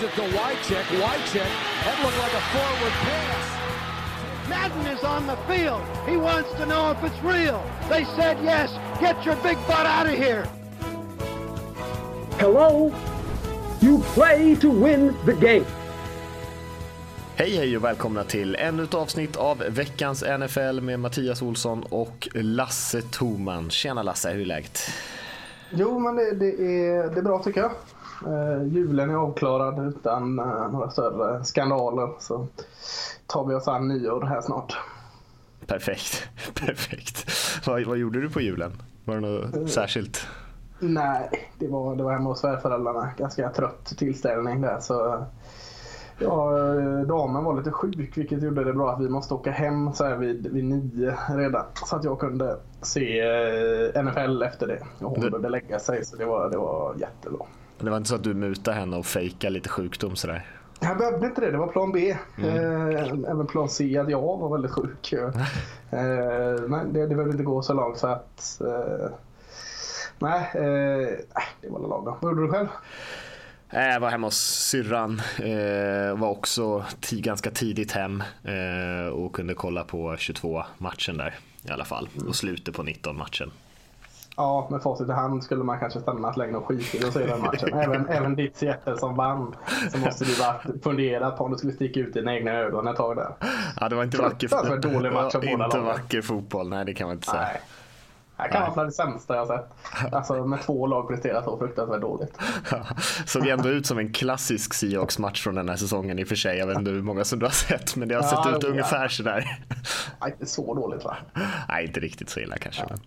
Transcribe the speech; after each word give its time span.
Gives 0.00 0.12
it 0.12 0.22
to 0.22 0.38
Wycheck. 0.38 0.84
Wycheck. 1.02 1.50
That 1.84 1.96
looked 2.02 2.18
like 2.18 2.32
a 2.32 2.44
forward 2.52 2.92
pass. 3.04 4.48
Madden 4.48 4.86
is 4.86 5.04
on 5.04 5.26
the 5.26 5.36
field. 5.46 5.82
He 6.08 6.16
wants 6.16 6.50
to 6.54 6.66
know 6.66 6.90
if 6.90 7.04
it's 7.04 7.22
real. 7.22 7.62
They 7.88 8.04
said 8.16 8.38
yes. 8.42 8.70
Get 9.00 9.26
your 9.26 9.36
big 9.36 9.58
butt 9.66 9.86
out 9.86 10.06
of 10.06 10.14
here. 10.14 10.46
Hello? 12.38 12.92
You 13.80 13.98
play 14.14 14.56
to 14.56 14.70
win 14.70 15.14
the 15.26 15.34
game. 15.34 15.66
Hej 17.36 17.56
hej 17.56 17.76
och 17.76 17.84
välkomna 17.84 18.24
till 18.24 18.56
ännu 18.56 18.82
ett 18.82 18.94
avsnitt 18.94 19.36
av 19.36 19.58
veckans 19.68 20.24
NFL 20.38 20.80
med 20.80 21.00
Mattias 21.00 21.42
Olsson 21.42 21.82
och 21.82 22.28
Lasse 22.34 23.02
Toman. 23.02 23.70
Tjena 23.70 24.02
Lasse, 24.02 24.30
hur 24.30 24.40
är 24.40 24.46
läget? 24.46 24.80
Jo, 25.70 25.98
men 25.98 26.16
det, 26.16 26.34
det, 26.34 26.46
är, 26.46 27.14
det 27.14 27.18
är 27.18 27.22
bra 27.22 27.42
tycker 27.42 27.60
jag. 27.60 27.72
Eh, 28.26 28.66
julen 28.66 29.10
är 29.10 29.14
avklarad 29.14 29.86
utan 29.88 30.38
eh, 30.38 30.72
några 30.72 30.90
större 30.90 31.44
skandaler. 31.44 32.10
Så 32.18 32.46
tar 33.26 33.44
vi 33.46 33.54
oss 33.54 33.68
an 33.68 33.88
nyår 33.88 34.22
här 34.22 34.40
snart. 34.40 34.78
Perfekt. 35.66 36.28
Perfekt. 36.66 37.26
Vad, 37.66 37.82
vad 37.84 37.96
gjorde 37.98 38.20
du 38.20 38.30
på 38.30 38.40
julen? 38.40 38.72
Var 39.04 39.14
det 39.14 39.20
något 39.20 39.54
Mm. 39.54 39.68
särskilt? 39.68 40.26
Nej, 40.78 41.50
det 41.58 41.68
var, 41.68 41.96
det 41.96 42.02
var 42.02 42.12
hemma 42.12 42.30
hos 42.30 42.40
svärföräldrarna. 42.40 43.10
Ganska 43.18 43.50
trött 43.50 43.84
tillställning 43.98 44.60
där. 44.60 44.80
Så, 44.80 45.24
ja, 46.18 46.50
damen 47.08 47.44
var 47.44 47.56
lite 47.56 47.70
sjuk 47.70 48.14
vilket 48.16 48.42
gjorde 48.42 48.64
det 48.64 48.72
bra 48.72 48.90
att 48.92 49.00
vi 49.00 49.08
måste 49.08 49.34
åka 49.34 49.50
hem 49.50 49.92
så 49.92 50.04
här 50.04 50.16
vid, 50.16 50.46
vid 50.52 50.64
nio 50.64 51.16
redan. 51.28 51.64
Så 51.86 51.96
att 51.96 52.04
jag 52.04 52.18
kunde 52.18 52.56
se 52.82 53.22
NFL 54.02 54.42
efter 54.42 54.66
det. 54.66 55.04
Och 55.04 55.10
hon 55.10 55.20
började 55.30 55.48
lägga 55.48 55.78
sig 55.78 56.04
så 56.04 56.16
det 56.16 56.24
var, 56.24 56.50
det 56.50 56.56
var 56.58 56.94
jättebra. 56.98 57.46
Det 57.80 57.90
var 57.90 57.96
inte 57.96 58.08
så 58.08 58.14
att 58.14 58.24
du 58.24 58.34
mutade 58.34 58.76
henne 58.76 58.96
och 58.96 59.06
fejkade 59.06 59.52
lite 59.52 59.68
sjukdom 59.68 60.16
sådär? 60.16 60.46
Jag 60.80 60.98
behövde 60.98 61.26
inte 61.26 61.40
det, 61.40 61.50
det 61.50 61.58
var 61.58 61.66
plan 61.66 61.92
B. 61.92 62.16
Eh, 62.38 63.30
även 63.30 63.46
plan 63.46 63.68
C, 63.68 63.98
att 63.98 64.10
jag 64.10 64.20
var 64.38 64.50
väldigt 64.52 64.70
sjuk. 64.70 65.12
eh, 65.12 65.28
men 66.68 66.92
det, 66.92 67.00
det 67.00 67.14
behövde 67.14 67.30
inte 67.32 67.44
gå 67.44 67.62
så 67.62 67.74
långt 67.74 67.98
så 67.98 68.06
att... 68.06 68.60
Eh, 68.60 69.10
nej, 70.18 70.50
eh, 70.54 71.18
det 71.60 71.68
var 71.68 71.80
lagom. 71.80 72.16
Vad 72.20 72.30
gjorde 72.32 72.42
du 72.46 72.48
själv? 72.52 72.68
Eh, 73.70 73.86
Jag 73.88 74.00
var 74.00 74.10
hemma 74.10 74.26
hos 74.26 74.38
syrran, 74.38 75.22
eh, 75.38 76.18
var 76.18 76.28
också 76.28 76.84
ganska 77.10 77.50
tidigt 77.50 77.92
hem 77.92 78.22
eh, 78.44 79.12
och 79.12 79.32
kunde 79.34 79.54
kolla 79.54 79.84
på 79.84 80.16
22 80.18 80.62
matchen 80.78 81.16
där 81.16 81.34
i 81.62 81.70
alla 81.70 81.84
fall 81.84 82.08
och 82.28 82.36
slutet 82.36 82.74
på 82.76 82.82
19 82.82 83.16
matchen. 83.16 83.50
Ja, 84.40 84.68
med 84.70 84.82
facit 84.82 85.08
i 85.08 85.12
hand 85.12 85.44
skulle 85.44 85.64
man 85.64 85.78
kanske 85.78 86.00
stannat 86.00 86.36
längre 86.36 86.56
och 86.56 86.66
skitit 86.66 87.04
och 87.04 87.12
se 87.12 87.26
den 87.26 87.40
matchen. 87.40 87.72
även, 87.74 88.08
även 88.08 88.36
ditt 88.36 88.56
Seattle 88.56 88.98
som 88.98 89.16
vann. 89.16 89.54
Så 89.92 89.98
måste 89.98 90.24
du 90.24 90.42
ha 90.42 90.60
funderat 90.82 91.36
på 91.38 91.44
om 91.44 91.50
du 91.52 91.58
skulle 91.58 91.72
sticka 91.72 92.00
ut 92.00 92.14
dina 92.14 92.34
egna 92.34 92.50
ögon 92.52 92.88
ett 92.88 92.96
tag 92.96 93.16
där. 93.16 93.34
Ja, 93.80 93.88
det 93.88 93.96
var 93.96 94.04
inte 94.04 94.18
vacker, 94.18 94.48
Fruktansvärt 94.48 94.82
dålig 94.82 95.12
match 95.12 95.34
av 95.34 95.40
båda 95.40 95.52
inte 95.64 95.76
lagen. 95.76 95.84
vacker 95.84 96.22
fotboll, 96.22 96.68
nej 96.68 96.84
det 96.84 96.94
kan 96.94 97.06
man 97.06 97.16
inte 97.16 97.26
säga. 97.30 97.42
Nej. 97.42 97.60
Det 98.42 98.48
kan 98.48 98.60
vara 98.62 98.72
bland 98.72 98.88
det 98.88 98.92
sämsta 98.92 99.36
jag 99.36 99.46
sett. 99.46 99.66
Alltså 100.12 100.34
med 100.46 100.62
två 100.62 100.86
lag 100.86 101.08
presterat 101.08 101.44
så 101.44 101.58
fruktansvärt 101.58 102.00
dåligt. 102.00 102.38
Såg 103.26 103.46
ändå 103.46 103.68
ut 103.68 103.86
som 103.86 103.98
en 103.98 104.12
klassisk 104.12 104.74
Seahawks-match 104.74 105.42
från 105.42 105.54
den 105.54 105.68
här 105.68 105.76
säsongen 105.76 106.18
i 106.18 106.24
och 106.24 106.28
för 106.28 106.36
sig. 106.36 106.58
Jag 106.58 106.66
vet 106.66 106.78
inte 106.78 106.90
hur 106.90 107.02
många 107.02 107.24
som 107.24 107.38
du 107.38 107.46
har 107.46 107.50
sett, 107.52 107.96
men 107.96 108.08
det 108.08 108.14
har 108.14 108.22
Ja, 108.22 108.28
sett 108.28 108.56
ut 108.56 108.62
jo, 108.62 108.68
ungefär 108.70 109.08
sådär. 109.08 109.58
Nej, 110.20 110.30
inte 110.32 110.46
så 110.46 110.74
dåligt 110.74 111.04
va? 111.04 111.16
Nej, 111.68 111.86
inte 111.86 112.00
riktigt 112.00 112.30
så 112.30 112.40
illa 112.40 112.56
kanske. 112.58 112.84
Men. 112.88 113.00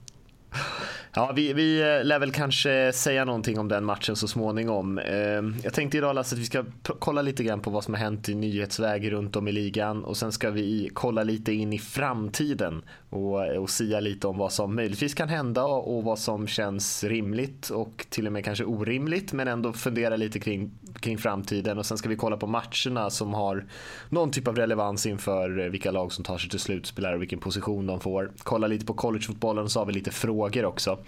Ja, 1.16 1.32
vi, 1.36 1.54
vi 1.54 1.82
eh, 1.82 2.06
lär 2.06 2.20
väl 2.20 2.32
kanske 2.32 2.92
säga 2.94 3.26
någonting 3.26 3.60
om 3.60 3.68
den 3.68 3.86
matchen 3.86 4.16
så 4.16 4.28
småningom. 4.28 4.98
Eh, 4.98 5.42
jag 5.64 5.74
tänkte 5.74 5.98
idag 5.98 6.16
Lasse 6.16 6.36
att 6.36 6.42
vi 6.42 6.46
ska 6.46 6.64
kolla 7.00 7.22
lite 7.22 7.44
grann 7.44 7.60
på 7.60 7.70
vad 7.70 7.84
som 7.84 7.94
har 7.94 8.02
hänt 8.02 8.30
i 8.30 8.36
nyhetsväg 8.36 9.12
runt 9.12 9.36
om 9.36 9.48
i 9.48 9.52
ligan 9.52 10.04
och 10.04 10.18
sen 10.18 10.32
ska 10.32 10.50
vi 10.50 10.90
kolla 10.94 11.24
lite 11.24 11.54
in 11.54 11.74
i 11.74 11.80
framtiden 11.80 12.82
och, 13.10 13.46
eh, 13.46 13.62
och 13.62 13.70
sia 13.70 14.00
lite 14.00 14.28
om 14.28 14.38
vad 14.38 14.52
som 14.52 14.76
möjligtvis 14.76 15.14
kan 15.14 15.30
hända 15.30 15.64
och, 15.64 16.04
vad 16.04 16.20
som 16.20 16.48
känns 16.48 17.04
rimligt 17.04 17.70
och 17.70 18.06
till 18.10 18.28
och 18.28 18.34
med 18.34 18.46
kanske 18.46 18.64
orimligt 18.64 19.34
men 19.34 19.48
ändå 19.48 19.74
fundera 19.74 20.16
lite 20.16 20.40
kring, 20.40 20.72
kring 21.00 21.18
framtiden 21.18 21.78
och 21.78 21.86
sen 21.86 21.98
ska 21.98 22.10
vi 22.10 22.16
kolla 22.16 22.38
på 22.38 22.48
matcherna 22.48 23.10
som 23.10 23.34
har 23.34 23.66
någon 24.10 24.32
typ 24.32 24.48
av 24.48 24.56
relevans 24.56 25.06
inför 25.06 25.70
vilka 25.70 25.92
lag 25.92 26.12
som 26.12 26.24
tar 26.24 26.38
sig 26.38 26.50
till 26.50 26.60
slutspel 26.60 27.14
och 27.14 27.22
vilken 27.22 27.40
position 27.40 27.88
de 27.88 28.00
får. 28.00 28.32
Kolla 28.38 28.68
lite 28.68 28.86
på 28.86 28.94
collegefotbollen 28.94 29.64
och 29.64 29.72
så 29.72 29.80
har 29.80 29.86
vi 29.86 29.94
lite 29.94 30.12
frågor 30.12 30.66
också. 30.66 31.03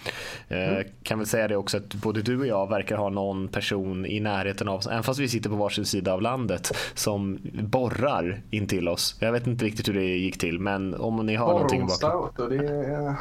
Eh, 0.48 0.86
kan 1.04 1.18
väl 1.18 1.28
säga 1.28 1.48
det 1.48 1.56
också 1.56 1.78
att 1.78 1.94
både 1.94 2.22
du 2.22 2.40
och 2.40 2.48
jag 2.48 2.70
verkar 2.70 2.98
ha 2.98 3.10
någon 3.10 3.48
person 3.48 4.06
i 4.06 4.20
närheten 4.20 4.68
av 4.68 4.76
oss, 4.76 4.88
även 4.88 5.04
fast 5.04 5.20
vi 5.20 5.28
sitter 5.28 5.50
på 5.50 5.56
varsin 5.56 5.86
sida 5.86 6.14
av 6.14 6.22
landet, 6.22 6.78
som 6.94 7.40
borrar 7.54 8.42
in 8.52 8.68
till 8.68 8.88
oss. 8.88 9.16
Jag 9.20 9.32
vet 9.32 9.48
inte 9.48 9.66
riktigt 9.66 9.88
hur 9.88 9.94
det 9.94 10.04
gick 10.04 10.38
till 10.38 10.60
men 10.60 10.94
om 10.94 11.26
ni 11.26 11.36
har 11.36 11.48
någonting. 11.48 11.82
Borronsdag, 11.82 12.14
och 12.14 12.50
det 12.50 12.56
är, 12.56 13.16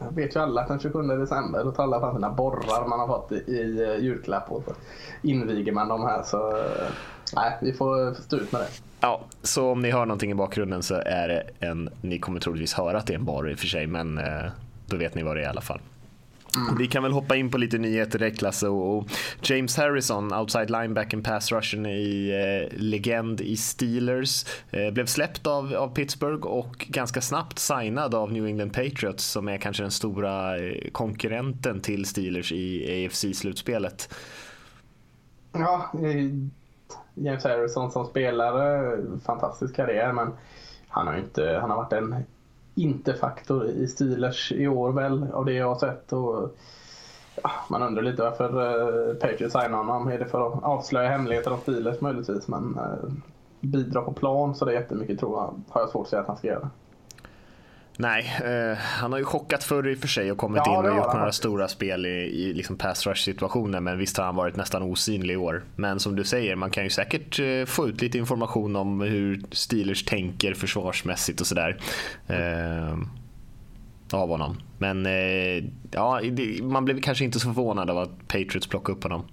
jag 0.00 0.12
vet 0.14 0.36
ju 0.36 0.40
alla 0.40 0.60
att 0.60 0.68
den 0.68 0.80
27 0.80 1.02
december 1.02 1.64
då 1.64 1.70
tar 1.72 1.82
alla 1.82 2.00
fram 2.00 2.14
sina 2.14 2.30
borrar 2.30 2.88
man 2.88 3.00
har 3.00 3.06
fått 3.06 3.32
i, 3.32 3.34
i 3.34 3.82
eh, 3.82 4.04
julklapp 4.04 4.52
och 4.52 4.62
så 4.64 4.72
inviger 5.22 5.72
man 5.72 5.88
dem 5.88 6.02
här 6.02 6.22
så 6.22 6.48
eh, 6.50 6.88
nej, 7.34 7.58
vi 7.62 7.72
får 7.72 8.14
stå 8.14 8.36
ut 8.36 8.52
med 8.52 8.60
det. 8.60 8.68
Ja, 9.00 9.20
så 9.42 9.70
om 9.70 9.82
ni 9.82 9.90
hör 9.90 10.06
någonting 10.06 10.30
i 10.30 10.34
bakgrunden 10.34 10.82
så 10.82 10.94
är 10.94 11.28
det 11.28 11.66
en, 11.66 11.90
ni 12.00 12.18
kommer 12.18 12.40
troligtvis 12.40 12.74
höra 12.74 12.98
att 12.98 13.06
det 13.06 13.12
är 13.12 13.18
en 13.18 13.24
borr 13.24 13.50
i 13.50 13.54
och 13.54 13.58
för 13.58 13.66
sig, 13.66 13.86
men 13.86 14.18
då 14.86 14.96
vet 14.96 15.14
ni 15.14 15.22
vad 15.22 15.36
det 15.36 15.40
är 15.40 15.44
i 15.44 15.48
alla 15.48 15.60
fall. 15.60 15.80
Vi 16.78 16.86
kan 16.86 17.02
väl 17.02 17.12
hoppa 17.12 17.36
in 17.36 17.50
på 17.50 17.58
lite 17.58 17.78
nyheter 17.78 18.18
direkt 18.18 18.42
Lasse 18.42 18.68
och 18.68 19.06
James 19.42 19.76
Harrison, 19.76 20.34
outside 20.34 20.70
linebacken, 20.70 21.22
pass 21.22 21.52
rushen 21.52 21.86
i 21.86 22.30
eh, 22.30 22.78
legend 22.78 23.40
i 23.40 23.56
Steelers, 23.56 24.44
eh, 24.70 24.90
blev 24.90 25.06
släppt 25.06 25.46
av, 25.46 25.74
av 25.74 25.94
Pittsburgh 25.94 26.46
och 26.46 26.86
ganska 26.88 27.20
snabbt 27.20 27.58
signad 27.58 28.14
av 28.14 28.32
New 28.32 28.46
England 28.46 28.70
Patriots 28.70 29.24
som 29.24 29.48
är 29.48 29.58
kanske 29.58 29.82
den 29.82 29.90
stora 29.90 30.58
eh, 30.58 30.90
konkurrenten 30.92 31.80
till 31.80 32.04
Steelers 32.04 32.52
i 32.52 32.86
AFC-slutspelet. 33.06 34.14
Ja, 35.52 35.90
eh, 35.94 36.26
James 37.14 37.44
Harrison 37.44 37.90
som 37.90 38.06
spelare, 38.06 38.98
fantastisk 39.26 39.76
karriär 39.76 40.12
men 40.12 40.32
han 40.88 41.06
har 41.06 41.16
inte, 41.16 41.58
han 41.60 41.70
har 41.70 41.76
varit 41.76 41.92
en 41.92 42.24
inte-faktor 42.76 43.66
i 43.66 43.86
Steelers 43.86 44.52
i 44.52 44.68
år 44.68 44.92
väl 44.92 45.32
av 45.32 45.44
det 45.44 45.52
jag 45.52 45.68
har 45.68 45.78
sett. 45.78 46.12
Och, 46.12 46.56
ja, 47.42 47.50
man 47.70 47.82
undrar 47.82 48.02
lite 48.02 48.22
varför 48.22 48.48
eh, 48.48 49.14
Patriots 49.14 49.52
signar 49.52 49.78
honom. 49.78 50.08
Är 50.08 50.18
det 50.18 50.26
för 50.26 50.46
att 50.46 50.62
avslöja 50.62 51.08
hemligheter 51.08 51.52
om 51.52 51.58
Steelers 51.58 52.00
möjligtvis 52.00 52.48
men 52.48 52.78
eh, 52.78 53.10
bidra 53.60 54.02
på 54.02 54.12
plan 54.12 54.54
så 54.54 54.64
det 54.64 54.70
är 54.70 54.80
jättemycket 54.80 55.18
tror 55.18 55.38
jag, 55.38 55.54
har 55.68 55.80
jag 55.80 55.90
svårt 55.90 56.02
att 56.02 56.10
säga 56.10 56.22
att 56.22 56.28
han 56.28 56.36
ska 56.36 56.46
göra. 56.46 56.70
Nej, 57.98 58.36
eh, 58.44 58.78
han 58.78 59.12
har 59.12 59.18
ju 59.18 59.24
chockat 59.24 59.64
förr 59.64 59.88
i 59.88 59.94
och 59.94 59.98
för 59.98 60.08
sig 60.08 60.32
och 60.32 60.38
kommit 60.38 60.62
Ja, 60.66 60.78
in 60.78 60.90
och 60.90 60.96
gjort 60.96 61.14
några 61.14 61.32
stora 61.32 61.68
spel 61.68 62.06
i, 62.06 62.08
i 62.08 62.54
liksom 62.54 62.76
pass 62.76 63.06
rush 63.06 63.24
situationer 63.24 63.80
men 63.80 63.98
visst 63.98 64.16
har 64.16 64.24
han 64.24 64.36
varit 64.36 64.56
nästan 64.56 64.82
osynlig 64.82 65.34
i 65.34 65.36
år. 65.36 65.64
Men 65.76 66.00
som 66.00 66.16
du 66.16 66.24
säger, 66.24 66.56
man 66.56 66.70
kan 66.70 66.84
ju 66.84 66.90
säkert 66.90 67.38
eh, 67.38 67.64
få 67.64 67.88
ut 67.88 68.02
lite 68.02 68.18
information 68.18 68.76
om 68.76 69.00
hur 69.00 69.42
Steelers 69.52 70.04
tänker 70.04 70.54
försvarsmässigt 70.54 71.40
och 71.40 71.46
sådär. 71.46 71.76
Eh, 72.26 72.98
av 74.12 74.28
honom. 74.28 74.56
Men 74.78 75.06
eh, 75.06 75.64
ja, 75.90 76.20
det, 76.32 76.62
man 76.62 76.84
blev 76.84 77.00
kanske 77.00 77.24
inte 77.24 77.40
så 77.40 77.48
förvånad 77.48 77.90
av 77.90 77.98
att 77.98 78.28
Patriots 78.28 78.66
plockade 78.66 78.98
upp 78.98 79.02
honom. 79.02 79.24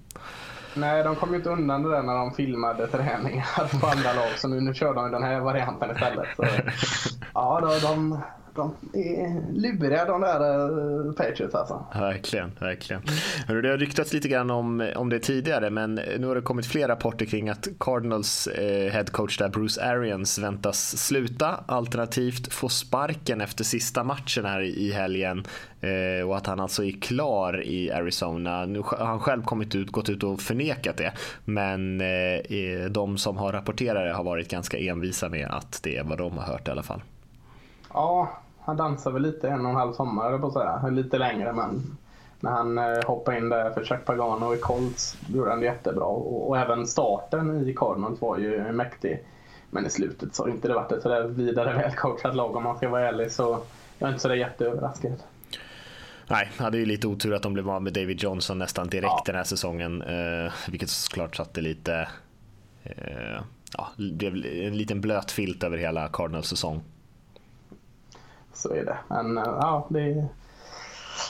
Nej, 0.74 1.04
de 1.04 1.16
kom 1.16 1.30
ju 1.30 1.36
inte 1.36 1.50
undan 1.50 1.82
det 1.82 1.90
där 1.90 2.02
när 2.02 2.14
de 2.14 2.34
filmade 2.34 2.86
träningar 2.86 3.80
på 3.80 3.86
andra 3.86 4.12
lag. 4.12 4.38
Så 4.38 4.48
nu, 4.48 4.60
nu 4.60 4.74
kör 4.74 4.94
de 4.94 5.10
den 5.10 5.22
här 5.22 5.40
varianten 5.40 5.90
istället. 5.90 6.28
Så, 6.36 6.44
ja, 7.34 7.60
då, 7.60 7.88
de, 7.88 8.20
de 8.54 8.74
är 8.92 9.52
luriga 9.52 10.04
de 10.04 10.20
där 10.20 10.70
uh, 10.70 11.12
Patriots 11.12 11.54
alltså. 11.54 11.86
Verkligen, 11.94 12.52
verkligen. 12.60 13.02
Hörru, 13.46 13.62
Det 13.62 13.68
har 13.68 13.76
ryktats 13.76 14.12
lite 14.12 14.28
grann 14.28 14.50
om, 14.50 14.90
om 14.96 15.08
det 15.08 15.18
tidigare 15.18 15.70
men 15.70 15.94
nu 15.94 16.26
har 16.26 16.34
det 16.34 16.40
kommit 16.40 16.66
fler 16.66 16.88
rapporter 16.88 17.26
kring 17.26 17.48
att 17.48 17.68
Cardinals 17.80 18.46
eh, 18.46 18.92
headcoach 18.92 19.38
där 19.38 19.48
Bruce 19.48 19.82
Arians 19.82 20.38
väntas 20.38 20.96
sluta 20.96 21.64
alternativt 21.66 22.52
få 22.52 22.68
sparken 22.68 23.40
efter 23.40 23.64
sista 23.64 24.04
matchen 24.04 24.44
här 24.44 24.60
i 24.60 24.92
helgen 24.92 25.44
eh, 25.80 26.28
och 26.28 26.36
att 26.36 26.46
han 26.46 26.60
alltså 26.60 26.84
är 26.84 27.00
klar 27.00 27.62
i 27.66 27.92
Arizona. 27.92 28.66
Nu 28.66 28.78
har 28.78 29.06
han 29.06 29.20
själv 29.20 29.42
kommit 29.42 29.74
ut, 29.74 29.92
gått 29.92 30.08
ut 30.08 30.22
och 30.22 30.40
förnekat 30.40 30.96
det 30.96 31.12
men 31.44 32.00
eh, 32.00 32.08
eh, 32.08 32.90
de 32.90 33.18
som 33.18 33.36
har 33.36 33.52
rapporterat 33.52 34.04
det 34.04 34.12
har 34.12 34.24
varit 34.24 34.50
ganska 34.50 34.78
envisa 34.78 35.28
med 35.28 35.48
att 35.50 35.80
det 35.82 35.96
är 35.96 36.04
vad 36.04 36.18
de 36.18 36.38
har 36.38 36.44
hört 36.44 36.68
i 36.68 36.70
alla 36.70 36.82
fall. 36.82 37.02
Ja, 37.92 38.43
han 38.64 38.76
dansar 38.76 39.10
väl 39.10 39.22
lite 39.22 39.48
en 39.48 39.64
och 39.64 39.70
en 39.70 39.76
halv 39.76 39.92
sommar 39.92 40.38
på 40.38 40.46
att 40.46 40.52
säga. 40.52 40.88
Lite 40.90 41.18
längre 41.18 41.52
men 41.52 41.96
när 42.40 42.50
han 42.50 42.78
eh, 42.78 43.04
hoppade 43.06 43.38
in 43.38 43.48
där 43.48 43.70
för 43.70 43.84
Chuck 43.84 44.04
Pagano 44.04 44.54
i 44.54 44.58
Colts 44.58 45.16
gjorde 45.28 45.50
han 45.50 45.60
det 45.60 45.66
jättebra. 45.66 46.04
Och, 46.04 46.48
och 46.48 46.58
även 46.58 46.86
starten 46.86 47.68
i 47.68 47.74
Cardinals 47.74 48.20
var 48.20 48.38
ju 48.38 48.72
mäktig. 48.72 49.24
Men 49.70 49.86
i 49.86 49.90
slutet 49.90 50.34
så 50.34 50.42
har 50.42 50.50
inte 50.50 50.68
det 50.68 50.74
varit 50.74 50.92
ett 50.92 51.02
sådär 51.02 51.22
vidare 51.22 51.76
välcoachat 51.76 52.36
lag 52.36 52.56
om 52.56 52.62
man 52.62 52.76
ska 52.76 52.88
vara 52.88 53.08
ärlig. 53.08 53.32
Så 53.32 53.58
jag 53.98 54.06
är 54.08 54.10
inte 54.12 54.22
sådär 54.22 54.34
jätteöverraskad. 54.34 55.22
Nej, 56.28 56.50
hade 56.58 56.78
ju 56.78 56.86
lite 56.86 57.06
otur 57.06 57.34
att 57.34 57.42
de 57.42 57.52
blev 57.54 57.70
av 57.70 57.82
med 57.82 57.92
David 57.92 58.22
Johnson 58.22 58.58
nästan 58.58 58.88
direkt 58.88 59.12
Ja. 59.16 59.22
den 59.26 59.34
här 59.34 59.44
säsongen. 59.44 60.02
Eh, 60.02 60.52
vilket 60.70 60.90
såklart 60.90 61.36
satte 61.36 61.60
lite 61.60 62.08
eh, 62.82 63.40
ja, 63.78 63.88
det 63.96 64.30
blev 64.30 64.66
en 64.66 64.76
liten 64.76 65.00
blöt 65.00 65.30
filt 65.30 65.62
över 65.62 65.76
hela 65.78 66.08
Cardinals 66.08 66.46
säsong. 66.48 66.82
Så 68.54 68.74
är 68.74 68.84
det. 68.84 68.98
Men 69.08 69.36
ja, 69.36 69.86
det 69.88 70.00
är... 70.00 70.28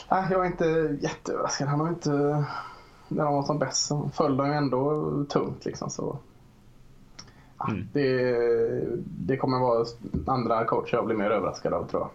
jag 0.09 0.31
är 0.31 0.45
inte 0.45 0.97
jätteöverraskad. 1.01 1.67
Han 1.67 1.79
har 1.79 1.89
inte... 1.89 2.45
När 3.07 3.23
de 3.23 3.33
var 3.33 3.43
som 3.43 3.59
bäst 3.59 3.85
så 3.85 4.09
föll 4.13 4.37
de 4.37 4.51
ändå 4.51 5.03
tungt 5.29 5.65
liksom. 5.65 5.89
Så 5.89 6.19
Mm. 7.69 7.87
Det, 7.93 8.35
det 9.05 9.37
kommer 9.37 9.59
vara 9.59 9.85
andra 10.25 10.65
coacher 10.65 10.95
jag 10.95 11.05
blir 11.05 11.15
mer 11.15 11.29
överraskad 11.29 11.73
av 11.73 11.87
tror 11.87 12.01
jag. 12.01 12.11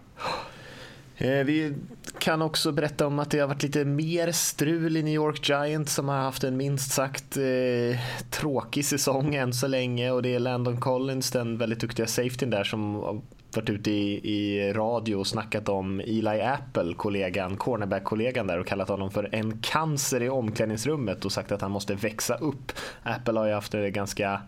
Eh, 1.17 1.45
vi 1.45 1.75
kan 2.19 2.41
också 2.41 2.71
berätta 2.71 3.07
om 3.07 3.19
att 3.19 3.31
det 3.31 3.39
har 3.39 3.47
varit 3.47 3.63
lite 3.63 3.85
mer 3.85 4.31
strul 4.31 4.97
i 4.97 5.03
New 5.03 5.13
York 5.13 5.49
Giants 5.49 5.95
som 5.95 6.09
har 6.09 6.17
haft 6.17 6.43
en 6.43 6.57
minst 6.57 6.91
sagt 6.91 7.37
eh, 7.37 7.99
tråkig 8.29 8.85
säsong 8.85 9.35
än 9.35 9.53
så 9.53 9.67
länge 9.67 10.11
och 10.11 10.21
det 10.21 10.35
är 10.35 10.39
Landon 10.39 10.79
Collins, 10.79 11.31
den 11.31 11.57
väldigt 11.57 11.79
duktiga 11.79 12.07
safetyn 12.07 12.49
där 12.49 12.63
som 12.63 13.21
varit 13.57 13.69
ute 13.69 13.91
i, 13.91 14.31
i 14.33 14.73
radio 14.73 15.15
och 15.15 15.27
snackat 15.27 15.69
om 15.69 15.99
Eli 15.99 16.41
Apple, 16.41 16.93
kollegan, 16.93 17.57
cornerback-kollegan 17.57 18.47
där 18.47 18.59
och 18.59 18.67
kallat 18.67 18.89
honom 18.89 19.11
för 19.11 19.29
en 19.31 19.57
cancer 19.57 20.23
i 20.23 20.29
omklädningsrummet 20.29 21.25
och 21.25 21.31
sagt 21.31 21.51
att 21.51 21.61
han 21.61 21.71
måste 21.71 21.95
växa 21.95 22.35
upp. 22.35 22.71
Apple 23.03 23.39
har 23.39 23.47
ju 23.47 23.53
haft 23.53 23.73
en 23.73 23.93
ganska 23.93 24.41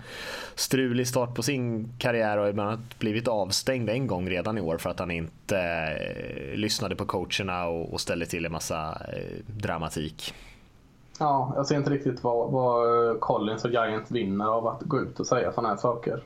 strulig 0.55 1.07
start 1.07 1.35
på 1.35 1.43
sin 1.43 1.89
karriär 1.97 2.37
och 2.37 2.53
bland 2.53 2.69
annat 2.69 2.99
blivit 2.99 3.27
avstängd 3.27 3.89
en 3.89 4.07
gång 4.07 4.29
redan 4.29 4.57
i 4.57 4.61
år 4.61 4.77
för 4.77 4.89
att 4.89 4.99
han 4.99 5.11
inte 5.11 5.59
eh, 5.59 6.55
lyssnade 6.55 6.95
på 6.95 7.05
coacherna 7.05 7.65
och, 7.65 7.93
och 7.93 8.01
ställde 8.01 8.25
till 8.25 8.45
en 8.45 8.51
massa 8.51 9.01
eh, 9.13 9.43
dramatik. 9.47 10.33
Ja, 11.19 11.53
jag 11.55 11.67
ser 11.67 11.75
inte 11.75 11.89
riktigt 11.89 12.23
vad, 12.23 12.51
vad 12.51 13.19
Collins 13.19 13.65
och 13.65 13.71
Giants 13.71 14.11
vinner 14.11 14.45
av 14.45 14.67
att 14.67 14.81
gå 14.81 14.99
ut 14.99 15.19
och 15.19 15.27
säga 15.27 15.51
sådana 15.51 15.69
här 15.69 15.77
saker 15.77 16.19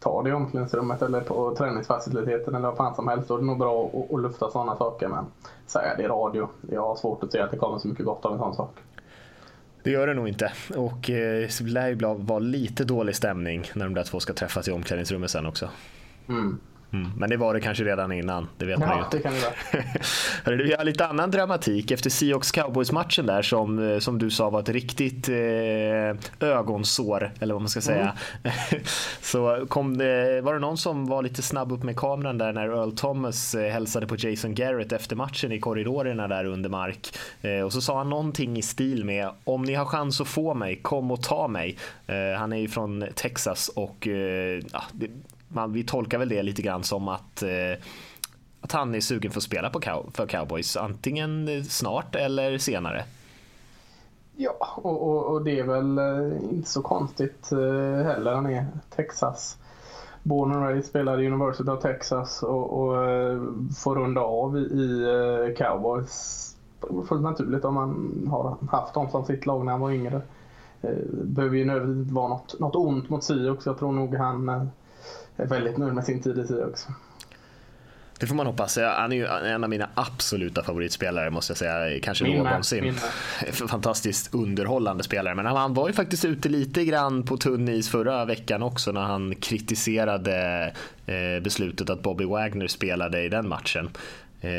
ta 0.00 0.22
det 0.22 0.30
i 0.30 0.32
omklädningsrummet 0.32 1.02
eller 1.02 1.20
på 1.20 1.54
träningsfaciliteten 1.58 2.54
eller 2.54 2.68
vad 2.68 2.76
fan 2.76 2.94
som 2.94 3.08
helst. 3.08 3.28
Då 3.28 3.34
är 3.34 3.38
det 3.38 3.44
nog 3.44 3.58
bra 3.58 3.86
att, 3.86 4.14
att 4.14 4.22
lufta 4.22 4.50
sådana 4.50 4.76
saker. 4.76 5.08
Men 5.08 5.24
säga 5.66 5.96
det 5.96 6.02
i 6.02 6.06
radio, 6.06 6.48
jag 6.70 6.82
har 6.82 6.96
svårt 6.96 7.22
att 7.22 7.32
se 7.32 7.40
att 7.40 7.50
det 7.50 7.56
kommer 7.56 7.78
så 7.78 7.88
mycket 7.88 8.04
gott 8.04 8.24
av 8.24 8.32
en 8.32 8.38
sån 8.38 8.54
sak. 8.54 8.78
Det 9.82 9.90
gör 9.90 10.06
det 10.06 10.14
nog 10.14 10.28
inte. 10.28 10.52
Och 10.76 11.10
eh, 11.10 11.48
det 11.60 11.70
lär 11.70 11.88
ju 11.88 11.94
vara 12.16 12.38
lite 12.38 12.84
dålig 12.84 13.16
stämning 13.16 13.64
när 13.74 13.84
de 13.84 13.94
där 13.94 14.04
två 14.04 14.20
ska 14.20 14.32
träffas 14.32 14.68
i 14.68 14.72
omklädningsrummet 14.72 15.30
sen 15.30 15.46
också. 15.46 15.68
Mm. 16.28 16.60
Mm. 16.92 17.10
Men 17.16 17.30
det 17.30 17.36
var 17.36 17.54
det 17.54 17.60
kanske 17.60 17.84
redan 17.84 18.12
innan, 18.12 18.48
det 18.58 18.66
vet 18.66 18.80
ja, 18.80 18.86
man 18.86 18.98
ju. 18.98 19.04
Det 19.10 19.22
kan 19.22 19.32
det 20.44 20.56
Vi 20.64 20.74
har 20.78 20.84
lite 20.84 21.06
annan 21.06 21.30
dramatik 21.30 21.90
efter 21.90 22.10
Seahawks 22.10 22.52
Cowboys-matchen 22.52 23.26
där 23.26 23.42
som, 23.42 23.92
eh, 23.92 23.98
som 23.98 24.18
du 24.18 24.30
sa 24.30 24.50
var 24.50 24.60
ett 24.60 24.68
riktigt 24.68 25.28
eh, 25.28 26.48
ögonsår, 26.48 27.32
eller 27.40 27.54
vad 27.54 27.62
man 27.62 27.68
ska 27.68 27.80
säga. 27.80 28.12
Mm. 28.42 28.56
Så 29.20 29.66
kom 29.68 29.98
det, 29.98 30.40
var 30.40 30.54
det 30.54 30.60
någon 30.60 30.78
som 30.78 31.06
var 31.06 31.22
lite 31.22 31.42
snabb 31.42 31.72
upp 31.72 31.82
med 31.82 31.96
kameran 31.96 32.38
där 32.38 32.52
när 32.52 32.68
Earl 32.68 32.92
Thomas 32.92 33.54
eh, 33.54 33.72
hälsade 33.72 34.06
på 34.06 34.16
Jason 34.18 34.54
Garrett 34.54 34.92
efter 34.92 35.16
matchen 35.16 35.52
i 35.52 35.60
korridorerna 35.60 36.28
där 36.28 36.44
under 36.44 36.70
mark. 36.70 37.18
Eh, 37.42 37.60
och 37.60 37.72
så 37.72 37.80
sa 37.80 37.98
han 37.98 38.10
någonting 38.10 38.56
i 38.56 38.62
stil 38.62 39.04
med 39.04 39.30
om 39.44 39.62
ni 39.62 39.74
har 39.74 39.84
chans 39.84 40.20
att 40.20 40.28
få 40.28 40.54
mig, 40.54 40.76
kom 40.76 41.10
och 41.10 41.22
ta 41.22 41.48
mig. 41.48 41.76
Eh, 42.06 42.38
han 42.38 42.52
är 42.52 42.56
ju 42.56 42.68
från 42.68 43.04
Texas 43.14 43.68
och 43.68 44.08
ja, 44.72 44.82
det, 44.92 45.08
man, 45.48 45.72
vi 45.72 45.84
tolkar 45.84 46.18
väl 46.18 46.28
det 46.28 46.42
lite 46.42 46.62
grann 46.62 46.82
som 46.82 47.08
att, 47.08 47.42
eh, 47.42 47.82
att 48.60 48.72
han 48.72 48.94
är 48.94 49.00
sugen 49.00 49.30
för 49.30 49.38
att 49.38 49.44
spela 49.44 49.70
på 49.70 49.80
cow 49.80 50.10
för 50.14 50.26
cowboys, 50.26 50.76
antingen 50.76 51.64
snart 51.64 52.14
eller 52.14 52.58
senare. 52.58 53.04
Ja, 54.40 54.74
och, 54.76 55.02
och, 55.08 55.24
och 55.24 55.44
det 55.44 55.58
är 55.58 55.64
väl 55.64 55.98
eh, 55.98 56.50
inte 56.50 56.70
så 56.70 56.82
konstigt 56.82 57.52
eh, 57.52 58.04
heller. 58.04 58.34
Han 58.34 58.46
är 58.46 58.66
Texas. 58.96 59.58
Born 60.22 60.52
and 60.52 60.62
raised, 60.62 60.84
spelade 60.84 61.22
i 61.22 61.26
University 61.26 61.70
of 61.70 61.82
Texas 61.82 62.42
och, 62.42 62.80
och 62.80 63.04
eh, 63.04 63.42
får 63.76 63.96
runda 63.96 64.20
av 64.20 64.58
i, 64.58 64.60
i 64.60 65.02
eh, 65.02 65.56
cowboys. 65.56 66.44
Fullt 67.08 67.22
naturligt 67.22 67.64
om 67.64 67.74
man 67.74 68.26
har 68.30 68.56
haft 68.70 68.94
dem 68.94 69.10
som 69.10 69.24
sitt 69.24 69.46
lag 69.46 69.64
när 69.64 69.72
han 69.72 69.80
var 69.80 69.90
yngre. 69.90 70.22
Eh, 70.82 70.96
behöver 71.10 71.56
ju 71.56 71.64
nödvändigtvis 71.64 72.02
inte 72.02 72.14
vara 72.14 72.28
något, 72.28 72.60
något 72.60 72.76
ont 72.76 73.08
mot 73.08 73.24
Sioux. 73.24 73.66
Jag 73.66 73.78
tror 73.78 73.92
nog 73.92 74.14
han 74.14 74.70
är 75.42 75.46
väldigt 75.46 75.76
nöjd 75.76 75.94
med 75.94 76.04
sin 76.04 76.22
tid 76.22 76.38
i 76.38 76.46
Sia 76.46 76.66
också. 76.66 76.92
Det 78.18 78.26
får 78.26 78.34
man 78.34 78.46
hoppas. 78.46 78.78
Han 78.78 79.12
är 79.12 79.16
ju 79.16 79.26
en 79.26 79.64
av 79.64 79.70
mina 79.70 79.88
absoluta 79.94 80.62
favoritspelare 80.62 81.30
måste 81.30 81.50
jag 81.50 81.58
säga. 81.58 82.00
Kanske 82.00 82.24
min 82.24 82.42
någonsin. 82.42 82.84
Min 82.84 82.94
Fantastiskt 83.68 84.34
underhållande 84.34 85.04
spelare. 85.04 85.34
Men 85.34 85.46
han 85.46 85.74
var 85.74 85.88
ju 85.88 85.94
faktiskt 85.94 86.24
ute 86.24 86.48
lite 86.48 86.84
grann 86.84 87.22
på 87.22 87.36
tunn 87.36 87.68
is 87.68 87.90
förra 87.90 88.24
veckan 88.24 88.62
också 88.62 88.92
när 88.92 89.00
han 89.00 89.34
kritiserade 89.34 90.66
eh, 91.06 91.42
beslutet 91.42 91.90
att 91.90 92.02
Bobby 92.02 92.24
Wagner 92.24 92.66
spelade 92.66 93.22
i 93.22 93.28
den 93.28 93.48
matchen. 93.48 93.90
Eh, 94.40 94.52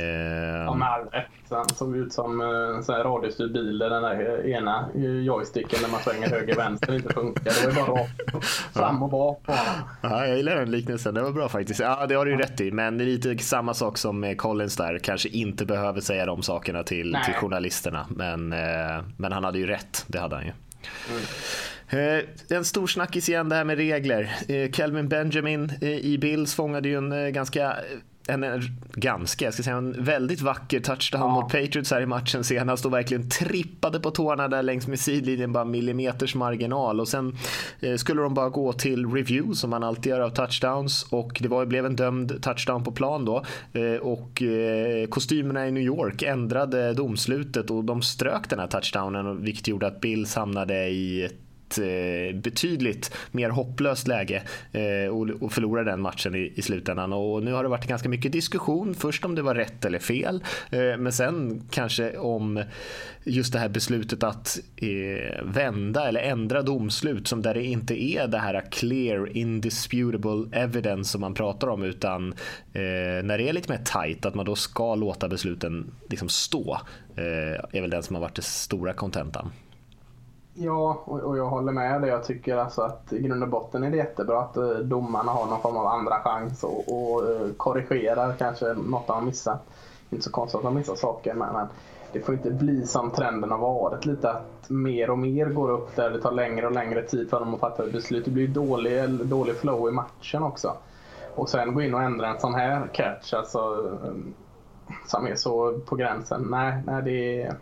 ja, 0.66 0.74
med 0.74 0.88
all 0.88 1.06
rätt. 1.06 1.26
Han 1.50 1.70
såg 1.70 1.98
ut 1.98 2.14
som 2.14 2.42
en 2.42 2.96
eh, 2.96 3.04
radiostyrd 3.04 3.54
bil 3.54 3.78
där 3.78 3.90
den 3.90 4.04
där 4.04 4.48
ena 4.48 4.90
joysticken 4.96 5.80
när 5.82 5.90
man 5.90 6.00
svänger 6.00 6.30
höger 6.30 6.56
vänster 6.56 6.96
inte 6.96 7.14
funkar. 7.14 7.44
Det 7.44 7.76
var 7.76 7.88
ju 7.88 7.94
bara 7.94 8.02
rakt 8.02 8.46
fram 8.74 9.04
och 9.04 9.10
bak 9.10 9.44
på 9.44 9.54
Ja, 10.02 10.28
jag 10.28 10.38
gillar 10.38 10.56
den 10.56 10.72
liknelsen. 10.72 11.14
Det 11.14 11.22
var 11.22 11.32
bra 11.32 11.50
faktiskt. 11.50 11.80
Ja, 11.80 12.06
det 12.10 12.16
har 12.16 12.26
du 12.26 12.32
ju 12.32 12.38
rätt 12.38 12.62
i. 12.62 12.72
Men 12.72 12.98
det 12.98 13.04
är 13.04 13.06
lite 13.06 13.38
samma 13.38 13.74
sak 13.74 13.98
som 13.98 14.20
med 14.20 14.38
Collins 14.38 14.76
där. 14.76 15.00
Kanske 15.00 15.30
inte 15.30 15.66
behöver 15.66 16.02
säga 16.02 16.26
de 16.26 16.44
sakerna 16.44 16.84
till, 16.84 17.18
till 17.26 17.34
journalisterna. 17.34 18.06
Men, 18.10 18.54
eh, 18.54 19.04
men 19.18 19.32
han 19.32 19.44
hade 19.44 19.60
ju 19.60 19.68
rätt. 19.68 20.06
Det 20.08 20.20
hade 20.20 20.36
han 20.36 20.46
ju. 20.46 20.52
Mm. 21.92 22.26
En 22.50 22.66
stor 22.66 22.88
snackis 22.88 23.30
igen 23.30 23.50
det 23.50 23.56
här 23.56 23.64
med 23.64 23.78
regler. 23.78 24.32
Kelvin 24.72 25.10
Benjamin 25.10 25.72
i 25.82 26.18
Bills 26.18 26.56
fångade 26.56 26.90
ju 26.90 26.98
en 26.98 27.34
ganska 27.34 27.76
en, 28.30 28.44
en 28.44 28.62
ganska, 28.94 29.46
jag 29.46 29.54
ska 29.54 29.64
säga 29.64 29.76
en 29.76 30.04
väldigt 30.04 30.42
vacker 30.42 30.80
touchdown 30.80 31.22
ja. 31.22 31.42
mot 31.42 31.52
Patriots 31.52 31.92
här 31.92 32.02
i 32.02 32.06
matchen 32.06 32.44
senast 32.44 32.86
och 32.86 32.94
verkligen 32.94 33.30
trippade 33.30 34.00
på 34.00 34.12
tårna 34.12 34.48
där 34.48 34.64
längs 34.64 34.88
med 34.88 35.00
sidlinjen 35.00 35.54
bara 35.54 35.66
millimeters 35.66 36.36
marginal. 36.36 37.00
Och 37.00 37.08
sen 37.08 37.36
eh, 37.80 37.96
skulle 37.96 38.22
de 38.22 38.34
bara 38.34 38.50
gå 38.50 38.74
till 38.74 39.06
review 39.06 39.56
som 39.56 39.70
man 39.70 39.84
alltid 39.84 40.10
gör 40.10 40.20
av 40.20 40.30
touchdowns. 40.30 41.08
Och 41.10 41.38
det 41.42 41.48
var, 41.48 41.66
blev 41.66 41.86
en 41.86 41.96
dömd 41.96 42.44
touchdown 42.44 42.84
på 42.84 42.92
plan 42.92 43.26
då. 43.26 43.44
Eh, 43.74 44.02
och 44.02 44.42
eh, 44.42 45.08
kostymerna 45.08 45.68
i 45.68 45.72
New 45.72 45.84
York 45.84 46.22
ändrade 46.22 46.94
domslutet 46.94 47.72
och 47.72 47.84
de 47.84 48.02
strök 48.02 48.50
den 48.50 48.60
här 48.60 48.68
touchdownen 48.68 49.44
vilket 49.44 49.68
gjorde 49.68 49.88
att 49.88 50.02
Bills 50.02 50.36
hamnade 50.36 50.88
i 50.88 51.26
ett 51.26 51.49
Eh, 51.78 52.36
betydligt 52.36 53.16
mer 53.32 53.50
hopplöst 53.50 54.08
läge 54.08 54.44
eh, 54.72 55.10
och 55.40 55.54
förlora 55.54 55.84
den 55.84 56.02
matchen 56.02 56.36
i 56.36 56.62
slutändan. 56.62 57.14
Och 57.14 57.44
nu 57.44 57.54
har 57.54 57.64
det 57.64 57.70
varit 57.70 57.88
ganska 57.88 58.10
mycket 58.10 58.32
diskussion. 58.32 58.96
Först 58.96 59.26
om 59.26 59.36
det 59.36 59.42
var 59.42 59.56
rätt 59.56 59.86
eller 59.86 60.00
fel, 60.00 60.44
eh, 60.72 60.98
men 60.98 61.12
sen 61.12 61.62
kanske 61.72 62.18
om 62.18 62.64
just 63.24 63.54
det 63.54 63.60
här 63.60 63.70
beslutet 63.70 64.24
att 64.24 64.60
eh, 64.76 65.44
vända 65.44 66.08
eller 66.08 66.22
ändra 66.22 66.62
domslut 66.62 67.28
som 67.28 67.42
där 67.42 67.54
det 67.54 67.64
inte 67.64 68.04
är 68.04 68.28
det 68.28 68.38
här 68.38 68.72
clear 68.72 69.38
indisputable 69.38 70.60
evidence 70.60 71.12
som 71.12 71.22
man 71.22 71.34
pratar 71.34 71.68
om 71.68 71.84
utan 71.84 72.34
eh, 72.74 73.24
när 73.24 73.38
det 73.38 73.50
är 73.50 73.54
lite 73.54 73.72
mer 73.72 73.84
tight 73.84 74.26
att 74.26 74.36
man 74.36 74.46
då 74.46 74.56
ska 74.56 74.96
låta 74.96 75.28
besluten 75.28 75.92
liksom 76.10 76.30
stå 76.30 76.82
eh, 77.16 77.24
är 77.72 77.82
väl 77.82 77.90
den 77.90 78.04
som 78.04 78.16
har 78.16 78.22
varit 78.22 78.36
det 78.36 78.42
stora 78.42 78.94
kontentan. 78.94 79.52
Ja, 80.62 81.04
och, 81.06 81.20
och, 81.20 81.38
jag 81.38 81.46
håller 81.46 81.72
med 81.72 82.02
dig. 82.02 82.10
Jag 82.10 82.24
tycker 82.24 82.58
alltså 82.58 82.82
att 82.82 83.14
i 83.14 83.20
grund 83.20 83.44
och 83.44 83.50
botten 83.50 83.84
är 83.84 83.92
det 83.92 83.98
jättebra 83.98 84.40
att 84.40 84.58
eh, 84.58 84.70
domarna 84.70 85.32
har 85.32 85.46
någon 85.46 85.62
form 85.62 85.78
av 85.78 85.88
andra 85.88 86.20
chans 86.20 86.64
och, 86.64 86.84
och 86.88 87.24
uh, 87.24 87.54
korrigerar 87.58 88.36
kanske 88.38 88.74
något 88.74 89.08
de 89.08 89.14
har 89.14 89.22
missat. 89.22 89.62
Inte 90.10 90.24
så 90.24 90.32
konstigt 90.32 90.58
att 90.58 90.64
de 90.64 90.76
missar 90.76 90.96
saker, 90.96 91.34
men, 91.34 91.54
men, 91.54 91.68
det 92.12 92.20
får 92.20 92.36
inte 92.36 92.52
bli 92.52 92.88
som 92.88 93.12
trenden 93.12 93.52
har 93.52 93.58
varit. 93.58 94.06
Lite 94.06 94.32
att 94.32 94.70
mer 94.70 95.10
och 95.10 95.20
mer 95.20 95.46
går 95.46 95.72
upp 95.72 95.96
där 95.96 96.10
det 96.10 96.22
tar 96.22 96.32
längre 96.32 96.66
och 96.66 96.72
längre 96.72 97.02
tid 97.02 97.30
för 97.30 97.40
dem 97.40 97.54
att 97.54 97.60
fatta 97.60 97.86
beslut. 97.86 98.26
Det 98.26 98.32
blir 98.32 98.48
dålig, 98.48 99.10
dålig 99.10 99.56
flow 99.56 99.90
i 99.90 99.92
matchen 99.92 100.44
också. 100.44 100.74
Och 101.36 101.50
sen 101.50 101.74
gå 101.74 101.82
in 101.82 101.94
och 101.94 102.02
ändra 102.02 102.28
en 102.28 102.40
sån 102.40 102.54
här 102.54 102.88
catch, 102.94 103.34
alltså, 103.34 103.60
eh, 104.04 104.14
som 105.08 105.28
är 105.28 105.36
så 105.36 105.80
på 105.80 105.96
gränsen. 105.96 106.48
Nej, 106.50 106.84
nej 106.86 107.04
det 107.04 107.42
är 107.44 107.56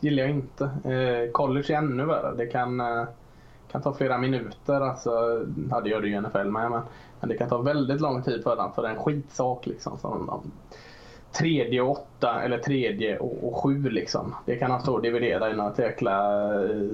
gillar 0.00 0.22
jag 0.22 0.30
inte. 0.30 0.64
Eh, 0.64 1.32
college 1.32 1.74
är 1.74 1.78
ännu 1.78 2.04
värre. 2.04 2.34
Det 2.36 2.46
kan, 2.46 2.80
eh, 2.80 3.04
kan 3.72 3.82
ta 3.82 3.94
flera 3.94 4.18
minuter. 4.18 4.80
Alltså, 4.80 5.10
ja, 5.70 5.80
det 5.80 5.90
gör 5.90 6.00
det 6.00 6.08
ju 6.08 6.14
i 6.14 6.20
NFL 6.20 6.50
med. 6.50 6.70
Men, 6.70 6.82
men 7.20 7.28
det 7.28 7.36
kan 7.36 7.48
ta 7.48 7.58
väldigt 7.58 8.00
lång 8.00 8.22
tid 8.22 8.42
för 8.42 8.56
den. 8.56 8.72
För 8.72 8.84
en 8.84 8.96
skitsak 8.96 9.66
liksom. 9.66 9.98
Som, 9.98 10.26
de, 10.26 10.42
tredje 11.32 11.80
och 11.80 11.90
åtta 11.90 12.42
eller 12.42 12.58
tredje 12.58 13.18
och, 13.18 13.48
och 13.48 13.56
sju 13.56 13.88
liksom. 13.88 14.34
Det 14.46 14.56
kan 14.56 14.70
han 14.70 14.80
stå 14.80 14.94
och 14.94 15.02
dividera 15.02 15.50
i 15.50 15.56
något 15.56 15.78
jäkla 15.78 16.44
eh, 16.54 16.86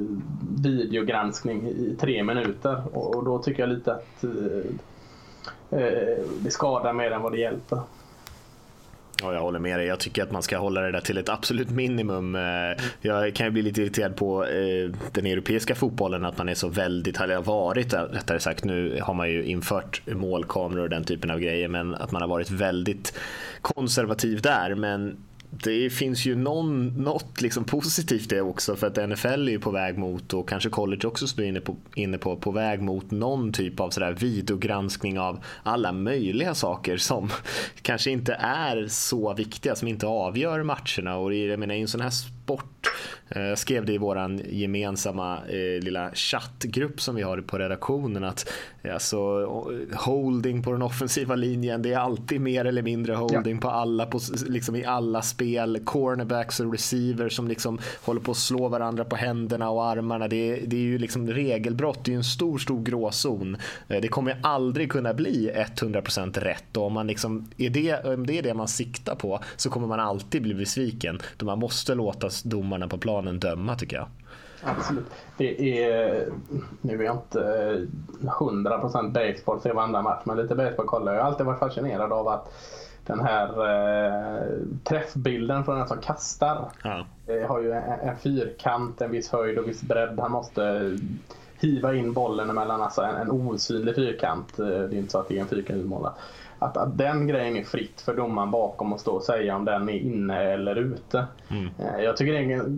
videogranskning 0.63 1.69
i 1.69 1.97
tre 2.01 2.23
minuter. 2.23 2.83
Och, 2.93 3.17
och, 3.17 3.25
då 3.25 3.39
tycker 3.39 3.63
jag 3.63 3.71
lite 3.71 3.95
att 3.95 4.25
eh, 4.25 5.81
eh 5.81 6.19
det 6.41 6.51
skadar 6.51 6.93
mer 6.93 7.11
än 7.11 7.23
vad 7.23 7.33
det 7.33 7.39
hjälper. 7.39 7.81
Ja, 9.23 9.33
jag 9.33 9.41
håller 9.41 9.59
med 9.59 9.79
dig. 9.79 9.87
Jag 9.87 9.99
tycker 9.99 10.23
att 10.23 10.31
man 10.31 10.43
ska 10.43 10.59
hålla 10.59 10.81
det 10.81 10.91
där 10.91 11.01
till 11.01 11.19
ett 11.19 11.29
absolut 11.29 11.71
minimum. 11.71 12.35
Eh, 12.35 12.83
jag 13.01 13.35
kan 13.35 13.47
ju 13.47 13.51
bli 13.51 13.63
lite 13.63 13.83
irriterad 13.83 14.17
på 14.17 14.45
eh, 14.45 14.91
den 15.13 15.27
europeiska 15.27 15.75
fotbollen, 15.75 16.25
att 16.25 16.39
man 16.39 16.49
är 16.49 16.55
så 16.55 16.69
väldigt, 16.69 17.21
eller 17.21 17.35
har 17.35 17.43
varit 17.43 17.93
eh, 17.93 18.01
rättare 18.03 18.41
sagt, 18.41 18.65
nu 18.65 19.01
har 19.03 19.15
man 19.15 19.31
ju 19.31 19.45
infört 19.45 20.03
målkameror 20.07 20.83
och 20.83 20.91
den 20.91 21.05
typen 21.05 21.31
av 21.31 21.41
grejer, 21.41 21.69
men 21.69 21.95
att 21.95 22.11
man 22.11 22.23
har 22.23 22.29
varit 22.29 22.51
väldigt 22.51 23.19
konservativ 23.61 24.41
där. 24.43 24.75
Men 24.75 25.17
det 25.65 25.91
finns 25.91 26.27
ju 26.27 26.37
någon, 26.37 26.87
något 26.87 27.41
liksom 27.41 27.65
positivt 27.65 28.31
det 28.31 28.41
också 28.41 28.77
för 28.77 28.87
att 28.87 29.09
NFL 29.09 29.49
är 29.49 29.53
ju 29.53 29.61
på 29.61 29.71
väg 29.71 29.99
mot 29.99 30.35
och 30.35 30.49
kanske 30.49 30.69
college 30.69 31.07
också 31.07 31.27
står 31.27 31.45
inne 31.45 31.61
på, 31.61 31.77
inne 31.95 32.19
på, 32.19 32.37
på 32.37 32.51
väg 32.51 32.83
mot 32.83 33.11
någon 33.11 33.53
typ 33.53 33.81
av 33.81 33.91
sådär 33.91 34.13
videogranskning 34.13 35.19
av 35.19 35.45
alla 35.63 35.93
möjliga 35.93 36.55
saker 36.55 36.97
som 36.97 37.31
kanske 37.83 38.11
inte 38.11 38.35
är 38.41 38.89
så 38.89 39.35
viktiga, 39.35 39.77
som 39.77 39.89
inte 39.89 40.07
avgör 40.07 40.63
matcherna. 40.63 41.17
Och 41.17 41.35
jag 41.35 41.59
menar 41.59 41.75
i 41.75 41.81
en 41.81 41.89
sån 41.89 42.01
här 42.01 42.13
sport 42.47 42.77
jag 43.29 43.51
eh, 43.51 43.55
skrev 43.55 43.85
det 43.85 43.93
i 43.93 43.99
vår 43.99 44.41
gemensamma 44.47 45.39
eh, 45.49 45.83
lilla 45.83 46.11
chattgrupp 46.15 47.01
som 47.01 47.15
vi 47.15 47.23
har 47.23 47.41
på 47.41 47.59
redaktionen 47.59 48.25
att 48.25 48.49
alltså, 48.93 49.19
holding 49.93 50.63
på 50.63 50.73
den 50.73 50.83
offensiva 50.83 51.35
linjen, 51.35 51.83
det 51.83 51.93
är 51.93 51.99
alltid 51.99 52.41
mer 52.41 52.65
eller 52.65 52.83
mindre 52.83 53.15
holding 53.15 53.55
ja. 53.55 53.61
på 53.61 53.69
alla, 53.69 54.07
på, 54.07 54.21
liksom 54.47 54.77
i 54.77 54.85
alla 54.85 55.23
spel. 55.23 55.81
Cornerbacks 55.85 56.61
och 56.61 56.73
receivers 56.73 57.37
som 57.37 57.49
liksom 57.49 57.79
håller 58.03 58.21
på 58.21 58.31
att 58.31 58.37
slå 58.37 58.69
varandra 58.69 59.05
på 59.05 59.17
händerna 59.17 59.71
och 59.71 59.85
armarna. 59.85 60.29
Det, 60.29 60.57
det 60.67 60.77
är 60.77 60.81
ju 60.81 60.99
liksom 60.99 61.31
regelbrott, 61.31 62.05
det 62.05 62.11
är 62.11 62.13
ju 62.13 62.19
en 62.19 62.25
stor, 62.25 62.59
stor 62.59 62.83
gråzon. 62.83 63.57
Eh, 63.89 64.01
det 64.01 64.09
kommer 64.09 64.39
aldrig 64.43 64.93
kunna 64.93 65.15
bli 65.15 65.51
100% 65.77 66.41
rätt 66.41 66.77
och 66.77 66.87
om, 66.87 66.93
man 66.93 67.07
liksom, 67.07 67.49
är 67.57 67.71
det, 67.71 68.05
om 68.05 68.27
det 68.27 68.39
är 68.39 68.43
det 68.43 68.55
man 68.55 68.69
siktar 68.69 69.15
på 69.15 69.41
så 69.57 69.71
kommer 69.71 69.87
man 69.87 70.01
alltid 70.01 70.43
bli 70.43 70.55
besviken. 70.55 71.19
Man 71.43 71.59
måste 71.59 71.95
låta 71.95 72.31
domarna 72.43 72.89
på 72.89 72.99
plan 72.99 73.23
planen 73.23 73.41
döma 73.41 73.77
tycker 73.77 73.97
jag. 73.97 74.09
Absolut. 74.65 75.07
Det 75.37 75.83
är, 75.83 76.29
nu 76.81 77.01
är 77.01 77.05
jag 77.05 77.17
inte 77.17 77.87
100% 78.21 79.13
baseball, 79.13 79.61
ser 79.61 79.75
varenda 79.75 80.03
match, 80.03 80.23
men 80.25 80.37
lite 80.37 80.55
baseball 80.55 80.87
kollar 80.87 81.13
jag. 81.13 81.19
Jag 81.19 81.25
har 81.25 81.31
alltid 81.31 81.47
varit 81.47 81.59
fascinerad 81.59 82.13
av 82.13 82.29
att 82.29 82.53
den 83.07 83.21
här 83.21 83.49
eh, 83.49 84.43
träffbilden 84.85 85.65
från 85.65 85.79
den 85.79 85.89
som 85.89 85.99
kastar 85.99 86.71
ja. 86.85 87.07
eh, 87.27 87.49
har 87.49 87.61
ju 87.61 87.73
en, 87.73 87.83
en, 87.83 88.17
fyrkant, 88.17 89.01
en 89.01 89.11
viss 89.11 89.31
höjd 89.31 89.59
och 89.59 89.69
viss 89.69 89.83
bredd. 89.83 90.21
Han 90.21 90.33
måste 90.33 90.97
hiva 91.61 91.95
in 91.95 92.13
bollen 92.13 92.51
emellan 92.51 92.83
alltså 92.83 93.03
en, 93.03 93.15
en 93.15 93.31
osynlig 93.31 93.95
fyrkant. 93.95 94.59
Eh, 94.59 94.67
det 94.67 94.97
är 94.97 94.99
inte 94.99 95.13
så 95.13 95.19
att 95.19 95.29
det 95.29 95.37
är 95.37 95.41
en 95.41 95.49
fyrkant 95.49 95.81
utmålad 95.81 96.13
att, 96.59 96.77
att 96.77 96.99
den 96.99 97.27
grejen 97.27 97.57
är 97.57 97.65
fritt 97.65 98.01
för 98.01 98.15
domaren 98.15 98.51
bakom 98.51 98.93
att 98.93 99.01
stå 99.01 99.13
och 99.13 99.23
säga 99.23 99.57
om 99.57 99.65
den 99.65 99.89
är 99.89 99.93
inne 99.93 100.43
eller 100.43 100.77
ute. 100.77 101.27
Mm. 101.49 101.69
Eh, 101.79 102.05
jag 102.05 102.17
tycker 102.17 102.33
det 102.33 102.55
är, 102.55 102.77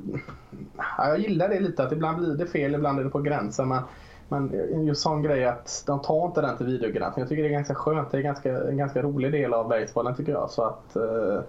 jag 0.98 1.18
gillar 1.18 1.48
det 1.48 1.60
lite 1.60 1.82
att 1.82 1.92
ibland 1.92 2.18
blir 2.18 2.34
det 2.34 2.46
fel, 2.46 2.74
ibland 2.74 3.00
är 3.00 3.04
det 3.04 3.10
på 3.10 3.20
gränsen. 3.20 3.68
Men, 3.68 3.82
men 4.28 4.52
just 4.86 5.00
sån 5.00 5.22
grej 5.22 5.44
att 5.44 5.82
de 5.86 6.02
tar 6.02 6.26
inte 6.26 6.40
den 6.40 6.56
till 6.56 6.66
videogranskning. 6.66 7.22
Jag 7.22 7.28
tycker 7.28 7.42
det 7.42 7.48
är 7.48 7.52
ganska 7.52 7.74
skönt. 7.74 8.10
Det 8.10 8.18
är 8.18 8.22
ganska, 8.22 8.68
en 8.68 8.76
ganska 8.76 9.02
rolig 9.02 9.32
del 9.32 9.54
av 9.54 9.68
basebollen 9.68 10.14
tycker 10.14 10.32
jag. 10.32 10.50
Så 10.50 10.62
att, 10.62 10.96
eh, 10.96 11.40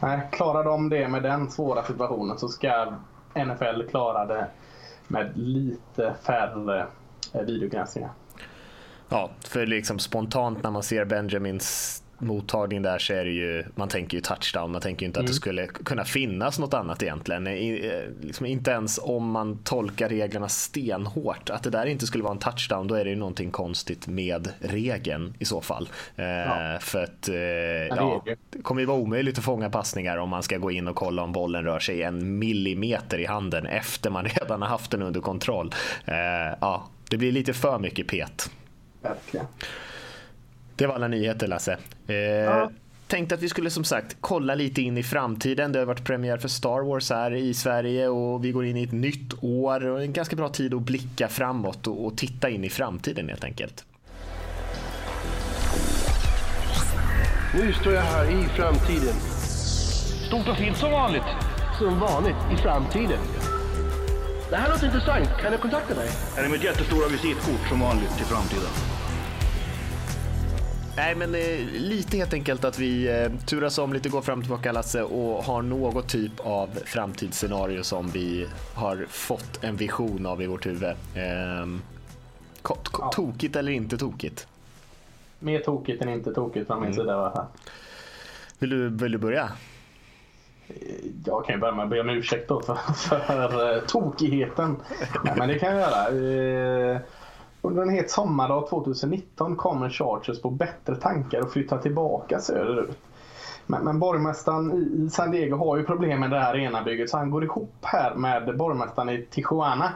nej, 0.00 0.28
klarar 0.32 0.64
de 0.64 0.88
det 0.88 1.08
med 1.08 1.22
den 1.22 1.50
svåra 1.50 1.82
situationen 1.82 2.38
så 2.38 2.48
ska 2.48 2.92
NFL 3.34 3.82
klara 3.90 4.26
det 4.26 4.46
med 5.08 5.32
lite 5.34 6.14
färre 6.22 6.86
eh, 7.32 7.42
videogranskningar. 7.42 8.10
Ja, 9.08 9.30
för 9.48 9.66
liksom 9.66 9.98
spontant 9.98 10.62
när 10.62 10.70
man 10.70 10.82
ser 10.82 11.04
Benjamins 11.04 12.02
mottagning 12.18 12.82
där 12.82 12.98
så 12.98 13.12
är 13.12 13.24
det 13.24 13.30
ju, 13.30 13.64
man 13.74 13.88
tänker 13.88 14.16
ju 14.16 14.20
touchdown, 14.20 14.72
man 14.72 14.80
tänker 14.80 15.02
ju 15.02 15.06
inte 15.06 15.20
mm. 15.20 15.24
att 15.24 15.26
det 15.26 15.48
mm. 15.48 15.66
skulle 15.66 15.66
kunna 15.66 16.04
finnas 16.04 16.58
något 16.58 16.74
annat 16.74 17.02
egentligen. 17.02 17.46
I, 17.46 17.92
liksom 18.20 18.46
inte 18.46 18.70
ens 18.70 18.98
om 19.02 19.30
man 19.30 19.58
tolkar 19.58 20.08
reglerna 20.08 20.48
stenhårt, 20.48 21.50
att 21.50 21.62
det 21.62 21.70
där 21.70 21.86
inte 21.86 22.06
skulle 22.06 22.24
vara 22.24 22.32
en 22.32 22.38
touchdown, 22.38 22.86
då 22.86 22.94
är 22.94 23.04
det 23.04 23.10
ju 23.10 23.16
någonting 23.16 23.50
konstigt 23.50 24.06
med 24.06 24.52
regeln 24.60 25.34
i 25.38 25.44
så 25.44 25.60
fall. 25.60 25.88
Eh, 26.16 26.26
ja. 26.26 26.78
För 26.80 27.04
att 27.04 27.28
eh, 27.28 27.36
ja, 27.96 28.24
det 28.50 28.62
kommer 28.62 28.80
ju 28.80 28.86
vara 28.86 28.98
omöjligt 28.98 29.38
att 29.38 29.44
fånga 29.44 29.70
passningar 29.70 30.16
om 30.16 30.28
man 30.28 30.42
ska 30.42 30.58
gå 30.58 30.70
in 30.70 30.88
och 30.88 30.96
kolla 30.96 31.22
om 31.22 31.32
bollen 31.32 31.64
rör 31.64 31.78
sig 31.78 32.02
en 32.02 32.38
millimeter 32.38 33.18
i 33.18 33.26
handen 33.26 33.66
efter 33.66 34.10
man 34.10 34.24
redan 34.40 34.62
har 34.62 34.68
haft 34.68 34.90
den 34.90 35.02
under 35.02 35.20
kontroll. 35.20 35.74
Eh, 36.04 36.14
ja, 36.60 36.88
det 37.10 37.16
blir 37.16 37.32
lite 37.32 37.52
för 37.52 37.78
mycket 37.78 38.06
pet. 38.06 38.50
Verkligen. 39.02 39.46
Det 40.76 40.86
var 40.86 40.94
alla 40.94 41.08
nyheter 41.08 41.46
Lasse. 41.46 41.76
Eh, 42.06 42.16
ja. 42.16 42.70
Tänkte 43.06 43.34
att 43.34 43.42
vi 43.42 43.48
skulle 43.48 43.70
som 43.70 43.84
sagt 43.84 44.16
kolla 44.20 44.54
lite 44.54 44.82
in 44.82 44.98
i 44.98 45.02
framtiden. 45.02 45.72
Det 45.72 45.78
har 45.78 45.86
varit 45.86 46.04
premiär 46.04 46.38
för 46.38 46.48
Star 46.48 46.80
Wars 46.80 47.10
här 47.10 47.34
i 47.34 47.54
Sverige 47.54 48.08
och 48.08 48.44
vi 48.44 48.52
går 48.52 48.66
in 48.66 48.76
i 48.76 48.82
ett 48.82 48.92
nytt 48.92 49.34
år 49.40 49.86
och 49.86 50.02
en 50.02 50.12
ganska 50.12 50.36
bra 50.36 50.48
tid 50.48 50.74
att 50.74 50.82
blicka 50.82 51.28
framåt 51.28 51.86
och, 51.86 52.06
och 52.06 52.16
titta 52.16 52.50
in 52.50 52.64
i 52.64 52.70
framtiden 52.70 53.28
helt 53.28 53.44
enkelt. 53.44 53.84
Nu 57.54 57.72
står 57.72 57.92
jag 57.92 58.02
här 58.02 58.24
i 58.24 58.44
framtiden. 58.44 59.14
Stort 60.26 60.48
och 60.48 60.56
fint 60.56 60.76
som 60.76 60.90
vanligt. 60.90 61.28
Som 61.78 62.00
vanligt 62.00 62.36
i 62.52 62.56
framtiden. 62.56 63.18
Det 64.50 64.56
här 64.56 64.70
låter 64.70 64.86
intressant. 64.86 65.28
Kan 65.40 65.52
jag 65.52 65.60
kontakta 65.60 65.94
dig? 65.94 66.08
Är 66.36 66.42
det 66.42 66.48
mitt 66.48 66.64
jättestora 66.64 67.08
visitkort 67.08 67.68
som 67.68 67.80
vanligt 67.80 68.20
i 68.20 68.24
framtiden? 68.24 68.87
Nej, 70.98 71.14
men 71.14 71.34
eh, 71.34 71.58
lite 71.72 72.16
helt 72.16 72.34
enkelt 72.34 72.64
att 72.64 72.78
vi 72.78 73.22
eh, 73.22 73.32
turas 73.46 73.78
om 73.78 73.92
lite, 73.92 74.08
går 74.08 74.22
fram 74.22 74.38
och 74.38 74.44
tillbaka 74.44 74.72
Lasse 74.72 75.02
och 75.02 75.44
har 75.44 75.62
något 75.62 76.08
typ 76.08 76.32
av 76.40 76.68
framtidsscenario 76.84 77.82
som 77.82 78.08
vi 78.08 78.46
har 78.74 79.06
fått 79.08 79.64
en 79.64 79.76
vision 79.76 80.26
av 80.26 80.42
i 80.42 80.46
vårt 80.46 80.66
huvud. 80.66 80.82
Eh, 81.14 81.66
ja. 82.68 83.10
Tokigt 83.12 83.56
eller 83.56 83.72
inte 83.72 83.98
tokigt? 83.98 84.46
Mer 85.38 85.60
tokigt 85.60 86.02
än 86.02 86.08
inte 86.08 86.34
tokigt 86.34 86.66
från 86.66 86.80
min 86.80 86.92
mm. 86.92 86.96
sida 86.96 87.12
i 87.12 87.14
alla 87.14 87.30
fall. 87.30 87.46
Vill 88.58 88.70
du, 88.70 88.88
vill 88.88 89.12
du 89.12 89.18
börja? 89.18 89.52
Jag 91.24 91.46
kan 91.46 91.54
ju 91.54 91.60
börja 91.60 91.74
med 91.74 91.84
att 91.84 91.90
be 91.90 92.00
om 92.00 92.08
ursäkt 92.08 92.48
då 92.48 92.60
för, 92.60 92.76
för 92.94 93.86
tokigheten. 93.86 94.76
Nej, 95.24 95.34
men 95.36 95.48
det 95.48 95.58
kan 95.58 95.76
jag 95.76 95.80
göra. 95.80 97.00
Under 97.62 97.82
en 97.82 97.90
het 97.90 98.10
sommardag 98.10 98.68
2019 98.68 99.56
kommer 99.56 99.90
Chargers 99.90 100.42
på 100.42 100.50
bättre 100.50 100.96
tankar 100.96 101.40
och 101.40 101.52
flyttar 101.52 101.78
tillbaka 101.78 102.40
söderut. 102.40 102.98
Men, 103.66 103.84
men 103.84 103.98
borgmästaren 103.98 104.72
i 104.72 105.10
San 105.10 105.30
Diego 105.30 105.56
har 105.56 105.76
ju 105.76 105.84
problem 105.84 106.20
med 106.20 106.30
det 106.30 106.38
här 106.38 106.54
arenabygget 106.54 107.10
så 107.10 107.16
han 107.16 107.30
går 107.30 107.44
ihop 107.44 107.74
här 107.82 108.14
med 108.14 108.56
borgmästaren 108.56 109.08
i 109.08 109.26
Tijuana 109.30 109.92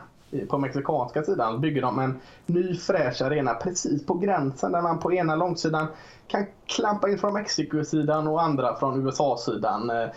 på 0.48 0.58
mexikanska 0.58 1.22
sidan 1.22 1.60
bygger 1.60 1.82
de 1.82 1.98
en 1.98 2.20
ny 2.46 2.76
fräsch 2.76 3.22
arena 3.22 3.54
precis 3.54 4.06
på 4.06 4.14
gränsen 4.14 4.72
där 4.72 4.82
man 4.82 4.98
på 4.98 5.12
ena 5.12 5.36
långsidan 5.36 5.86
kan 6.26 6.46
klampa 6.66 7.08
in 7.08 7.18
från 7.18 7.34
Mexikosidan 7.34 8.28
och 8.28 8.42
andra 8.42 8.76
från 8.76 9.06
USA-sidan. 9.06 9.90
Eh, 9.90 10.08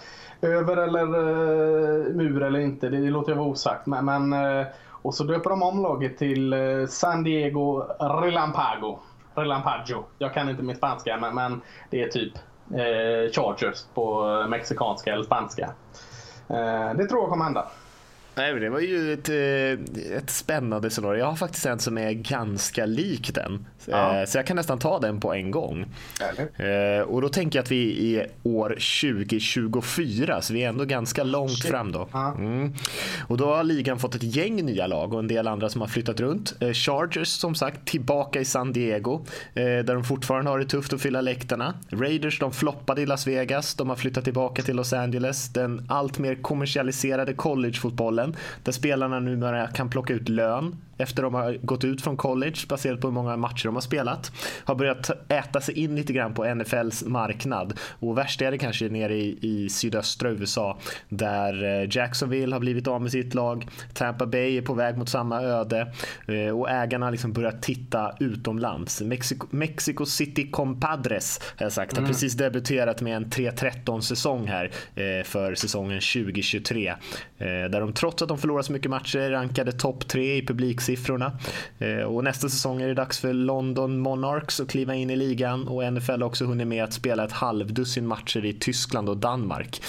över 0.42 0.78
eller 0.78 1.02
eh, 1.02 2.16
mur 2.16 2.44
eller 2.44 2.60
inte, 2.60 2.90
det, 2.90 2.98
låter 2.98 3.32
jag 3.32 3.38
vara 3.38 3.48
osagt. 3.48 3.86
Men, 3.86 4.06
men 4.06 4.34
eh, 4.34 4.66
och 5.06 5.14
så 5.14 5.24
döper 5.24 5.50
de 5.50 5.64
om 5.64 5.82
laget 5.82 6.18
till 6.18 6.54
eh, 6.54 6.86
San 6.88 7.24
Diego 7.24 7.82
Relampago. 8.00 9.00
Relampaggio. 9.36 10.04
Jag 10.18 10.34
kan 10.34 10.50
inte 10.50 10.64
min 10.64 10.76
spanska 10.76 11.18
men, 11.18 11.36
men 11.36 11.62
det 11.90 12.02
är 12.04 12.08
typ 12.08 12.34
eh, 12.72 13.32
Chargers 13.32 13.84
på 13.94 14.30
eh, 14.30 14.48
mexikanska 14.48 15.14
eller 15.14 15.24
spanska. 15.24 15.70
det 16.98 17.06
tror 17.06 17.22
jag 17.22 17.30
kommer 17.30 17.44
hända. 17.44 17.68
Nej, 18.38 18.60
det 18.60 18.70
var 18.70 18.80
ju 18.80 19.14
ett, 19.14 19.30
eh, 19.30 20.18
ett 20.18 20.30
spännande 20.30 20.90
scenario. 20.90 21.20
Jag 21.20 21.26
har 21.26 21.36
faktiskt 21.36 21.66
en 21.66 21.80
som 21.80 21.98
är 21.98 22.12
ganska 22.12 22.86
lik 22.86 23.36
den. 23.36 23.66
Ja. 23.86 24.20
Eh, 24.20 24.26
så 24.26 24.38
jag 24.38 24.48
kan 24.48 24.56
nästan 24.56 24.80
ta 24.80 25.00
den 25.00 25.20
på 25.20 25.34
en 25.34 25.52
gång. 25.52 25.86
Eller? 26.22 26.98
Eh, 26.98 27.02
och 27.02 27.22
då 27.22 27.30
tänker 27.30 27.60
jag 27.60 27.64
att 27.64 27.72
vi 27.72 28.16
är 28.16 28.28
år 28.44 28.70
2024, 28.70 30.42
så 30.42 30.54
vi 30.54 30.64
är 30.64 30.70
ändå 30.70 30.86
ganska 30.86 31.24
långt 31.24 31.52
Shit. 31.52 31.72
fram 31.72 31.92
då. 31.92 32.10
Mm. 32.14 32.74
Och 33.28 33.38
då 33.38 33.46
har 33.46 33.64
ligan 33.64 34.00
fått 34.00 34.16
ett 34.16 34.24
gäng 34.24 34.66
nya 34.66 34.88
lag 34.88 35.14
och 35.14 35.20
en 35.20 35.28
del 35.28 35.48
andra 35.48 35.70
som 35.70 35.82
har 35.82 35.88
flyttat 35.88 36.20
runt. 36.20 36.54
Chargers 36.74 37.28
som 37.28 37.56
sagt 37.56 37.88
tillbaka 37.88 38.40
i 38.40 38.46
San 38.46 38.74
Diego, 38.74 39.26
där 39.54 39.84
de 39.94 40.04
fortfarande 40.04 40.52
har 40.52 40.60
det 40.60 40.66
tufft 40.66 40.94
att 40.94 41.02
fylla 41.02 41.22
läktarna. 41.22 41.74
Raiders 41.90 42.40
de 42.40 42.52
floppade 42.52 43.02
i 43.02 43.06
Las 43.06 43.28
Vegas, 43.28 43.76
de 43.76 43.90
har 43.90 43.96
flyttat 43.96 44.24
tillbaka 44.24 44.62
till 44.62 44.76
Los 44.76 44.94
Angeles. 44.94 45.54
Den 45.54 45.86
allt 45.90 46.20
mer 46.20 46.36
kommersialiserade 46.36 47.34
collegefotbollen 47.34 48.25
fotbollen 48.26 48.36
där 48.64 48.72
spelarna 48.72 49.20
numera 49.20 49.68
kan 49.68 49.90
plocka 49.90 50.14
ut 50.14 50.30
lön 50.30 50.76
efter 50.98 51.24
de 51.24 51.34
har 51.34 51.58
gått 51.62 51.84
ut 51.84 52.02
från 52.02 52.18
college 52.18 52.56
baserat 52.70 53.02
på 53.02 53.08
hur 53.08 53.14
många 53.14 53.38
matcher 53.38 53.66
de 53.66 53.76
har 53.76 53.82
spelat. 53.82 54.32
Har 54.64 54.76
börjat 54.76 55.32
äta 55.32 55.62
sig 55.62 55.80
in 55.80 55.96
lite 55.96 56.14
grann 56.14 56.34
på 56.34 56.56
NFLs 56.56 57.04
marknad 57.04 57.80
och 58.00 58.18
värst 58.18 58.42
är 58.42 58.52
det 58.52 58.58
kanske 58.58 58.90
nere 58.90 59.16
i, 59.16 59.38
i 59.42 59.70
sydöstra 59.70 60.30
USA 60.30 60.78
där 61.10 61.64
eh, 61.64 61.88
Jacksonville 61.92 62.56
har 62.56 62.60
blivit 62.60 62.88
av 62.88 63.02
med 63.02 63.12
sitt 63.12 63.34
lag. 63.34 63.68
Tampa 63.94 64.26
Bay 64.26 64.58
är 64.58 64.62
på 64.62 64.74
väg 64.74 64.98
mot 64.98 65.10
samma 65.10 65.42
öde 65.42 65.94
eh, 66.28 66.58
och 66.58 66.70
ägarna 66.70 67.06
har 67.06 67.12
liksom 67.12 67.34
börjat 67.34 67.62
titta 67.62 68.16
utomlands. 68.20 69.02
Mexico, 69.02 69.48
Mexico 69.50 70.06
City 70.06 70.52
Compadres 70.52 71.40
har 71.58 71.66
jag 71.66 71.74
sagt 71.74 71.92
har 71.92 72.00
mm. 72.00 72.12
precis 72.12 72.34
debuterat 72.34 73.02
med 73.02 73.16
en 73.16 73.26
3-13 73.26 74.02
säsong 74.02 74.48
här 74.48 74.72
eh, 74.96 75.24
för 75.24 75.56
säsongen 75.56 76.00
2023 76.00 76.96
där 77.38 77.80
de 77.80 77.94
trots 77.94 78.22
att 78.22 78.30
de 78.30 78.38
förlorat 78.38 78.66
så 78.66 78.72
mycket 78.72 78.92
matcher 78.92 79.30
rankade 79.30 79.72
topp 79.72 80.08
3 80.08 80.36
i 80.36 80.42
publiksiffrorna. 80.86 81.32
Och 82.08 82.24
nästa 82.24 82.50
säsong 82.50 82.82
är 82.82 82.88
det 82.88 82.94
dags 82.94 83.20
för 83.20 83.34
London 83.34 84.00
Monarchs 84.00 84.60
att 84.60 84.70
kliva 84.70 84.96
in 84.96 85.10
i 85.10 85.16
ligan 85.16 85.68
och 85.68 85.94
NFL 85.94 86.22
har 86.22 86.24
också 86.24 86.46
hunnit 86.46 86.68
med 86.68 86.84
att 86.84 86.94
spela 86.94 87.24
ett 87.24 87.32
halvdussin 87.32 88.08
matcher 88.08 88.46
i 88.46 88.54
Tyskland 88.54 89.10
och 89.10 89.18
Danmark. 89.18 89.82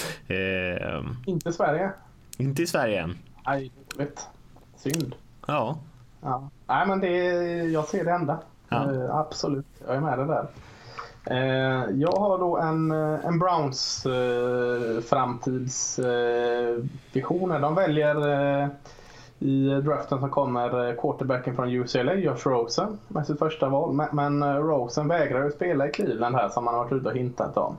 Inte 1.27 1.53
Sverige. 1.53 1.91
Inte 2.39 2.63
i 2.63 2.67
Sverige 2.67 3.03
än. 3.03 3.19
Nej, 3.47 3.73
vet. 3.97 4.29
Synd. 4.77 5.15
Ja. 5.47 5.79
ja. 6.21 6.51
Nej, 6.67 6.87
men 6.87 7.01
det, 7.01 7.09
jag 7.65 7.85
ser 7.85 8.05
det 8.05 8.11
ända. 8.11 8.39
Ja. 8.69 8.91
Uh, 8.91 9.15
absolut, 9.15 9.67
jag 9.87 9.97
är 9.97 10.01
med 10.01 10.19
det 10.19 10.25
där. 10.25 10.47
Uh, 11.31 11.91
jag 12.01 12.13
har 12.13 12.39
då 12.39 12.59
en, 12.59 12.91
eh, 12.91 13.27
en 13.27 13.39
Browns 13.39 14.07
uh, 14.07 15.01
framtidsvisioner. 15.01 17.61
De 17.61 17.75
väljer 17.75 18.15
i 19.39 19.69
draften 19.69 20.21
som 20.21 20.31
kommer 20.31 20.89
eh, 20.89 20.95
quarterbacken 21.01 21.57
från 21.57 21.69
UCLA, 21.69 22.15
Josh 22.15 22.47
Rosen, 22.49 22.99
med 23.09 23.27
sitt 23.27 23.39
första 23.39 23.69
val. 23.69 23.93
Men, 23.93 24.09
men 24.13 24.43
eh, 24.43 24.57
Rosen 24.57 25.09
vägrar 25.09 25.45
ju 25.45 25.51
spela 25.51 25.89
i 25.89 25.91
Cleveland 25.91 26.37
här 26.37 26.49
som 26.49 26.67
han 26.67 26.77
har 26.77 26.85
varit 26.85 26.93
ute 26.93 27.09
och 27.09 27.17
hintat 27.17 27.57
om. 27.57 27.77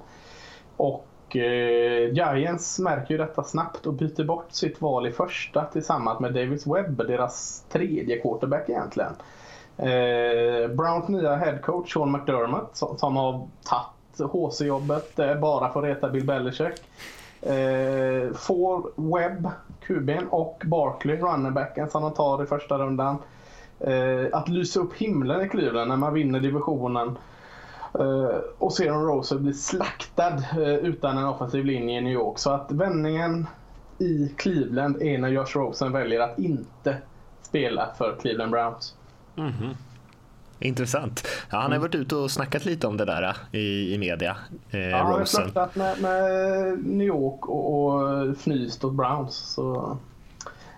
Och 0.77 1.07
och 1.27 1.35
eh, 1.35 2.13
Giants 2.13 2.79
märker 2.79 3.13
ju 3.13 3.17
detta 3.17 3.43
snabbt 3.43 3.85
och 3.85 3.93
byter 3.93 4.23
bort 4.23 4.51
sitt 4.51 4.81
val 4.81 5.07
i 5.07 5.11
första 5.11 5.65
tillsammans 5.65 6.19
med 6.19 6.33
Davis 6.33 6.67
Webb, 6.67 6.97
deras 7.07 7.63
tredje 7.69 8.21
quarterback 8.21 8.69
egentligen. 8.69 9.11
Eh, 9.77 10.67
Browns 10.67 11.07
nya 11.07 11.35
headcoach 11.35 11.93
Sean 11.93 12.11
McDermott 12.11 12.75
som, 12.77 12.97
som 12.97 13.15
har 13.15 13.47
tagit 13.63 14.31
HC-jobbet 14.31 15.19
eh, 15.19 15.35
bara 15.35 15.69
för 15.73 15.79
att 15.79 15.85
reta 15.85 16.09
Bill 16.09 16.25
Belichick. 16.25 16.81
Eh, 17.41 18.33
får 18.33 18.91
Webb, 18.95 19.49
QB'n 19.87 20.27
och 20.29 20.61
Barkley, 20.65 21.17
runnerbacken 21.17 21.89
som 21.89 22.01
de 22.01 22.13
tar 22.13 22.43
i 22.43 22.45
första 22.45 22.77
rundan. 22.77 23.17
Eh, 23.79 24.25
att 24.31 24.49
lysa 24.49 24.79
upp 24.79 24.93
himlen 24.93 25.41
i 25.41 25.49
Cleveland 25.49 25.89
när 25.89 25.97
man 25.97 26.13
vinner 26.13 26.39
divisionen 26.39 27.17
Uh, 27.99 28.39
och 28.57 28.79
om 28.79 29.05
Roser 29.05 29.37
blir 29.37 29.53
slaktad 29.53 30.33
eh, 30.33 30.75
utan 30.75 31.17
en 31.17 31.25
offensiv 31.25 31.65
linje 31.65 31.97
i 31.97 32.01
New 32.01 32.13
York. 32.13 32.39
Så 32.39 32.51
att 32.51 32.71
vändningen 32.71 33.47
i 33.97 34.33
Cleveland 34.37 35.01
är 35.01 35.17
när 35.17 35.29
Josh 35.29 35.57
Rosen 35.57 35.91
väljer 35.91 36.19
att 36.19 36.39
inte 36.39 36.97
spela 37.41 37.89
för 37.97 38.15
Cleveland 38.21 38.51
Browns. 38.51 38.95
Mm 39.35 39.51
-hmm. 39.51 39.75
Intressant. 40.59 41.27
Ja, 41.49 41.57
han 41.57 41.61
har 41.61 41.67
mm. 41.67 41.81
varit 41.81 41.95
ute 41.95 42.15
och 42.15 42.31
snackat 42.31 42.65
lite 42.65 42.87
om 42.87 42.97
det 42.97 43.05
där 43.05 43.23
äh, 43.23 43.59
i, 43.59 43.93
i 43.93 43.97
media. 43.97 44.37
Eh, 44.71 44.79
ja, 44.79 44.97
han 44.97 45.05
har 45.05 45.25
flörtat 45.25 45.75
med, 45.75 46.01
med, 46.01 46.85
New 46.85 47.07
York 47.07 47.49
och, 47.49 47.85
och 47.85 48.29
fnyst 48.37 48.83
åt 48.83 48.93
Browns. 48.93 49.35
Så 49.35 49.97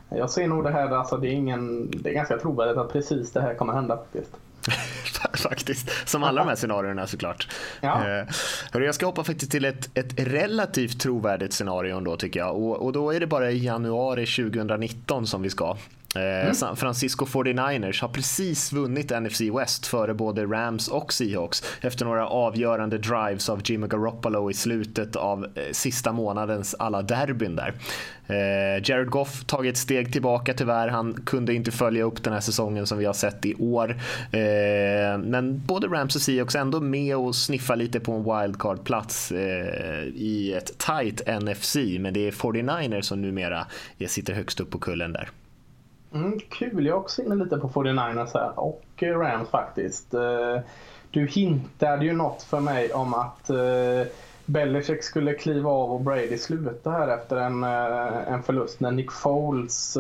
jag 0.10 0.30
ser 0.30 0.48
nog 0.48 0.64
det 0.64 0.72
här, 0.72 0.90
alltså 0.90 1.18
det 1.18 1.28
är, 1.28 1.32
ingen, 1.32 1.92
det 1.92 2.10
är 2.10 2.14
ganska 2.14 2.38
trovärdigt 2.38 2.78
att 2.78 2.92
precis 2.92 3.32
det 3.32 3.42
här 3.42 3.54
kommer 3.54 3.74
hända 3.74 3.98
faktiskt. 3.98 4.32
faktiskt. 5.34 6.10
Som 6.10 6.24
alla 6.24 6.42
de 6.42 6.48
här 6.48 6.56
scenarierna 6.56 7.08
såklart. 7.08 7.48
Ja. 7.82 8.20
Eh, 8.74 8.82
jag 8.82 8.96
ska 8.96 9.06
hoppa 9.06 9.24
faktiskt 9.24 9.52
till 9.52 9.66
ett, 9.66 9.98
ett 9.98 10.14
relativt 10.20 11.00
trovärdigt 11.00 11.54
scenario 11.54 12.00
då 12.00 12.18
tycker 12.18 12.40
jag. 12.40 12.56
Och, 12.56 12.86
och 12.86 12.94
då 12.94 13.12
är 13.12 13.20
det 13.20 13.28
bara 13.28 13.52
i 13.52 13.66
januari 13.66 14.26
2019 14.26 15.28
som 15.28 15.42
vi 15.42 15.50
ska. 15.50 15.78
Eh, 16.16 16.42
mm. 16.42 16.56
San 16.56 16.76
Francisco 16.76 17.26
49ers 17.26 18.02
har 18.02 18.10
precis 18.10 18.72
vunnit 18.72 19.12
NFC 19.22 19.42
West 19.42 19.88
före 19.88 20.14
både 20.14 20.46
Rams 20.46 20.88
och 20.88 21.14
Seahawks 21.14 21.64
efter 21.82 22.06
några 22.06 22.28
avgörande 22.28 22.98
drives 22.98 23.50
av 23.50 23.62
Jimmy 23.64 23.88
Garoppolo 23.88 24.52
i 24.52 24.54
slutet 24.54 25.16
av 25.16 25.44
eh, 25.44 25.64
sista 25.72 26.12
månadens 26.12 26.76
alla 26.80 27.02
derbyn 27.02 27.56
där. 27.56 27.74
Eh, 28.28 28.90
Jared 28.90 29.10
Goff 29.10 29.44
tagit 29.46 29.74
ett 29.74 29.78
steg 29.78 30.14
tillbaka 30.14 30.54
tyvärr. 30.54 30.88
Han 30.88 31.14
kunde 31.14 31.54
inte 31.54 31.72
följa 31.72 32.04
upp 32.04 32.24
den 32.24 32.34
här 32.34 32.40
säsongen 32.40 32.88
som 32.88 32.98
vi 32.98 33.06
har 33.06 33.14
sett 33.14 33.46
i 33.46 33.56
år. 33.56 33.96
Men 35.18 35.62
både 35.66 35.88
Rams 35.88 36.16
och 36.16 36.22
Seahawks 36.22 36.56
ändå 36.56 36.80
med 36.80 37.16
och 37.16 37.36
sniffar 37.36 37.76
lite 37.76 38.00
på 38.00 38.12
en 38.12 38.24
wildcard-plats 38.24 39.32
i 40.16 40.54
ett 40.54 40.78
tight 40.78 41.22
NFC. 41.42 41.76
Men 42.00 42.14
det 42.14 42.28
är 42.28 42.32
49ers 42.32 43.02
som 43.02 43.22
numera 43.22 43.66
sitter 44.08 44.34
högst 44.34 44.60
upp 44.60 44.70
på 44.70 44.80
kullen 44.80 45.14
där. 45.14 45.30
Mm, 46.14 46.40
kul, 46.50 46.86
jag 46.86 46.96
är 46.96 47.00
också 47.00 47.22
inne 47.22 47.36
lite 47.36 47.58
på 47.58 47.70
49ers 47.70 48.34
här 48.34 48.60
och 48.60 48.84
eh, 48.98 49.18
Rams 49.20 49.50
faktiskt. 49.50 50.14
Eh, 50.14 50.60
du 51.12 51.26
hintade 51.26 52.06
ju 52.06 52.14
något 52.14 52.44
för 52.44 52.60
mig 52.60 52.94
om 52.94 53.14
att 53.14 53.50
eh, 53.50 54.12
Belichick 54.46 55.04
skulle 55.04 55.34
kliva 55.34 55.70
av 55.70 55.92
och 55.92 56.02
Brady 56.02 56.38
sluta 56.38 56.92
här 56.92 57.08
efter 57.08 57.38
en, 57.38 57.64
en 57.64 58.44
förlust 58.44 58.80
när 58.80 58.92
Nick 58.92 59.12
Foles 59.12 59.98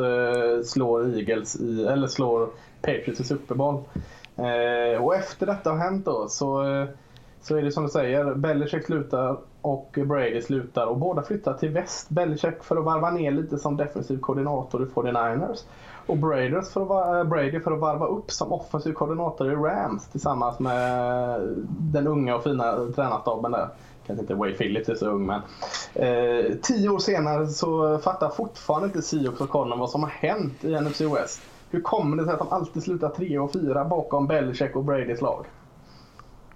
slår 0.64 1.18
Eagles 1.18 1.56
i, 1.56 1.86
eller 1.86 2.08
slår 2.08 2.50
Patriots 2.82 3.20
i 3.20 3.24
Super 3.24 3.56
Bowl. 3.56 3.84
Och 5.00 5.16
efter 5.16 5.46
detta 5.46 5.70
har 5.70 5.78
hänt 5.78 6.06
då 6.06 6.28
så, 6.30 6.64
så 7.42 7.56
är 7.56 7.62
det 7.62 7.72
som 7.72 7.84
du 7.84 7.90
säger, 7.90 8.36
Belichick 8.36 8.86
slutar 8.86 9.38
och 9.62 9.98
Brady 10.06 10.42
slutar 10.42 10.86
och 10.86 10.98
båda 10.98 11.22
flyttar 11.22 11.54
till 11.54 11.70
väst. 11.70 12.10
Belichick 12.10 12.64
för 12.64 12.78
att 12.78 12.86
varva 12.86 13.12
ner 13.12 13.32
lite 13.32 13.58
som 13.58 13.78
defensiv 13.78 14.20
koordinator 14.20 14.84
i 14.84 14.86
49ers 14.86 15.60
och 16.10 16.18
Brady 16.18 16.62
för, 16.62 16.82
att 16.82 16.88
vara, 16.88 17.26
Brady 17.26 17.60
för 17.60 17.72
att 17.72 17.80
varva 17.80 18.06
upp 18.06 18.32
som 18.32 18.54
offensiv 18.54 18.94
koordinator 18.94 19.52
i 19.52 19.56
Rams 19.56 20.08
tillsammans 20.08 20.60
med 20.60 21.40
den 21.68 22.08
unga 22.08 22.36
och 22.36 22.44
fina 22.44 22.76
tränarstaben 22.96 23.52
där. 23.52 23.70
Kanske 24.08 24.22
inte 24.22 24.36
Wade 24.36 24.54
Phillips 24.54 24.90
är 24.90 24.96
så 24.96 25.08
ung 25.10 25.26
men. 25.26 25.42
Eh, 25.94 26.56
tio 26.62 26.90
år 26.90 27.00
senare 27.00 27.48
så 27.48 28.00
fattar 28.00 28.30
fortfarande 28.30 28.88
inte 28.88 29.02
Seahawks 29.02 29.42
och 29.42 29.50
Connor 29.50 29.78
vad 29.78 29.90
som 29.90 30.04
har 30.04 30.10
hänt 30.10 30.64
i 30.64 30.80
NFC 30.82 31.02
West. 31.02 31.42
Hur 31.70 31.82
kommer 31.82 32.18
det 32.18 32.24
sig 32.24 32.34
att 32.34 32.40
de 32.40 32.50
alltid 32.50 32.84
slutar 32.84 33.10
tre 33.10 33.40
och 33.40 33.54
fyra 33.54 33.86
bakom 33.86 34.28
Belichick 34.28 34.76
och 34.76 34.84
Bradys 34.84 35.22
lag? 35.22 35.46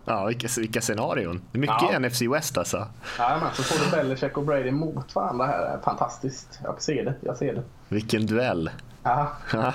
Ja, 0.05 0.25
vilka, 0.25 0.47
vilka 0.57 0.81
scenarion. 0.81 1.41
Mycket 1.51 1.91
ja. 1.91 1.99
NFC 1.99 2.21
West 2.21 2.57
alltså. 2.57 2.87
Ja, 3.17 3.37
men 3.41 3.53
så 3.53 3.63
får 3.63 3.85
du 3.85 4.03
Belichick 4.03 4.37
och 4.37 4.43
Brady 4.43 4.71
mot 4.71 5.15
varandra 5.15 5.45
här. 5.45 5.79
Fantastiskt. 5.83 6.59
Jag 6.63 6.81
ser 6.81 7.05
det. 7.05 7.15
Jag 7.21 7.37
ser 7.37 7.53
det. 7.53 7.63
Vilken 7.89 8.25
duell. 8.25 8.69
Ja. 9.03 9.73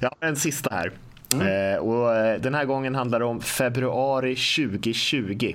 Jag 0.00 0.12
har 0.20 0.28
en 0.28 0.36
sista 0.36 0.74
här. 0.74 0.92
Mm. 1.34 1.74
Eh, 1.74 1.78
och 1.78 2.16
eh, 2.16 2.40
den 2.40 2.54
här 2.54 2.64
gången 2.64 2.94
handlar 2.94 3.18
det 3.18 3.24
om 3.24 3.40
februari 3.40 4.36
2020. 4.36 5.54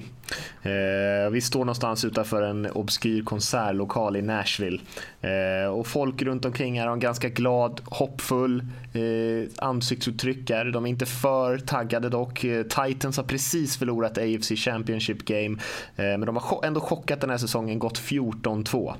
Eh, 0.61 1.29
vi 1.31 1.41
står 1.41 1.59
någonstans 1.59 2.05
utanför 2.05 2.41
en 2.41 2.65
obskyr 2.65 3.23
konsertlokal 3.23 4.15
i 4.15 4.21
Nashville. 4.21 4.79
Eh, 5.21 5.69
och 5.69 5.87
folk 5.87 6.21
runt 6.21 6.45
omkring 6.45 6.79
här 6.79 6.87
har 6.87 6.93
en 6.93 6.99
ganska 6.99 7.29
glad, 7.29 7.81
hoppfull 7.85 8.59
eh, 8.93 9.49
ansiktsuttryck. 9.57 10.49
Här. 10.49 10.65
De 10.65 10.85
är 10.85 10.89
inte 10.89 11.05
för 11.05 11.57
taggade 11.57 12.09
dock. 12.09 12.43
Eh, 12.43 12.63
Titans 12.63 13.17
har 13.17 13.23
precis 13.23 13.77
förlorat 13.77 14.17
AFC 14.17 14.51
Championship 14.55 15.25
Game. 15.25 15.57
Eh, 15.95 16.03
men 16.05 16.21
de 16.21 16.35
har 16.35 16.65
ändå 16.65 16.79
chockat 16.79 17.21
den 17.21 17.29
här 17.29 17.37
säsongen, 17.37 17.79
gått 17.79 17.99
14-2. 17.99 18.93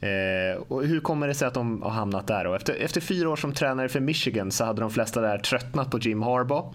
Eh, 0.00 0.62
och 0.68 0.84
hur 0.84 1.00
kommer 1.00 1.28
det 1.28 1.34
sig 1.34 1.48
att 1.48 1.54
de 1.54 1.82
har 1.82 1.90
hamnat 1.90 2.26
där? 2.26 2.56
Efter, 2.56 2.74
efter 2.74 3.00
fyra 3.00 3.30
år 3.30 3.36
som 3.36 3.52
tränare 3.52 3.88
för 3.88 4.00
Michigan 4.00 4.50
så 4.50 4.64
hade 4.64 4.80
de 4.80 4.90
flesta 4.90 5.20
där 5.20 5.38
tröttnat 5.38 5.90
på 5.90 5.98
Jim 5.98 6.22
Harbaugh. 6.22 6.66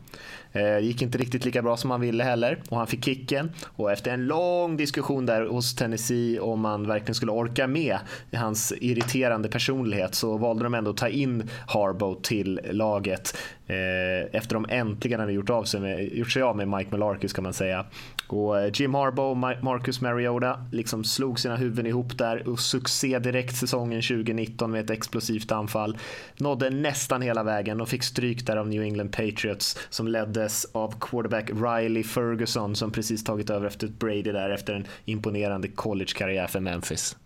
Eh, 0.58 0.80
gick 0.80 1.02
inte 1.02 1.18
riktigt 1.18 1.46
lika 1.46 1.62
bra 1.62 1.78
som 1.78 1.92
han 1.92 2.02
ville 2.02 2.24
heller 2.24 2.62
och 2.70 2.78
han 2.78 2.88
fick 2.88 3.06
kicken. 3.06 3.52
Och 3.66 3.92
efter 3.92 4.12
en 4.12 4.26
lång 4.26 4.78
diskussion 4.78 5.26
där 5.26 5.46
hos 5.46 5.76
Tennessee 5.76 6.40
om 6.40 6.60
man 6.60 6.88
verkligen 6.88 7.16
skulle 7.16 7.32
orka 7.32 7.68
med 7.68 7.98
hans 8.34 8.74
irriterande 8.82 9.50
personlighet 9.50 10.16
så 10.16 10.38
valde 10.38 10.64
de 10.64 10.74
ändå 10.74 10.92
att 10.92 10.98
ta 10.98 11.08
in 11.08 11.50
Harbo 11.68 12.16
till 12.22 12.60
laget 12.72 13.38
eh, 13.68 14.36
efter 14.38 14.54
de 14.54 14.66
äntligen 14.70 15.20
hade 15.20 15.34
gjort, 15.34 15.50
av 15.50 15.64
sig 15.64 15.80
med, 15.80 16.14
gjort 16.14 16.32
sig 16.32 16.42
av 16.42 16.58
med 16.58 16.68
Mike 16.68 16.92
Mularkey 16.92 17.28
ska 17.28 17.42
man 17.42 17.54
säga. 17.54 17.86
Och 18.28 18.60
eh, 18.60 18.72
Jim 18.74 18.94
Harbaugh 18.94 19.30
och 19.30 19.64
Marcus 19.64 20.02
Mariota 20.02 20.60
liksom 20.72 21.04
slog 21.04 21.40
sina 21.40 21.56
huvuden 21.56 21.86
ihop 21.86 22.18
där 22.18 22.50
och 22.50 22.60
succé 22.60 23.20
direkt 23.20 23.56
säsongen 23.56 24.02
2019 24.02 24.72
med 24.72 24.84
ett 24.84 24.90
explosivt 24.90 25.52
anfall. 25.52 25.98
Nådde 26.38 26.70
nästan 26.70 27.22
hela 27.22 27.44
vägen 27.44 27.82
och 27.82 27.90
fick 27.90 28.04
stryk 28.04 28.48
där 28.48 28.58
av 28.58 28.68
New 28.68 28.82
England 28.82 29.10
Patriots 29.12 29.80
som 29.90 30.08
leddes 30.08 30.66
av 30.72 30.94
quarterback 31.00 31.50
Riley 31.50 32.04
Ferguson 32.04 32.76
som 32.76 32.92
precis 32.92 33.24
tagit 33.24 33.50
över 33.50 33.68
efter 33.68 33.88
Brady 33.88 34.32
där 34.32 34.50
efter 34.50 34.74
en 34.74 34.86
imponerande 35.06 35.68
collegekarriär 35.68 36.48
för 36.48 36.60
Memphis. 36.60 37.18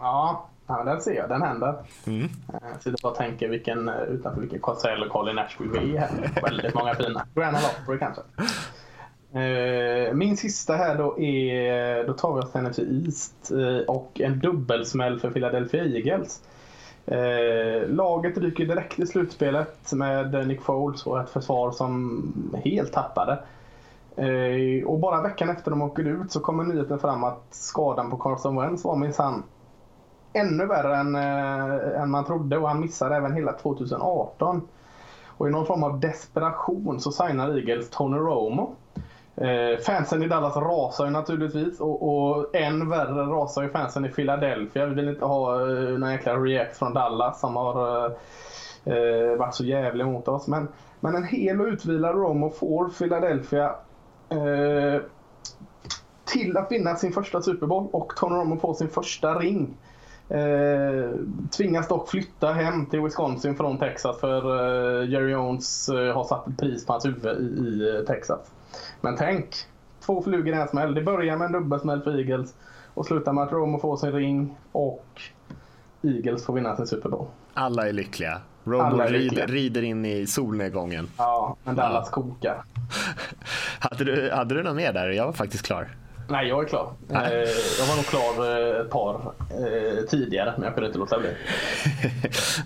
Ja, 0.00 0.48
Ja, 0.66 0.84
den 0.84 1.00
ser 1.00 1.14
jag, 1.14 1.28
den 1.28 1.42
händer. 1.42 1.74
Mm. 2.06 2.28
Så 2.80 2.88
jag 2.88 2.94
bara 3.02 3.14
tänker 3.14 3.48
vilken, 3.48 3.88
utanför 3.88 4.40
vilken 4.40 4.60
konsertlokal 4.60 5.28
i 5.28 5.34
Nashville 5.34 5.80
vi 5.80 5.96
är. 5.96 6.08
Väldigt 6.42 6.74
många 6.74 6.94
fina. 6.94 7.26
Grand 7.34 7.56
Ole 7.56 7.64
Opry 7.84 7.98
kanske. 7.98 8.22
Eh, 9.34 10.14
min 10.14 10.36
sista 10.36 10.74
här 10.74 10.98
då 10.98 11.18
är, 11.20 12.06
då 12.06 12.12
tar 12.12 12.34
vi 12.34 12.40
oss 12.40 12.76
till 12.76 13.06
East 13.06 13.50
eh, 13.50 13.94
och 13.94 14.20
en 14.20 14.38
dubbelsmäll 14.38 15.20
för 15.20 15.30
Philadelphia 15.30 15.84
Eagles. 15.84 16.42
Eh, 17.06 17.88
laget 17.88 18.38
ryker 18.38 18.66
direkt 18.66 18.98
i 18.98 19.06
slutspelet 19.06 19.92
med 19.92 20.48
Nick 20.48 20.62
Foles 20.62 21.06
och 21.06 21.20
ett 21.20 21.30
försvar 21.30 21.70
som 21.70 22.22
helt 22.64 22.92
tappade. 22.92 23.38
Eh, 24.16 24.86
och 24.86 24.98
bara 24.98 25.22
veckan 25.22 25.50
efter 25.50 25.70
de 25.70 25.82
åker 25.82 26.04
ut 26.04 26.32
så 26.32 26.40
kommer 26.40 26.64
nyheten 26.64 26.98
fram 26.98 27.24
att 27.24 27.46
skadan 27.50 28.10
på 28.10 28.16
Carson 28.16 28.56
Wentz 28.56 28.84
var 28.84 28.96
minsann 28.96 29.42
ännu 30.32 30.66
värre 30.66 30.96
än, 30.96 31.14
än 32.02 32.10
man 32.10 32.24
trodde 32.24 32.58
och 32.58 32.68
han 32.68 32.80
missade 32.80 33.16
även 33.16 33.32
hela 33.32 33.52
2018. 33.52 34.68
Och 35.26 35.48
i 35.48 35.50
någon 35.50 35.66
form 35.66 35.84
av 35.84 36.00
desperation 36.00 37.00
så 37.00 37.12
signar 37.12 37.56
Eagles 37.56 37.90
Tony 37.90 38.16
Romo 38.16 38.76
Eh, 39.42 39.78
fansen 39.78 40.22
i 40.22 40.28
Dallas 40.28 40.56
rasar 40.56 41.04
ju 41.04 41.10
naturligtvis 41.10 41.80
och, 41.80 42.08
och 42.08 42.56
än 42.56 42.88
värre 42.88 43.22
rasar 43.22 43.62
ju 43.62 43.68
fansen 43.68 44.04
i 44.04 44.08
Philadelphia. 44.08 44.86
Vi 44.86 44.94
vill 44.94 45.08
inte 45.08 45.24
ha 45.24 45.60
eh, 45.60 45.98
någon 45.98 46.12
jäkla 46.12 46.36
react 46.36 46.76
från 46.76 46.94
Dallas 46.94 47.40
som 47.40 47.56
har 47.56 48.06
eh, 48.06 48.12
eh 48.84 49.36
varit 49.36 49.54
så 49.54 49.64
jävlig 49.64 50.06
mot 50.06 50.28
oss. 50.28 50.46
Men, 50.46 50.68
men 51.00 51.16
en 51.16 51.24
hel 51.24 51.60
och 51.60 51.66
utvilad 51.66 52.14
Romo 52.14 52.50
får 52.50 52.88
Philadelphia 52.88 53.74
eh, 54.28 55.02
till 56.24 56.56
att 56.56 56.72
vinna 56.72 56.96
sin 56.96 57.12
första 57.12 57.42
Super 57.42 57.66
Bowl 57.66 57.88
och 57.92 58.12
Tony 58.16 58.36
Romo 58.36 58.56
får 58.56 58.74
sin 58.74 58.88
första 58.88 59.38
ring. 59.38 59.76
Eh, 60.28 61.10
tvingas 61.56 61.88
dock 61.88 62.08
flytta 62.08 62.52
hem 62.52 62.86
till 62.86 63.00
Wisconsin 63.00 63.56
från 63.56 63.78
Texas 63.78 64.20
för 64.20 64.58
eh, 65.02 65.10
Jerry 65.10 65.32
Jones 65.32 65.88
eh, 65.88 66.14
har 66.14 66.24
satt 66.24 66.48
ett 66.48 66.58
pris 66.58 66.86
på 66.86 66.92
hans 66.92 67.06
huvud 67.06 67.26
i, 67.26 67.60
i 67.60 67.96
eh, 67.96 68.04
Texas. 68.04 68.40
Men 69.02 69.16
tänk, 69.16 69.56
två 70.06 70.22
flugor 70.22 70.54
i 70.54 70.58
en 70.58 70.68
smäll. 70.68 70.94
Det 70.94 71.02
börjar 71.02 71.36
med 71.36 71.46
en 71.46 71.52
dubbelsmäll 71.52 72.02
för 72.02 72.18
Eagles 72.18 72.54
och 72.94 73.06
slutar 73.06 73.32
med 73.32 73.44
att 73.44 73.52
Romo 73.52 73.78
får 73.78 73.96
sin 73.96 74.12
ring 74.12 74.56
och 74.72 75.22
Eagles 76.02 76.44
får 76.44 76.54
vinna 76.54 76.76
sin 76.76 76.86
Super 76.86 77.08
Bowl. 77.08 77.26
Alla 77.54 77.88
är 77.88 77.92
lyckliga. 77.92 78.40
Romo 78.64 79.02
rider, 79.02 79.46
rider, 79.46 79.82
in 79.82 80.04
i 80.04 80.26
solnedgången. 80.26 81.08
Ja, 81.18 81.56
men 81.64 81.76
Dallas 81.76 82.08
ja. 82.10 82.22
kokar. 82.22 82.64
hade, 83.78 84.04
du, 84.04 84.30
hade 84.30 84.54
du 84.54 84.62
något 84.62 84.76
mer 84.76 84.92
där? 84.92 85.08
Jag 85.08 85.26
var 85.26 85.32
faktiskt 85.32 85.66
klar. 85.66 85.88
Nej, 86.32 86.48
jag 86.48 86.62
är 86.62 86.68
klar. 86.68 86.92
Eh, 87.10 87.22
jag 87.78 87.86
var 87.86 87.96
nog 87.96 88.06
klar 88.06 88.50
eh, 88.50 88.80
ett 88.80 88.90
par 88.90 89.14
eh, 89.50 90.04
tidigare, 90.08 90.54
men 90.56 90.64
jag 90.64 90.74
kunde 90.74 90.86
inte 90.86 90.98
låta 90.98 91.18
bli. 91.18 91.28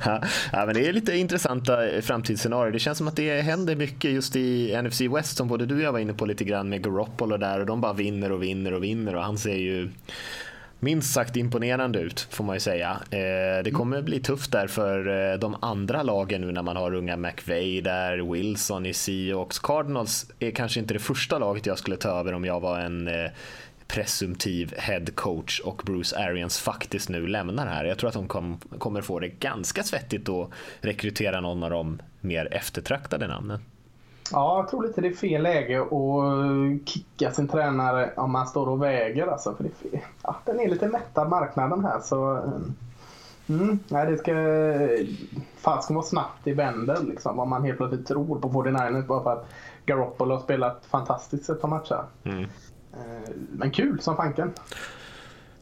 ja, 0.53 0.67
men 0.67 0.75
det 0.75 0.89
är 0.89 0.93
lite 0.93 1.17
intressanta 1.17 1.79
framtidsscenarier. 2.03 2.73
Det 2.73 2.79
känns 2.79 2.99
som 2.99 3.09
att 3.09 3.17
det 3.17 3.41
händer 3.41 3.77
mycket 3.77 4.11
just 4.11 4.37
i 4.37 4.81
NFC 4.83 5.01
West 5.01 5.37
som 5.37 5.49
både 5.49 5.67
du 5.67 5.75
och 5.75 5.81
jag 5.81 5.93
var 5.93 5.99
inne 5.99 6.13
på 6.13 6.27
lite 6.27 6.45
grann 6.45 6.69
med 6.69 6.85
Garoppolo 6.85 7.37
där 7.37 7.61
och 7.61 7.67
de 7.67 7.81
bara 7.81 7.93
vinner 7.93 8.33
och 8.33 8.43
vinner 8.43 8.75
och 8.75 8.85
vinner 8.85 9.17
och 9.17 9.23
han 9.23 9.39
ser 9.39 9.57
ju 9.57 9.91
minst 10.81 11.13
sagt 11.13 11.37
imponerande 11.37 11.99
ut 11.99 12.21
får 12.31 12.45
man 12.45 12.57
ju 12.57 12.61
säga. 12.61 13.01
det 13.65 13.73
kommer 13.75 14.03
bli 14.03 14.21
tufft 14.21 14.53
där 14.53 14.67
för 14.67 15.39
de 15.39 15.57
andra 15.63 16.03
lagen 16.03 16.41
nu 16.41 16.53
när 16.53 16.63
man 16.63 16.77
har 16.77 16.95
unga 16.95 17.17
McVay 17.17 17.81
där, 17.81 18.33
Wilson 18.33 18.87
i 18.87 18.95
Seahawks. 18.95 19.59
Cardinals 19.59 20.31
är 20.39 20.51
kanske 20.51 20.81
inte 20.81 20.95
det 20.95 21.01
första 21.01 21.39
laget 21.39 21.67
jag 21.67 21.79
skulle 21.79 21.97
ta 21.97 22.09
över 22.09 22.33
om 22.33 22.45
jag 22.45 22.61
var 22.61 22.81
en 22.81 23.11
presumtiv 23.89 24.75
head 24.79 25.05
coach 25.15 25.61
och 25.61 25.83
Bruce 25.87 26.17
Arians 26.17 26.59
faktiskt 26.59 27.09
nu 27.09 27.27
lämnar 27.27 27.67
här. 27.67 27.85
Jag 27.85 27.99
tror 27.99 28.09
att 28.09 28.15
de 28.15 28.29
kom, 28.29 28.61
kommer 28.79 29.03
få 29.03 29.21
det 29.21 29.29
ganska 29.29 29.83
svettigt 29.83 30.29
att 30.29 30.51
rekrytera 30.81 31.41
någon 31.41 31.63
av 31.63 31.71
de 31.71 32.03
mer 32.21 32.49
eftertraktade 32.51 33.27
namnen. 33.27 33.61
Ja, 34.33 34.59
jag 34.59 34.69
tror 34.69 34.83
lite 34.83 35.01
det 35.01 35.09
är 35.09 35.13
fel 35.13 35.43
läge 35.43 35.81
att 35.81 36.89
kicka 36.89 37.33
sin 37.33 37.49
tränare 37.49 38.11
om 38.17 38.33
man 38.33 38.47
står 38.47 38.69
och 38.69 38.83
väger. 38.83 39.27
Alltså, 39.27 39.55
för 39.55 39.65
det 39.65 39.97
är, 39.97 40.05
ja, 40.23 40.37
den 40.45 40.61
är 40.61 40.69
lite 40.69 40.89
mättad 40.89 41.29
marknaden 41.29 41.85
här. 41.85 42.01
Så, 42.01 42.43
mm, 43.49 43.79
nej, 43.89 44.07
det 44.07 44.17
ska 44.17 44.33
fan 45.57 45.95
vara 45.95 46.05
snabbt 46.05 46.47
i 46.47 46.53
vänder 46.53 47.03
liksom, 47.03 47.39
om 47.39 47.51
man 47.51 47.65
helt 47.65 47.79
plötsligt 47.79 48.07
tror 48.07 48.41
på 48.41 48.49
49ers 48.49 49.07
bara 49.07 49.23
för 49.23 49.33
att 49.33 49.49
Garoppolo 49.87 50.35
har 50.35 50.43
spelat 50.43 50.87
fantastiskt 50.87 51.51
ett 51.51 51.61
par 51.61 51.69
matcher. 51.69 52.03
Mm. 52.25 52.47
Eh, 52.93 53.31
men 53.53 53.71
kul 53.71 54.01
som 54.01 54.17
fanken. 54.17 54.53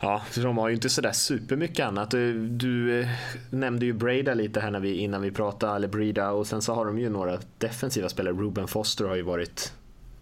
Ja, 0.00 0.22
för 0.30 0.40
de 0.40 0.58
har 0.58 0.68
ju 0.68 0.74
inte 0.74 0.88
sådär 0.88 1.12
supermycket 1.12 1.86
annat. 1.86 2.10
Du, 2.10 2.48
du 2.48 3.00
eh, 3.00 3.08
nämnde 3.50 3.86
ju 3.86 3.92
Breda 3.92 4.34
lite 4.34 4.60
här 4.60 4.70
när 4.70 4.80
vi, 4.80 4.96
innan 4.96 5.22
vi 5.22 5.30
pratade, 5.30 5.76
eller 5.76 5.88
Breda, 5.88 6.30
och 6.30 6.46
sen 6.46 6.62
så 6.62 6.74
har 6.74 6.86
de 6.86 6.98
ju 6.98 7.08
några 7.08 7.38
defensiva 7.58 8.08
spelare. 8.08 8.34
Ruben 8.34 8.68
Foster 8.68 9.04
har 9.04 9.14
ju 9.14 9.22
varit 9.22 9.72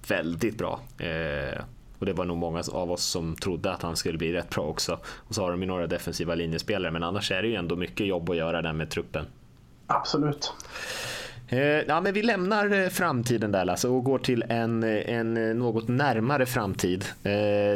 väldigt 0.08 0.58
bra. 0.58 0.80
Eh, 0.98 1.60
och 1.98 2.06
det 2.06 2.12
var 2.12 2.24
nog 2.24 2.36
många 2.36 2.62
av 2.72 2.92
oss 2.92 3.04
som 3.04 3.36
trodde 3.36 3.72
att 3.72 3.82
han 3.82 3.96
skulle 3.96 4.18
bli 4.18 4.32
rätt 4.32 4.50
bra 4.50 4.64
också. 4.64 4.98
Och 5.04 5.34
så 5.34 5.42
har 5.42 5.50
de 5.50 5.60
ju 5.60 5.66
några 5.66 5.86
defensiva 5.86 6.34
linjespelare, 6.34 6.92
men 6.92 7.02
annars 7.02 7.30
är 7.32 7.42
det 7.42 7.48
ju 7.48 7.54
ändå 7.54 7.76
mycket 7.76 8.06
jobb 8.06 8.30
att 8.30 8.36
göra 8.36 8.62
där 8.62 8.72
med 8.72 8.90
truppen. 8.90 9.26
Absolut. 9.86 10.52
Eh, 11.52 11.60
ja, 11.88 12.00
men 12.00 12.14
vi 12.14 12.22
lämnar 12.22 12.82
eh, 12.82 12.88
framtiden 12.88 13.52
där 13.52 13.64
Lasse 13.64 13.88
och 13.88 14.04
går 14.04 14.18
till 14.18 14.44
en, 14.48 14.82
eh, 14.82 15.14
en 15.14 15.58
något 15.58 15.88
närmare 15.88 16.46
framtid. 16.46 17.04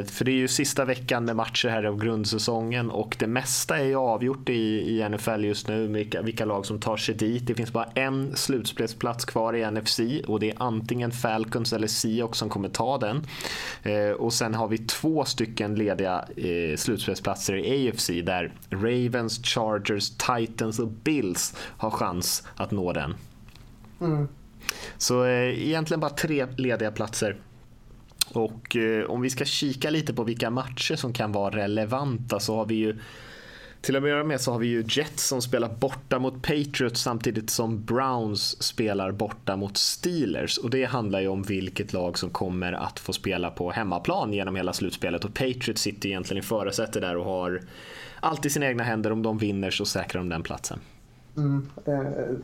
För 0.06 0.24
det 0.24 0.30
är 0.30 0.36
ju 0.36 0.48
sista 0.48 0.84
veckan 0.84 1.24
med 1.24 1.36
matcher 1.36 1.68
här 1.68 1.84
av 1.84 1.98
grundsäsongen 1.98 2.90
och 2.90 3.16
det 3.18 3.26
mesta 3.26 3.78
är 3.78 3.84
ju 3.84 3.96
avgjort 3.96 4.48
i, 4.48 4.52
i 4.52 5.08
NFL 5.08 5.44
just 5.44 5.68
nu, 5.68 5.86
vilka, 5.86 6.22
vilka 6.22 6.44
lag 6.44 6.66
som 6.66 6.80
tar 6.80 6.96
sig 6.96 7.14
dit. 7.14 7.46
Det 7.46 7.54
finns 7.54 7.72
bara 7.72 7.88
en 7.94 8.36
slutspelsplats 8.36 9.24
kvar 9.24 9.56
i 9.56 9.70
NFC 9.70 10.00
och 10.26 10.40
det 10.40 10.50
är 10.50 10.54
antingen 10.58 11.12
Falcons 11.12 11.72
eller 11.72 11.86
Seahawks 11.86 12.38
som 12.38 12.48
kommer 12.48 12.68
ta 12.68 12.98
den. 12.98 13.26
Och 14.18 14.32
sen 14.32 14.54
har 14.54 14.68
vi 14.68 14.78
två 14.78 15.24
stycken 15.24 15.74
lediga 15.74 16.24
slutspelsplatser 16.76 17.56
i 17.56 17.88
AFC 17.88 18.06
där 18.06 18.52
Ravens, 18.70 19.44
Chargers, 19.44 20.10
Titans 20.10 20.78
och 20.78 20.88
Bills 20.88 21.54
har 21.76 21.90
chans 21.90 22.48
att 22.56 22.70
nå 22.70 22.92
den. 22.92 23.14
Mm. 24.00 24.28
Så 24.98 25.24
eh, 25.24 25.66
egentligen 25.66 26.00
bara 26.00 26.10
tre 26.10 26.46
lediga 26.56 26.90
platser. 26.90 27.36
Och 28.32 28.76
eh, 28.76 29.04
om 29.04 29.20
vi 29.20 29.30
ska 29.30 29.44
kika 29.44 29.90
lite 29.90 30.14
på 30.14 30.24
vilka 30.24 30.50
matcher 30.50 30.96
som 30.96 31.12
kan 31.12 31.32
vara 31.32 31.56
relevanta 31.56 32.40
så 32.40 32.56
har 32.56 32.66
vi 32.66 32.74
ju 32.74 32.96
till 33.80 33.96
att 33.96 34.02
börja 34.02 34.24
med 34.24 34.40
så 34.40 34.52
har 34.52 34.58
vi 34.58 34.66
ju 34.66 34.84
Jets 34.88 35.28
som 35.28 35.42
spelar 35.42 35.68
borta 35.68 36.18
mot 36.18 36.42
Patriots 36.42 37.00
samtidigt 37.00 37.50
som 37.50 37.84
Browns 37.84 38.62
spelar 38.62 39.12
borta 39.12 39.56
mot 39.56 39.76
Steelers. 39.76 40.58
Och 40.58 40.70
det 40.70 40.84
handlar 40.84 41.20
ju 41.20 41.28
om 41.28 41.42
vilket 41.42 41.92
lag 41.92 42.18
som 42.18 42.30
kommer 42.30 42.72
att 42.72 42.98
få 42.98 43.12
spela 43.12 43.50
på 43.50 43.70
hemmaplan 43.70 44.32
genom 44.32 44.56
hela 44.56 44.72
slutspelet. 44.72 45.24
Och 45.24 45.34
Patriots 45.34 45.82
sitter 45.82 46.08
egentligen 46.08 46.42
i 46.42 46.46
förarsätet 46.46 47.02
där 47.02 47.16
och 47.16 47.24
har 47.24 47.60
allt 48.20 48.46
i 48.46 48.50
sina 48.50 48.66
egna 48.66 48.84
händer. 48.84 49.12
Om 49.12 49.22
de 49.22 49.38
vinner 49.38 49.70
så 49.70 49.84
säkrar 49.84 50.20
de 50.20 50.28
den 50.28 50.42
platsen. 50.42 50.78
Mm, 51.36 51.68
eh, 51.86 52.36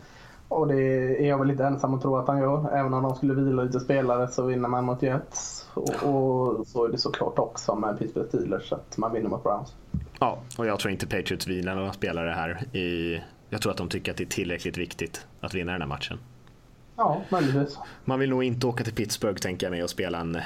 och 0.52 0.68
det 0.68 0.82
är 1.24 1.28
jag 1.28 1.38
väl 1.38 1.48
lite 1.48 1.64
ensam 1.64 1.94
att 1.94 2.02
tro 2.02 2.16
att 2.16 2.28
han 2.28 2.38
gör. 2.38 2.70
Även 2.72 2.94
om 2.94 3.02
de 3.02 3.14
skulle 3.14 3.34
vila 3.34 3.62
lite 3.62 3.80
spelare 3.80 4.28
så 4.28 4.46
vinner 4.46 4.68
man 4.68 4.84
mot 4.84 5.02
Jets. 5.02 5.68
Och, 5.74 5.88
och 5.88 6.66
så 6.66 6.84
är 6.84 6.88
det 6.88 6.98
såklart 6.98 7.38
också 7.38 7.74
med 7.74 7.98
Pittsburgh 7.98 8.28
Steelers 8.28 8.72
att 8.72 8.96
man 8.98 9.12
vinner 9.12 9.28
mot 9.28 9.42
Browns. 9.42 9.76
Ja, 10.20 10.38
och 10.58 10.66
jag 10.66 10.78
tror 10.78 10.92
inte 10.92 11.06
Patriots 11.06 11.46
vilar 11.46 11.74
några 11.74 11.92
spelare 11.92 12.30
här. 12.30 12.76
I, 12.76 13.20
jag 13.50 13.62
tror 13.62 13.72
att 13.72 13.78
de 13.78 13.88
tycker 13.88 14.12
att 14.12 14.18
det 14.18 14.24
är 14.24 14.26
tillräckligt 14.26 14.78
viktigt 14.78 15.26
att 15.40 15.54
vinna 15.54 15.72
den 15.72 15.80
här 15.80 15.88
matchen. 15.88 16.18
Ja, 16.96 17.22
möjligtvis. 17.28 17.78
Man 18.04 18.18
vill 18.18 18.30
nog 18.30 18.44
inte 18.44 18.66
åka 18.66 18.84
till 18.84 18.94
Pittsburgh 18.94 19.40
tänker 19.40 19.66
jag 19.66 19.70
mig 19.70 19.82
och 19.82 19.90
spela 19.90 20.18
en 20.18 20.38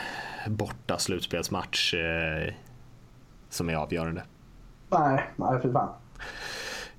borta 0.49 0.99
slutspelsmatch 0.99 1.95
eh, 1.95 2.55
som 3.49 3.69
är 3.69 3.75
avgörande. 3.75 4.23
Nej, 4.91 5.31
nej 5.37 5.61
fy 5.63 5.73
fan. 5.73 5.89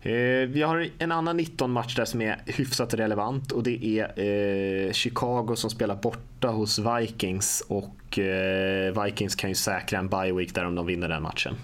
Eh, 0.07 0.47
vi 0.47 0.61
har 0.61 0.89
en 0.97 1.11
annan 1.11 1.39
19-match 1.39 1.95
där 1.95 2.05
som 2.05 2.21
är 2.21 2.41
hyfsat 2.45 2.93
relevant 2.93 3.51
och 3.51 3.63
det 3.63 3.85
är 3.85 4.19
eh, 4.19 4.91
Chicago 4.91 5.55
som 5.55 5.69
spelar 5.69 5.95
borta 5.95 6.47
hos 6.47 6.79
Vikings 6.79 7.63
och 7.67 8.19
eh, 8.19 9.03
Vikings 9.03 9.35
kan 9.35 9.49
ju 9.49 9.55
säkra 9.55 9.99
en 9.99 10.09
bye 10.09 10.33
week 10.33 10.55
där 10.55 10.65
om 10.65 10.75
de 10.75 10.85
vinner 10.85 11.09
den 11.09 11.23
matchen. 11.23 11.55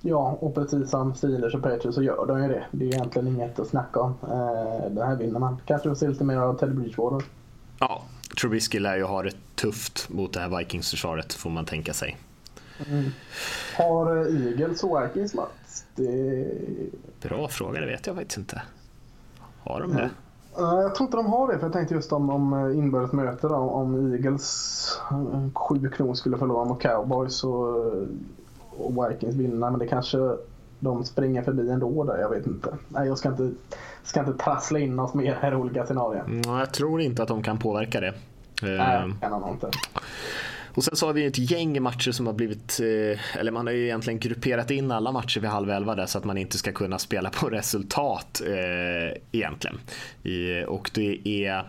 Ja, 0.00 0.38
och 0.40 0.54
precis 0.54 0.90
som 0.90 1.14
Steelers 1.14 1.54
och 1.54 1.62
Patriots 1.62 1.94
så 1.94 2.02
gör 2.02 2.26
de 2.26 2.42
ju 2.42 2.48
det. 2.48 2.64
Det 2.70 2.84
är 2.84 2.88
egentligen 2.88 3.28
inget 3.28 3.58
att 3.58 3.68
snacka 3.68 4.00
om. 4.00 4.14
Det 4.90 5.04
här 5.04 5.16
vinner 5.16 5.40
man. 5.40 5.56
Kanske 5.66 5.88
får 5.88 5.96
se 5.96 6.08
lite 6.08 6.24
mer 6.24 6.36
av 6.36 6.58
Teddy 6.58 6.72
Bridgewater. 6.72 7.26
Ja, 7.80 8.02
Trubisky 8.40 8.78
lär 8.78 8.96
ju 8.96 9.02
ha 9.02 9.22
det 9.22 9.36
tufft 9.54 10.08
mot 10.08 10.32
det 10.32 10.40
här 10.40 10.58
Vikings-försvaret 10.58 11.34
får 11.34 11.50
man 11.50 11.64
tänka 11.64 11.92
sig. 11.92 12.16
Mm. 12.90 13.10
Har 13.76 14.16
Eagles 14.16 14.84
och 14.84 15.02
Vikings 15.02 15.34
match? 15.34 15.65
Det... 15.94 17.28
Bra 17.28 17.48
fråga, 17.48 17.80
det 17.80 17.86
vet 17.86 18.06
jag 18.06 18.16
faktiskt 18.16 18.38
inte. 18.38 18.62
Har 19.64 19.80
de 19.80 19.92
det? 19.92 20.10
Jag 20.56 20.94
tror 20.94 21.06
inte 21.06 21.16
de 21.16 21.26
har 21.26 21.52
det, 21.52 21.58
för 21.58 21.66
jag 21.66 21.72
tänkte 21.72 21.94
just 21.94 22.12
om, 22.12 22.30
om 22.30 22.52
eh, 22.52 22.78
inbördes 22.78 23.12
möte 23.12 23.48
då, 23.48 23.56
om 23.56 24.12
Eagles 24.12 25.00
eh, 25.10 25.50
sju 25.54 25.90
kronor 25.90 26.14
skulle 26.14 26.38
förlora 26.38 26.64
mot 26.64 26.82
Cowboys 26.82 27.44
och, 27.44 27.76
och 28.70 29.10
Vikings 29.10 29.34
vinna. 29.34 29.70
Men 29.70 29.78
det 29.78 29.86
kanske 29.86 30.18
de 30.78 31.04
springer 31.04 31.42
förbi 31.42 31.70
ändå 31.70 32.04
där. 32.04 32.18
Jag 32.18 32.30
vet 32.30 32.46
inte. 32.46 32.76
Nej, 32.88 33.08
jag 33.08 33.18
ska 33.18 33.28
inte, 33.28 33.50
ska 34.02 34.20
inte 34.20 34.44
trassla 34.44 34.78
in 34.78 34.98
oss 34.98 35.14
mer 35.14 35.38
här 35.40 35.52
i 35.52 35.54
olika 35.54 35.86
scenarier. 35.86 36.24
Mm, 36.24 36.58
jag 36.58 36.72
tror 36.72 37.00
inte 37.00 37.22
att 37.22 37.28
de 37.28 37.42
kan 37.42 37.58
påverka 37.58 38.00
det. 38.00 38.14
Nej, 38.62 39.12
kan 39.20 39.30
de 39.30 39.50
inte. 39.50 39.70
Och 40.76 40.84
sen 40.84 40.96
så 40.96 41.06
har 41.06 41.12
vi 41.12 41.24
ett 41.24 41.50
gäng 41.50 41.82
matcher 41.82 42.12
som 42.12 42.26
har 42.26 42.34
blivit, 42.34 42.80
eh, 42.80 43.38
eller 43.38 43.52
man 43.52 43.66
har 43.66 43.74
ju 43.74 43.84
egentligen 43.84 44.20
grupperat 44.20 44.70
in 44.70 44.90
alla 44.90 45.12
matcher 45.12 45.40
vid 45.40 45.50
halv 45.50 45.70
elva 45.70 45.94
där 45.94 46.06
så 46.06 46.18
att 46.18 46.24
man 46.24 46.38
inte 46.38 46.58
ska 46.58 46.72
kunna 46.72 46.98
spela 46.98 47.30
på 47.30 47.48
resultat 47.50 48.42
eh, 48.46 49.18
egentligen. 49.32 49.78
I, 50.22 50.64
och 50.64 50.90
det 50.94 51.28
är 51.28 51.64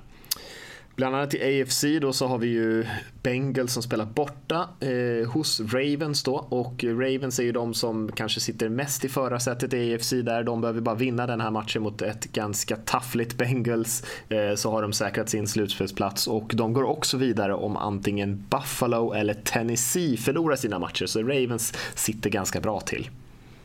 Bland 0.97 1.15
annat 1.15 1.33
i 1.33 1.61
AFC 1.61 1.85
då 2.01 2.13
så 2.13 2.27
har 2.27 2.37
vi 2.37 2.47
ju 2.47 2.85
Bengals 3.23 3.73
som 3.73 3.83
spelar 3.83 4.05
borta 4.05 4.69
eh, 4.79 5.29
hos 5.29 5.59
Ravens 5.59 6.23
då 6.23 6.35
och 6.35 6.83
Ravens 6.83 7.39
är 7.39 7.43
ju 7.43 7.51
de 7.51 7.73
som 7.73 8.11
kanske 8.11 8.39
sitter 8.39 8.69
mest 8.69 9.05
i 9.05 9.09
förarsätet 9.09 9.73
i 9.73 9.95
AFC 9.95 10.09
där. 10.09 10.43
De 10.43 10.61
behöver 10.61 10.81
bara 10.81 10.95
vinna 10.95 11.27
den 11.27 11.41
här 11.41 11.51
matchen 11.51 11.81
mot 11.81 12.01
ett 12.01 12.33
ganska 12.33 12.75
taffligt 12.75 13.37
Bengals 13.37 14.03
eh, 14.29 14.55
så 14.55 14.71
har 14.71 14.81
de 14.81 14.93
säkrat 14.93 15.29
sin 15.29 15.47
slutspelsplats 15.47 16.27
och 16.27 16.51
de 16.55 16.73
går 16.73 16.83
också 16.83 17.17
vidare 17.17 17.53
om 17.53 17.77
antingen 17.77 18.45
Buffalo 18.49 19.13
eller 19.13 19.33
Tennessee 19.33 20.17
förlorar 20.17 20.55
sina 20.55 20.79
matcher 20.79 21.05
så 21.05 21.19
Ravens 21.23 21.73
sitter 21.95 22.29
ganska 22.29 22.61
bra 22.61 22.79
till. 22.79 23.09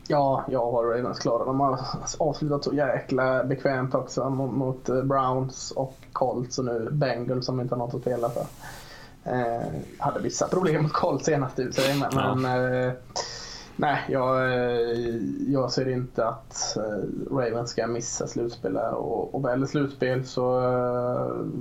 Ja, 0.08 0.44
jag 0.48 0.72
har 0.72 0.84
Ravens 0.84 1.18
klara. 1.18 1.44
De 1.44 1.60
har 1.60 1.78
avslutat 2.18 2.64
så 2.64 2.74
jäkla 2.74 3.44
bekvämt 3.44 3.94
också 3.94 4.30
mot, 4.30 4.52
mot 4.52 4.88
eh, 4.88 5.02
Browns 5.02 5.70
och 5.70 5.94
Colts 6.12 6.58
och 6.58 6.64
nu 6.64 6.88
Bengals 6.92 7.46
som 7.46 7.60
inte 7.60 7.74
har 7.74 7.78
något 7.78 7.94
att 7.94 8.00
spela 8.00 8.28
för. 8.30 8.46
Eh, 9.24 9.66
hade 9.98 10.20
vissa 10.20 10.48
problem 10.48 10.82
mot 10.82 10.92
Colts 10.92 11.24
senast 11.24 11.58
i 11.58 11.72
sig 11.72 11.98
men, 11.98 12.10
ja. 12.12 12.34
men 12.34 12.74
eh, 12.84 12.92
nej, 13.76 13.98
jag, 14.08 14.52
eh, 14.52 15.18
jag 15.46 15.72
ser 15.72 15.88
inte 15.88 16.26
att 16.26 16.76
eh, 16.76 17.34
Ravens 17.36 17.70
ska 17.70 17.86
missa 17.86 18.26
slutspel 18.26 18.76
och, 18.76 19.34
och 19.34 19.44
väl 19.44 19.68
slutspel 19.68 20.24
så 20.24 20.62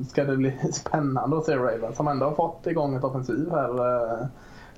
ska 0.10 0.23
det 0.23 0.38
bli 0.38 0.58
spännande 0.73 1.38
att 1.38 1.45
se 1.45 1.56
Ravens 1.56 1.97
som 1.97 2.08
ändå 2.08 2.25
har 2.25 2.36
fått 2.36 2.67
igång 2.67 2.95
ett 2.95 3.04
offensiv 3.04 3.51
här 3.51 4.27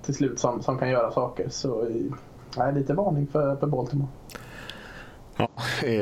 till 0.02 0.16
slut 0.16 0.40
som, 0.40 0.62
som 0.62 0.78
kan 0.78 0.90
göra 0.90 1.12
saker. 1.12 1.50
Så 1.50 1.88
Nej, 2.58 2.74
lite 2.74 2.94
varning 2.94 3.28
för, 3.28 3.56
för 3.56 3.68
Baltimore. 3.68 4.08
Ja, 5.38 5.50
eh, 5.84 5.94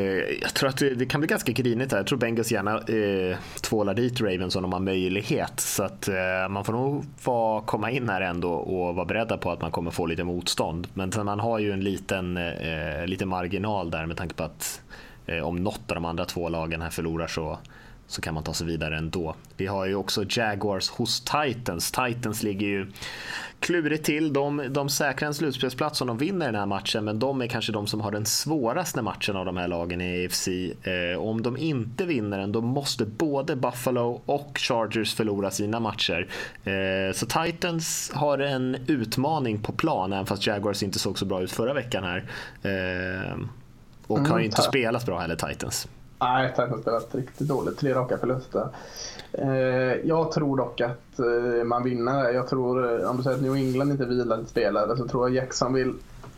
jag 0.41 0.53
tror 0.53 0.69
att 0.69 0.77
det, 0.77 0.95
det, 0.95 1.05
kan 1.05 1.21
bli 1.21 1.27
ganska 1.27 1.51
grinigt 1.51 1.91
här. 1.91 1.99
Jag 1.99 2.07
tror 2.07 2.17
Bengals 2.19 2.51
gärna 2.51 2.77
eh, 2.77 3.37
tvålar 3.61 3.93
dit 3.93 4.21
Ravens 4.21 4.55
om 4.55 4.61
de 4.61 4.73
har 4.73 4.79
möjlighet. 4.79 5.59
Så 5.59 5.83
att 5.83 6.07
eh, 6.07 6.49
man 6.49 6.65
får 6.65 6.73
nog 6.73 7.05
få 7.17 7.63
komma 7.65 7.91
in 7.91 8.09
här 8.09 8.21
ändå 8.21 8.53
och 8.53 8.95
vara 8.95 9.05
beredda 9.05 9.37
på 9.37 9.51
att 9.51 9.61
man 9.61 9.71
kommer 9.71 9.91
få 9.91 10.05
lite 10.05 10.23
motstånd. 10.23 10.87
Men 10.93 11.11
man 11.23 11.39
har 11.39 11.59
ju 11.59 11.71
en 11.71 11.81
liten, 11.81 12.37
eh, 12.37 13.05
liten 13.05 13.27
marginal 13.27 13.91
där 13.91 14.05
med 14.05 14.17
tanke 14.17 14.35
på 14.35 14.43
att 14.43 14.81
eh, 15.25 15.39
om 15.39 15.63
något 15.63 15.91
av 15.91 15.95
de 15.95 16.05
andra 16.05 16.25
två 16.25 16.49
lagen 16.49 16.81
här 16.81 16.89
förlorar 16.89 17.27
så 17.27 17.59
så 18.11 18.21
kan 18.21 18.33
man 18.33 18.43
ta 18.43 18.53
sig 18.53 18.67
vidare 18.67 18.97
ändå. 18.97 19.35
Vi 19.57 19.67
har 19.67 19.85
ju 19.85 19.95
också 19.95 20.25
Jaguars 20.29 20.89
hos 20.89 21.21
Titans. 21.21 21.91
Titans 21.91 22.43
ligger 22.43 22.67
ju 22.67 22.91
klurigt 23.59 24.05
till. 24.05 24.33
De, 24.33 24.65
de 24.69 24.89
säkrar 24.89 25.27
en 25.27 25.33
slutspelsplats 25.33 26.01
om 26.01 26.07
de 26.07 26.17
vinner 26.17 26.45
den 26.45 26.55
här 26.55 26.65
matchen, 26.65 27.05
men 27.05 27.19
de 27.19 27.41
är 27.41 27.47
kanske 27.47 27.71
de 27.71 27.87
som 27.87 28.01
har 28.01 28.11
den 28.11 28.25
svåraste 28.25 29.01
matchen 29.01 29.35
av 29.35 29.45
de 29.45 29.57
här 29.57 29.67
lagen 29.67 30.01
i 30.01 30.25
AFC. 30.25 30.47
Eh, 30.47 31.19
om 31.19 31.41
de 31.41 31.57
inte 31.57 32.05
vinner 32.05 32.39
den, 32.39 32.51
då 32.51 32.61
måste 32.61 33.05
både 33.05 33.55
Buffalo 33.55 34.21
och 34.25 34.57
Chargers 34.59 35.13
förlora 35.13 35.51
sina 35.51 35.79
matcher. 35.79 36.27
Eh, 36.63 37.13
så 37.13 37.25
Titans 37.25 38.11
har 38.13 38.37
en 38.37 38.77
utmaning 38.87 39.59
på 39.59 39.71
plan, 39.71 40.13
även 40.13 40.25
fast 40.25 40.47
Jaguars 40.47 40.83
inte 40.83 40.99
såg 40.99 41.19
så 41.19 41.25
bra 41.25 41.41
ut 41.41 41.51
förra 41.51 41.73
veckan 41.73 42.03
här. 42.03 42.17
Eh, 42.61 43.37
och 44.07 44.17
mm, 44.17 44.31
har 44.31 44.39
ju 44.39 44.45
inte 44.45 44.61
spelat 44.61 45.05
bra 45.05 45.19
heller, 45.19 45.35
Titans. 45.35 45.87
Nej, 46.21 46.49
Titans 46.49 46.71
har 46.71 46.81
spelat 46.81 47.15
riktigt 47.15 47.47
dåligt. 47.47 47.77
Tre 47.77 47.93
raka 47.93 48.17
förluster. 48.17 48.67
Eh, 49.31 50.07
jag 50.07 50.31
tror 50.31 50.57
dock 50.57 50.81
att 50.81 51.19
eh, 51.19 51.63
man 51.63 51.83
vinner. 51.83 52.31
Jag 52.31 52.47
tror, 52.47 53.01
eh, 53.01 53.09
om 53.09 53.17
du 53.17 53.23
säger 53.23 53.37
att 53.37 53.43
New 53.43 53.55
England 53.55 53.91
inte 53.91 54.05
vilar 54.05 54.37
lite 54.37 54.49
spelare, 54.49 54.97
så 54.97 55.07
tror 55.07 55.29
jag 55.29 55.35
Jackson 55.35 55.73
vill 55.73 55.93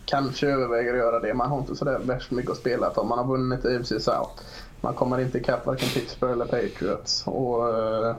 kanske 0.06 0.48
överväger 0.48 0.92
att 0.92 1.00
göra 1.00 1.20
det. 1.20 1.34
Man 1.34 1.50
har 1.50 1.58
inte 1.58 1.76
sådär 1.76 2.00
värst 2.04 2.32
mycket 2.32 2.52
att 2.52 2.58
spela 2.58 2.92
för. 2.92 3.04
Man 3.04 3.18
har 3.18 3.26
vunnit 3.26 3.66
AFC 3.66 3.90
South. 3.90 4.44
Man 4.82 4.94
kommer 4.94 5.20
inte 5.20 5.38
ikapp 5.38 5.66
varken 5.66 5.90
Pittsburgh 5.90 6.34
eller 6.34 6.46
Patriots. 6.46 7.28
Och, 7.28 7.70
eh, 7.70 8.16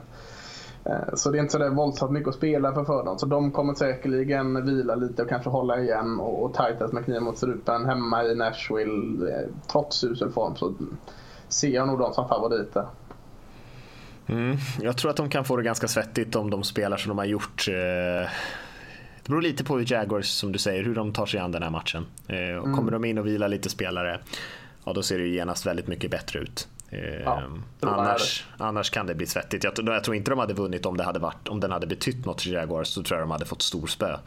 eh, 0.85 1.13
så 1.13 1.31
det 1.31 1.37
är 1.37 1.39
inte 1.39 1.51
sådär 1.51 1.69
våldsamt 1.69 2.11
mycket 2.11 2.29
att 2.29 2.35
spela 2.35 2.73
för 2.73 2.83
för 2.83 3.05
dem. 3.05 3.19
Så 3.19 3.25
de 3.25 3.51
kommer 3.51 3.73
säkerligen 3.73 4.65
vila 4.65 4.95
lite 4.95 5.21
och 5.23 5.29
kanske 5.29 5.49
hålla 5.49 5.79
igen 5.79 6.19
och, 6.19 6.43
och 6.43 6.53
tajtas 6.53 6.91
med 6.91 7.05
kniven 7.05 7.23
mot 7.23 7.37
strupen 7.37 7.85
hemma 7.85 8.23
i 8.23 8.35
Nashville. 8.35 9.27
Trots 9.67 10.03
usel 10.03 10.31
form 10.31 10.55
så 10.55 10.73
ser 11.55 11.69
jag 11.69 11.87
nog 11.87 11.99
dem 11.99 12.13
som 12.13 12.27
favoriter. 12.27 12.85
Mm, 14.27 14.57
jag 14.81 14.97
tror 14.97 15.11
att 15.11 15.17
de 15.17 15.29
kan 15.29 15.45
få 15.45 15.57
det 15.57 15.63
ganska 15.63 15.87
svettigt 15.87 16.35
om 16.35 16.49
de 16.49 16.63
spelar 16.63 16.97
som 16.97 17.09
de 17.09 17.17
har 17.17 17.25
gjort. 17.25 17.67
Eh, 17.67 18.29
det 19.23 19.29
beror 19.29 19.41
lite 19.41 19.63
på 19.63 19.77
hur 19.77 19.91
Jaguars, 19.91 20.25
som 20.25 20.51
du 20.51 20.59
säger, 20.59 20.83
hur 20.83 20.95
de 20.95 21.13
tar 21.13 21.25
sig 21.25 21.39
an 21.39 21.51
den 21.51 21.63
här 21.63 21.69
matchen. 21.69 22.05
Eh, 22.27 22.35
och 22.35 22.65
mm. 22.65 22.75
Kommer 22.75 22.91
de 22.91 23.05
in 23.05 23.17
och 23.17 23.27
vilar 23.27 23.47
lite 23.47 23.69
spelare, 23.69 24.19
ja 24.85 24.93
då 24.93 25.03
ser 25.03 25.19
det 25.19 25.27
genast 25.27 25.65
väldigt 25.65 25.87
mycket 25.87 26.11
bättre 26.11 26.39
ut. 26.39 26.67
Eh, 26.89 26.99
ja, 26.99 27.41
annars, 27.79 28.45
annars 28.57 28.89
kan 28.89 29.07
det 29.07 29.15
bli 29.15 29.25
svettigt. 29.25 29.63
Jag, 29.63 29.73
jag, 29.77 30.03
tror 30.03 30.15
inte 30.15 30.31
de 30.31 30.39
hade 30.39 30.53
vunnit 30.53 30.85
om, 30.85 30.97
det 30.97 31.03
hade 31.03 31.19
varit, 31.19 31.47
om 31.47 31.59
den 31.59 31.71
hade 31.71 31.87
betytt 31.87 32.25
något 32.25 32.37
till 32.37 32.51
Jaguars. 32.51 32.87
Så 32.87 33.03
tror 33.03 33.19
jag 33.19 33.27
de 33.27 33.31
hade 33.31 33.45
fått 33.45 33.61
storspö. 33.61 34.17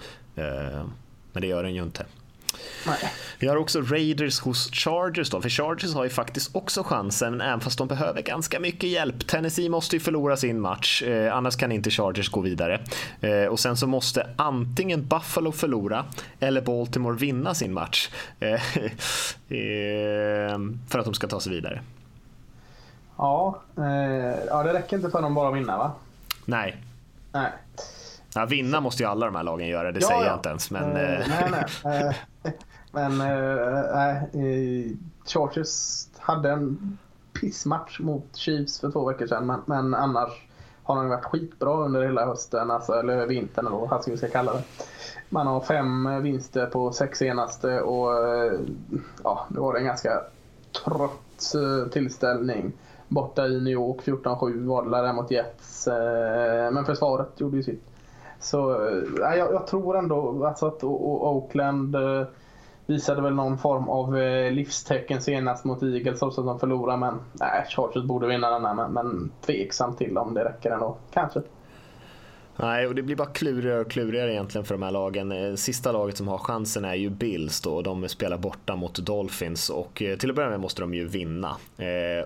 Men 1.32 1.40
det 1.40 1.46
gör 1.46 1.62
den 1.62 1.74
ju 1.74 1.82
inte. 1.82 2.06
Nej. 2.86 3.12
Vi 3.38 3.48
har 3.48 3.56
också 3.56 3.80
Raiders 3.80 4.40
hos 4.40 4.70
Chargers 4.72 5.30
då, 5.30 5.40
för 5.40 5.48
Chargers 5.48 5.94
har 5.94 6.04
ju 6.04 6.10
faktiskt 6.10 6.56
också 6.56 6.82
chansen, 6.82 7.40
även 7.40 7.60
fast 7.60 7.78
de 7.78 7.88
behöver 7.88 8.22
ganska 8.22 8.60
mycket 8.60 8.90
hjälp. 8.90 9.26
Tennessee 9.26 9.68
måste 9.68 9.96
ju 9.96 10.00
förlora 10.00 10.36
sin 10.36 10.60
match, 10.60 11.02
eh, 11.02 11.34
annars 11.34 11.56
kan 11.56 11.72
inte 11.72 11.90
Chargers 11.90 12.28
gå 12.28 12.40
vidare. 12.40 12.80
Eh, 13.20 13.44
och 13.44 13.60
sen 13.60 13.76
så 13.76 13.86
måste 13.86 14.30
antingen 14.36 15.06
Buffalo 15.06 15.52
förlora 15.52 16.04
eller 16.40 16.60
Baltimore 16.60 17.16
vinna 17.16 17.54
sin 17.54 17.72
match 17.72 18.08
eh, 18.40 18.52
eh 19.48 20.58
för 20.88 20.98
att 20.98 21.04
de 21.04 21.14
ska 21.14 21.26
ta 21.26 21.40
sig 21.40 21.52
vidare. 21.52 21.80
Ja, 23.16 23.62
eh, 23.76 23.84
ja, 24.48 24.62
det 24.62 24.72
räcker 24.72 24.96
inte 24.96 25.10
för 25.10 25.22
dem 25.22 25.34
bara 25.34 25.48
att 25.48 25.56
vinna 25.56 25.78
va? 25.78 25.92
Nej. 26.44 26.76
Nej. 27.32 27.52
Ja, 28.34 28.44
vinna 28.44 28.80
måste 28.80 29.02
ju 29.02 29.08
alla 29.08 29.26
de 29.26 29.34
här 29.34 29.42
lagen 29.42 29.68
göra, 29.68 29.92
det 29.92 30.00
ja, 30.00 30.08
säger 30.08 30.24
jag 30.24 30.36
inte 30.36 30.48
ens. 30.48 30.70
Men, 30.70 30.84
uh, 30.84 31.24
nej, 31.28 31.64
nej. 31.84 32.16
Men 32.92 33.20
äh, 33.20 34.92
Chargers 35.26 36.06
hade 36.18 36.50
en 36.50 36.98
pissmatch 37.40 38.00
mot 38.00 38.36
Chiefs 38.36 38.80
för 38.80 38.90
två 38.90 39.08
veckor 39.08 39.26
sedan. 39.26 39.46
Men, 39.46 39.60
men 39.66 39.94
annars 39.94 40.48
har 40.82 40.96
de 40.96 41.08
varit 41.08 41.24
skitbra 41.24 41.84
under 41.84 42.02
hela 42.02 42.26
hösten, 42.26 42.70
alltså, 42.70 42.92
eller 42.92 43.26
vintern 43.26 43.66
eller 43.66 43.76
vad 43.76 43.90
man 43.90 44.00
vi 44.06 44.16
ska 44.16 44.28
kalla 44.28 44.52
det. 44.52 44.62
Man 45.28 45.46
har 45.46 45.60
fem 45.60 46.22
vinster 46.22 46.66
på 46.66 46.92
sex 46.92 47.18
senaste 47.18 47.80
och 47.80 48.10
ja, 49.24 49.46
det 49.48 49.60
var 49.60 49.74
en 49.74 49.84
ganska 49.84 50.20
trött 50.84 51.54
tillställning. 51.92 52.72
Borta 53.08 53.46
i 53.46 53.60
New 53.60 53.72
York 53.72 54.02
14-7 54.04 54.66
var 54.66 54.84
det 54.84 54.90
där 54.90 55.12
mot 55.12 55.30
Jets. 55.30 55.88
Men 56.72 56.84
försvaret 56.84 57.40
gjorde 57.40 57.56
ju 57.56 57.62
sitt. 57.62 57.84
Så 58.40 58.58
ja, 59.20 59.34
jag, 59.34 59.52
jag 59.52 59.66
tror 59.66 59.98
ändå 59.98 60.46
alltså 60.46 60.66
att 60.66 60.84
och, 60.84 61.10
och 61.10 61.36
Oakland 61.36 61.96
visade 62.88 63.22
väl 63.22 63.34
någon 63.34 63.58
form 63.58 63.88
av 63.88 64.18
eh, 64.18 64.52
livstecken 64.52 65.22
senast 65.22 65.64
mot 65.64 65.82
Eagles 65.82 66.22
också 66.22 66.42
som 66.42 66.58
förlorade. 66.58 66.98
Men 66.98 67.20
nej, 67.32 67.64
Chargers 67.68 68.04
borde 68.04 68.26
vinna 68.26 68.50
den 68.50 68.64
här. 68.64 68.74
Men, 68.74 68.92
men 68.92 69.30
tveksam 69.40 69.96
till 69.96 70.18
om 70.18 70.34
det 70.34 70.44
räcker 70.44 70.70
ändå. 70.70 70.96
Kanske. 71.12 71.42
Nej, 72.56 72.86
och 72.86 72.94
det 72.94 73.02
blir 73.02 73.16
bara 73.16 73.28
klurigare 73.28 73.80
och 73.80 73.90
klurigare 73.90 74.32
egentligen 74.32 74.64
för 74.64 74.74
de 74.74 74.82
här 74.82 74.90
lagen. 74.90 75.32
Eh, 75.32 75.54
sista 75.54 75.92
laget 75.92 76.16
som 76.16 76.28
har 76.28 76.38
chansen 76.38 76.84
är 76.84 76.94
ju 76.94 77.10
Bills 77.10 77.60
då 77.60 77.74
och 77.74 77.82
de 77.82 78.08
spelar 78.08 78.38
borta 78.38 78.76
mot 78.76 78.94
Dolphins 78.94 79.70
och 79.70 80.02
eh, 80.02 80.16
till 80.16 80.30
att 80.30 80.36
börja 80.36 80.50
med 80.50 80.60
måste 80.60 80.82
de 80.82 80.94
ju 80.94 81.08
vinna. 81.08 81.56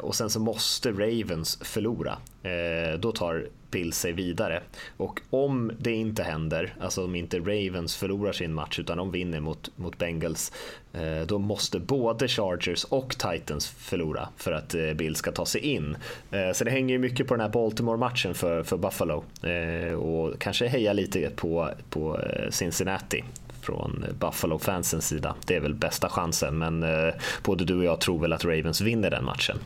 och 0.01 0.14
sen 0.14 0.31
så 0.31 0.40
måste 0.40 0.90
Ravens 0.92 1.59
förlora. 1.62 2.18
Eh, 2.42 2.98
då 2.98 3.12
tar 3.12 3.46
Bill 3.70 3.92
sig 3.92 4.12
vidare. 4.12 4.62
Och 4.96 5.20
om 5.31 5.72
det 5.78 5.92
inte 5.92 6.22
händer, 6.22 6.74
alltså 6.81 7.05
om 7.05 7.14
inte 7.14 7.38
Ravens 7.38 7.96
förlorar 7.96 8.33
sin 8.33 8.55
match 8.55 8.78
utan 8.78 8.98
de 8.98 9.11
vinner 9.11 9.40
mot, 9.40 9.70
mot 9.76 9.98
Bengals, 9.98 10.52
eh, 10.92 11.26
då 11.26 11.38
måste 11.38 11.78
både 11.78 12.28
Chargers 12.28 12.85
och 12.85 13.11
Titans 13.18 13.68
förlora 13.68 14.28
för 14.37 14.52
att 14.52 14.74
eh, 14.74 14.92
Bill 14.92 15.16
ska 15.16 15.33
ta 15.33 15.46
sig 15.46 15.61
in. 15.61 15.96
Så 16.55 16.64
det 16.64 16.70
hänger 16.70 16.94
ju 16.94 16.98
mycket 16.98 17.26
på 17.26 17.35
den 17.35 17.40
här 17.40 17.48
Baltimore-matchen 17.48 18.35
för, 18.35 18.62
för 18.62 18.76
Buffalo 18.76 19.24
och 19.96 20.40
kanske 20.40 20.66
heja 20.66 20.92
lite 20.92 21.31
på, 21.37 21.70
på 21.90 22.20
Cincinnati 22.50 23.24
från 23.61 24.05
Buffalo-fansens 24.18 25.09
sida. 25.09 25.35
Det 25.46 25.57
är 25.57 25.61
väl 25.61 25.74
bästa 25.74 26.09
chansen, 26.09 26.59
men 26.59 26.85
både 27.42 27.64
du 27.64 27.76
och 27.76 27.85
jag 27.85 28.00
tror 28.00 28.18
väl 28.18 28.33
att 28.33 28.44
Ravens 28.44 28.81
vinner 28.81 29.11
den 29.11 29.24
matchen. 29.24 29.59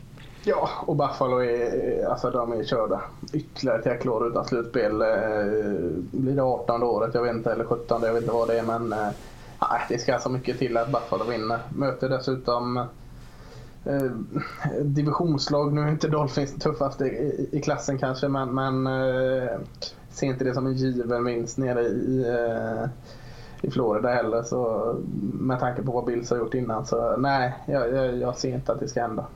Ja, 0.49 0.69
och 0.87 0.97
Buffalo 0.97 1.39
är, 1.39 2.05
alltså 2.11 2.31
de 2.31 2.53
är 2.53 2.65
körda 2.65 3.01
ytterligare 3.33 3.79
ett 3.79 3.87
jäkla 3.87 4.13
år 4.13 4.29
utan 4.29 4.45
slutspel. 4.45 5.03
Eh, 5.03 5.09
blir 6.11 6.37
det 6.37 6.43
18 6.43 6.83
året, 6.83 7.15
jag 7.15 7.23
vet 7.23 7.35
inte, 7.35 7.53
eller 7.53 7.65
17, 7.65 8.03
jag 8.03 8.13
vet 8.13 8.23
inte 8.23 8.35
vad 8.35 8.49
det 8.49 8.59
är. 8.59 8.63
Men 8.63 8.93
eh, 8.93 9.09
Nej, 9.61 9.81
det 9.89 9.99
ska 9.99 10.19
så 10.19 10.31
mycket 10.31 10.59
till 10.59 10.77
att 10.77 10.93
Buffalo 10.93 11.25
vinner. 11.25 11.59
Möter 11.77 12.09
dessutom 12.09 12.77
eh, 13.85 14.11
divisionslag. 14.83 15.73
Nu 15.73 15.81
är 15.81 15.89
inte 15.89 16.09
Dolphins 16.09 16.55
tuffaste 16.55 17.05
i, 17.05 17.49
i 17.53 17.61
klassen 17.61 17.99
kanske, 17.99 18.29
men, 18.29 18.55
men 18.55 18.87
eh, 18.87 19.59
ser 20.11 20.27
inte 20.27 20.45
det 20.45 20.55
som 20.55 20.67
en 20.67 20.75
given 20.75 21.25
vinst 21.25 21.59
nere 21.59 21.83
i, 21.83 22.25
eh, 22.29 22.89
i 23.61 23.71
Florida 23.71 24.09
heller. 24.09 24.43
Så, 24.43 24.95
med 25.33 25.61
tanke 25.61 25.83
på 25.83 25.93
vad 25.93 26.05
Bills 26.05 26.31
har 26.31 26.37
gjort 26.37 26.55
innan 26.55 26.87
så 26.87 27.17
nej, 27.17 27.55
jag, 27.67 27.93
jag, 27.93 28.17
jag 28.17 28.37
ser 28.37 28.55
inte 28.55 28.73
att 28.73 28.81
det 28.81 28.89
ska 28.89 29.03
hända. 29.03 29.27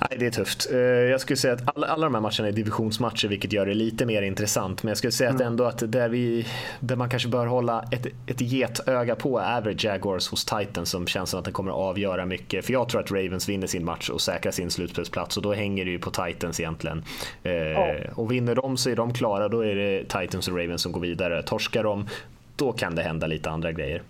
Nej, 0.00 0.18
det 0.18 0.26
är 0.26 0.30
tufft. 0.30 0.70
Eh, 0.72 0.78
jag 0.78 1.20
skulle 1.20 1.36
säga 1.36 1.54
att 1.54 1.76
alla, 1.76 1.86
alla 1.86 2.06
de 2.06 2.14
här 2.14 2.20
matcherna 2.20 2.48
är 2.48 2.52
divisionsmatcher 2.52 3.28
vilket 3.28 3.52
gör 3.52 3.66
det 3.66 3.74
lite 3.74 4.06
mer 4.06 4.22
intressant. 4.22 4.82
Men 4.82 4.88
jag 4.88 4.98
skulle 4.98 5.12
säga 5.12 5.30
mm. 5.30 5.42
att 5.42 5.46
ändå 5.46 5.64
att 5.64 5.92
där, 5.92 6.08
vi, 6.08 6.46
där 6.80 6.96
man 6.96 7.08
kanske 7.08 7.28
bör 7.28 7.46
hålla 7.46 7.84
ett, 7.90 8.06
ett 8.26 8.40
getöga 8.40 9.14
på 9.14 9.38
är 9.38 9.74
Jaguars 9.78 10.28
hos 10.28 10.44
Titans 10.44 10.90
som 10.90 11.06
känns 11.06 11.30
som 11.30 11.38
att 11.38 11.44
den 11.44 11.54
kommer 11.54 11.70
att 11.70 11.76
avgöra 11.76 12.26
mycket. 12.26 12.64
För 12.64 12.72
jag 12.72 12.88
tror 12.88 13.00
att 13.00 13.10
Ravens 13.10 13.48
vinner 13.48 13.66
sin 13.66 13.84
match 13.84 14.10
och 14.10 14.20
säkrar 14.20 14.52
sin 14.52 14.70
slutspelsplats 14.70 15.36
och 15.36 15.42
då 15.42 15.52
hänger 15.52 15.84
det 15.84 15.90
ju 15.90 15.98
på 15.98 16.10
Titans 16.10 16.60
egentligen. 16.60 17.04
Ja. 17.42 17.94
Och 18.14 18.32
vinner 18.32 18.54
de 18.54 18.76
så 18.76 18.90
är 18.90 18.96
de 18.96 19.14
klara, 19.14 19.48
då 19.48 19.64
är 19.64 19.74
det 19.74 20.04
Titans 20.04 20.48
och 20.48 20.58
Ravens 20.58 20.82
som 20.82 20.92
går 20.92 21.00
vidare. 21.00 21.42
Torskar 21.42 21.84
de, 21.84 22.08
då 22.56 22.72
kan 22.72 22.94
det 22.94 23.02
hända 23.02 23.26
lite 23.26 23.50
andra 23.50 23.72
grejer. 23.72 24.02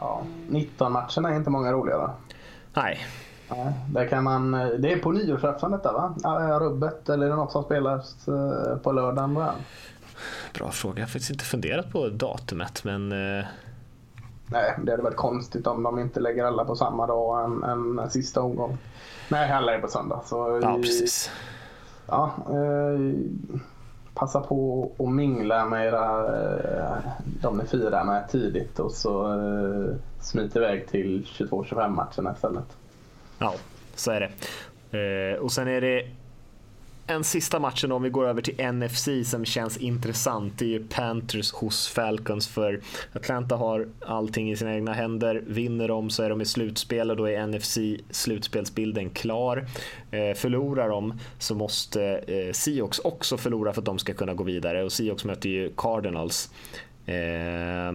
Ja, 0.00 0.22
19 0.48 0.92
matcherna 0.92 1.30
är 1.30 1.36
inte 1.36 1.50
många 1.50 1.72
roliga 1.72 2.10
Nej, 2.74 2.98
det, 3.94 4.06
kan 4.06 4.24
man, 4.24 4.52
det 4.52 4.92
är 4.92 4.98
på 4.98 5.12
nyårsafton 5.12 5.70
detta 5.70 5.92
va? 5.92 6.14
Rubbet 6.60 7.08
eller 7.08 7.26
är 7.26 7.30
det 7.30 7.36
något 7.36 7.52
som 7.52 7.64
spelas 7.64 8.28
eh, 8.28 8.76
på 8.76 8.92
lördagen? 8.92 9.34
Va? 9.34 9.52
Bra 10.54 10.70
fråga, 10.70 10.98
jag 10.98 11.06
har 11.06 11.10
faktiskt 11.10 11.30
inte 11.30 11.44
funderat 11.44 11.90
på 11.92 12.08
datumet 12.08 12.84
men... 12.84 13.12
Eh, 13.12 13.44
Nej, 14.50 14.74
det 14.82 14.90
hade 14.90 15.02
varit 15.02 15.16
konstigt 15.16 15.66
om 15.66 15.82
de 15.82 15.98
inte 15.98 16.20
lägger 16.20 16.44
alla 16.44 16.64
på 16.64 16.76
samma 16.76 17.06
dag 17.06 17.44
än, 17.44 17.62
än 17.62 18.10
sista 18.10 18.42
omgång. 18.42 18.78
Nej, 19.28 19.52
alla 19.52 19.74
är 19.74 19.78
på 19.78 19.88
söndag. 19.88 20.20
Så 20.24 20.60
ja, 20.62 20.74
precis. 20.74 21.30
Ja, 22.06 22.34
eh, 22.50 23.14
passa 24.14 24.40
på 24.40 24.90
att 24.98 25.08
mingla 25.08 25.64
med 25.64 25.86
era, 25.86 26.36
eh, 26.36 26.96
de 27.42 27.58
ni 27.58 27.64
firar 27.64 28.04
med 28.04 28.28
tidigt 28.28 28.78
och 28.78 28.92
så 28.92 29.32
eh, 29.32 29.94
smit 30.20 30.56
iväg 30.56 30.88
till 30.88 31.24
22-25 31.24 31.88
matchen 31.88 32.28
istället. 32.34 32.76
Ja, 33.38 33.54
så 33.94 34.10
är 34.10 34.20
det. 34.20 34.30
Eh, 34.98 35.38
och 35.38 35.52
sen 35.52 35.68
är 35.68 35.80
det 35.80 36.06
en 37.10 37.24
sista 37.24 37.60
matchen 37.60 37.92
om 37.92 38.02
vi 38.02 38.10
går 38.10 38.28
över 38.28 38.42
till 38.42 38.72
NFC 38.72 39.08
som 39.24 39.44
känns 39.44 39.76
intressant. 39.76 40.58
Det 40.58 40.64
är 40.64 40.68
ju 40.68 40.88
Panthers 40.88 41.52
hos 41.52 41.88
Falcons 41.88 42.48
för 42.48 42.80
Atlanta 43.12 43.56
har 43.56 43.88
allting 44.00 44.50
i 44.50 44.56
sina 44.56 44.74
egna 44.74 44.92
händer. 44.92 45.42
Vinner 45.46 45.88
de 45.88 46.10
så 46.10 46.22
är 46.22 46.30
de 46.30 46.40
i 46.40 46.44
slutspel 46.44 47.10
och 47.10 47.16
då 47.16 47.28
är 47.28 47.46
NFC 47.46 47.78
slutspelsbilden 48.10 49.10
klar. 49.10 49.66
Eh, 50.10 50.34
förlorar 50.34 50.88
de 50.88 51.18
så 51.38 51.54
måste 51.54 52.04
eh, 52.04 52.52
Seahawks 52.52 52.98
också 52.98 53.36
förlora 53.36 53.72
för 53.72 53.80
att 53.80 53.86
de 53.86 53.98
ska 53.98 54.14
kunna 54.14 54.34
gå 54.34 54.44
vidare 54.44 54.84
och 54.84 54.92
Seahawks 54.92 55.24
möter 55.24 55.48
ju 55.48 55.72
Cardinals. 55.76 56.50
Eh, 57.06 57.92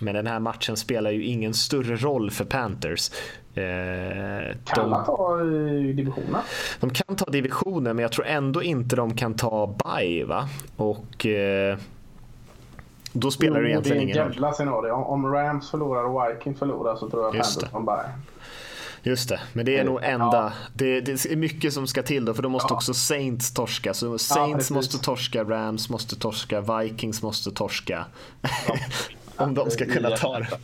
men 0.00 0.14
den 0.14 0.26
här 0.26 0.40
matchen 0.40 0.76
spelar 0.76 1.10
ju 1.10 1.24
ingen 1.24 1.54
större 1.54 1.96
roll 1.96 2.30
för 2.30 2.44
Panthers. 2.44 3.10
Eh, 3.56 4.56
kan 4.64 4.90
de, 4.90 5.04
ta 5.04 5.36
divisionen? 5.36 6.42
De 6.80 6.90
kan 6.90 7.16
ta 7.16 7.24
divisionen 7.24 7.96
men 7.96 8.02
jag 8.02 8.12
tror 8.12 8.26
ändå 8.26 8.62
inte 8.62 8.96
de 8.96 9.14
kan 9.14 9.34
ta 9.34 9.66
bye 9.84 10.24
va? 10.24 10.48
Och 10.76 11.26
eh, 11.26 11.78
då 13.12 13.30
spelar 13.30 13.62
det 13.62 13.70
egentligen 13.70 14.02
ingen 14.02 14.16
roll. 14.16 14.24
Det 14.26 14.30
är 14.30 14.34
jävla 14.34 14.52
scenario. 14.52 14.92
Om 14.92 15.32
Rams 15.32 15.70
förlorar 15.70 16.04
och 16.04 16.30
Vikings 16.30 16.58
förlorar 16.58 16.96
så 16.96 17.10
tror 17.10 17.24
jag 17.24 17.34
Just 17.34 17.54
Panthers 17.54 17.72
kan 17.72 17.84
bye. 17.84 18.12
Just 19.02 19.28
det, 19.28 19.40
men 19.52 19.66
det 19.66 19.78
är 19.78 19.84
nog 19.84 20.00
enda. 20.02 20.26
Ja. 20.32 20.52
Det, 20.74 21.00
det, 21.00 21.26
är 21.26 21.36
mycket 21.36 21.72
som 21.72 21.86
ska 21.86 22.02
till 22.02 22.24
då 22.24 22.34
för 22.34 22.42
då 22.42 22.48
måste 22.48 22.72
ja. 22.72 22.76
också 22.76 22.94
Saints 22.94 23.54
torska. 23.54 23.94
Så 23.94 24.18
Saints 24.18 24.70
ja, 24.70 24.76
måste 24.76 24.98
torska, 24.98 25.44
Rams 25.44 25.88
måste 25.88 26.16
torska, 26.16 26.60
Vikings 26.60 27.22
måste 27.22 27.50
torska. 27.50 28.04
om 29.36 29.54
de 29.54 29.70
ska 29.70 29.86
kunna 29.86 30.10
ta 30.10 30.38
det. 30.38 30.48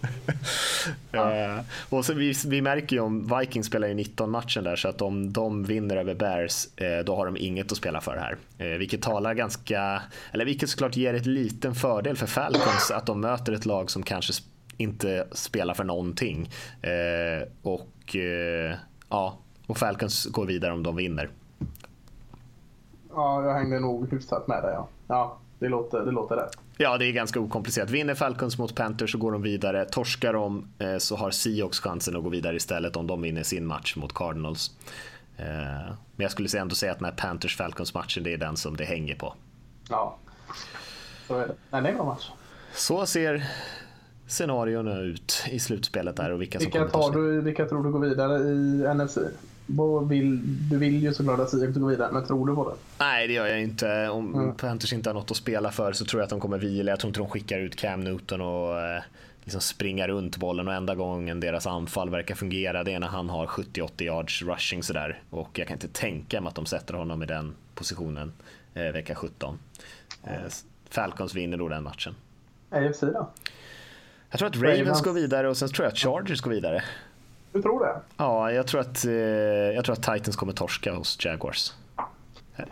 ja. 1.10 1.56
uh, 1.56 1.60
och 1.88 2.04
så 2.04 2.14
vi, 2.14 2.34
vi 2.46 2.62
märker 2.62 2.96
ju 2.96 3.02
om 3.02 3.38
Vikings 3.38 3.66
spelar 3.66 3.88
i 3.88 3.94
19 3.94 4.30
matchen 4.30 4.64
där 4.64 4.76
så 4.76 4.88
att 4.88 5.02
om 5.02 5.32
de 5.32 5.64
vinner 5.64 5.96
över 5.96 6.14
Bears 6.14 6.66
uh, 6.66 7.04
då 7.04 7.16
har 7.16 7.26
de 7.26 7.36
inget 7.36 7.72
att 7.72 7.78
spela 7.78 8.00
för 8.00 8.16
här. 8.16 8.36
Uh, 8.66 8.78
vilket 8.78 9.02
talar 9.02 9.34
ganska, 9.34 10.02
eller 10.32 10.44
vilket 10.44 10.70
såklart 10.70 10.96
ger 10.96 11.14
ett 11.14 11.26
liten 11.26 11.74
fördel 11.74 12.16
för 12.16 12.26
Falcons 12.26 12.90
att 12.90 13.06
de 13.06 13.20
möter 13.20 13.52
ett 13.52 13.66
lag 13.66 13.90
som 13.90 14.02
kanske 14.02 14.32
inte 14.76 15.26
spelar 15.32 15.74
för 15.74 15.84
någonting. 15.84 16.50
och 17.62 18.16
ja, 19.08 19.38
och 19.66 19.78
Falcons 19.78 20.26
går 20.26 20.46
vidare 20.46 20.72
om 20.72 20.82
de 20.82 20.96
vinner. 20.96 21.30
Ja, 23.14 23.44
jag 23.44 23.54
hängde 23.54 23.80
nog 23.80 24.12
hyfsat 24.12 24.48
med 24.48 24.62
det 24.62 24.70
ja. 24.70 24.88
Ja, 25.06 25.38
det 25.58 25.68
låter, 25.68 26.04
det 26.04 26.10
låter 26.10 26.36
rätt. 26.36 26.56
Ja, 26.76 26.98
det 26.98 27.06
är 27.06 27.12
ganska 27.12 27.40
okomplicerat. 27.40 27.90
Vinner 27.90 28.14
Falcons 28.14 28.58
mot 28.58 28.74
Panthers 28.74 29.12
så 29.12 29.18
går 29.18 29.32
de 29.32 29.42
vidare. 29.42 29.84
Torskar 29.84 30.32
de 30.32 30.68
eh, 30.78 30.98
så 30.98 31.16
har 31.16 31.30
Seahawks 31.30 31.80
chansen 31.80 32.16
att 32.16 32.22
gå 32.22 32.28
vidare 32.28 32.56
istället 32.56 32.96
om 32.96 33.06
de 33.06 33.22
vinner 33.22 33.42
sin 33.42 33.66
match 33.66 33.96
mot 33.96 34.14
Cardinals. 34.14 34.70
Eh, 35.36 35.44
men 35.46 35.96
jag 36.16 36.30
skulle 36.30 36.58
ändå 36.58 36.74
säga 36.74 36.92
att 36.92 36.98
den 36.98 37.04
här 37.04 37.16
Panthers-Falcons-matchen, 37.16 38.22
det 38.24 38.32
är 38.32 38.38
den 38.38 38.56
som 38.56 38.76
det 38.76 38.84
hänger 38.84 39.14
på. 39.14 39.34
Ja, 39.88 40.18
så 41.28 41.38
är 41.38 41.46
det. 41.48 41.54
Nej, 41.70 41.82
det 41.82 41.88
är 41.88 41.92
en 41.92 41.96
bra 41.96 42.06
match. 42.06 42.30
Så 42.74 43.06
ser 43.06 43.46
scenarierna 44.26 45.00
ut 45.00 45.44
i 45.50 45.58
slutspelet 45.58 46.16
där 46.16 46.30
och 46.30 46.40
vilka, 46.40 46.58
vilka 46.58 46.78
som 46.80 46.90
kommer 46.90 47.12
tar 47.12 47.12
du, 47.12 47.40
Vilka 47.40 47.66
tror 47.66 47.84
du 47.84 47.90
går 47.90 48.00
vidare 48.00 48.38
i 48.38 48.94
NFC? 48.94 49.18
Vill, 50.08 50.40
du 50.70 50.78
vill 50.78 51.02
ju 51.02 51.14
såklart 51.14 51.40
att 51.40 51.50
Seahawks 51.50 51.78
går 51.78 51.88
vidare, 51.88 52.12
men 52.12 52.26
tror 52.26 52.46
du 52.46 52.54
på 52.54 52.68
det? 52.68 52.76
Nej, 52.98 53.26
det 53.26 53.32
gör 53.32 53.46
jag 53.46 53.62
inte. 53.62 54.08
Om 54.08 54.34
mm. 54.34 54.54
Panthers 54.54 54.92
inte 54.92 55.08
har 55.08 55.14
något 55.14 55.30
att 55.30 55.36
spela 55.36 55.70
för 55.70 55.92
så 55.92 56.04
tror 56.04 56.20
jag 56.20 56.24
att 56.24 56.30
de 56.30 56.40
kommer 56.40 56.58
vila. 56.58 56.92
Jag 56.92 57.00
tror 57.00 57.08
inte 57.08 57.20
de 57.20 57.28
skickar 57.28 57.58
ut 57.58 57.76
Cam 57.76 58.00
Newton 58.00 58.40
och 58.40 58.80
eh, 58.80 59.02
liksom 59.44 59.60
springa 59.60 60.08
runt 60.08 60.36
bollen 60.36 60.68
och 60.68 60.74
enda 60.74 60.94
gången 60.94 61.40
deras 61.40 61.66
anfall 61.66 62.10
verkar 62.10 62.34
fungera 62.34 62.84
det 62.84 62.92
är 62.92 63.00
när 63.00 63.06
han 63.06 63.30
har 63.30 63.46
70-80 63.46 64.02
yards 64.02 64.42
rushing 64.42 64.82
sådär. 64.82 65.22
Och 65.30 65.58
jag 65.58 65.68
kan 65.68 65.74
inte 65.74 65.88
tänka 65.88 66.40
mig 66.40 66.48
att 66.48 66.54
de 66.54 66.66
sätter 66.66 66.94
honom 66.94 67.22
i 67.22 67.26
den 67.26 67.54
positionen 67.74 68.32
eh, 68.74 68.82
vecka 68.82 69.14
17. 69.14 69.58
Eh, 70.24 70.30
Falcons 70.90 71.34
vinner 71.34 71.56
då 71.56 71.68
den 71.68 71.82
matchen. 71.82 72.14
AFC 72.70 73.00
då? 73.00 73.30
Jag 74.30 74.38
tror 74.38 74.48
att 74.48 74.56
Ravens, 74.56 74.78
Ravens 74.78 75.02
går 75.02 75.12
vidare 75.12 75.48
och 75.48 75.56
sen 75.56 75.68
tror 75.68 75.84
jag 75.84 75.92
att 75.92 75.98
Chargers 75.98 76.40
går 76.40 76.50
vidare. 76.50 76.82
Du 77.52 77.62
tror 77.62 77.80
det? 77.80 78.00
Ja, 78.16 78.52
jag 78.52 78.66
tror 78.66 78.80
att, 78.80 79.04
eh, 79.04 79.12
jag 79.74 79.84
tror 79.84 79.92
att 79.92 80.02
Titans 80.02 80.36
kommer 80.36 80.52
torska 80.52 80.94
hos 80.94 81.24
Jaguars. 81.24 81.72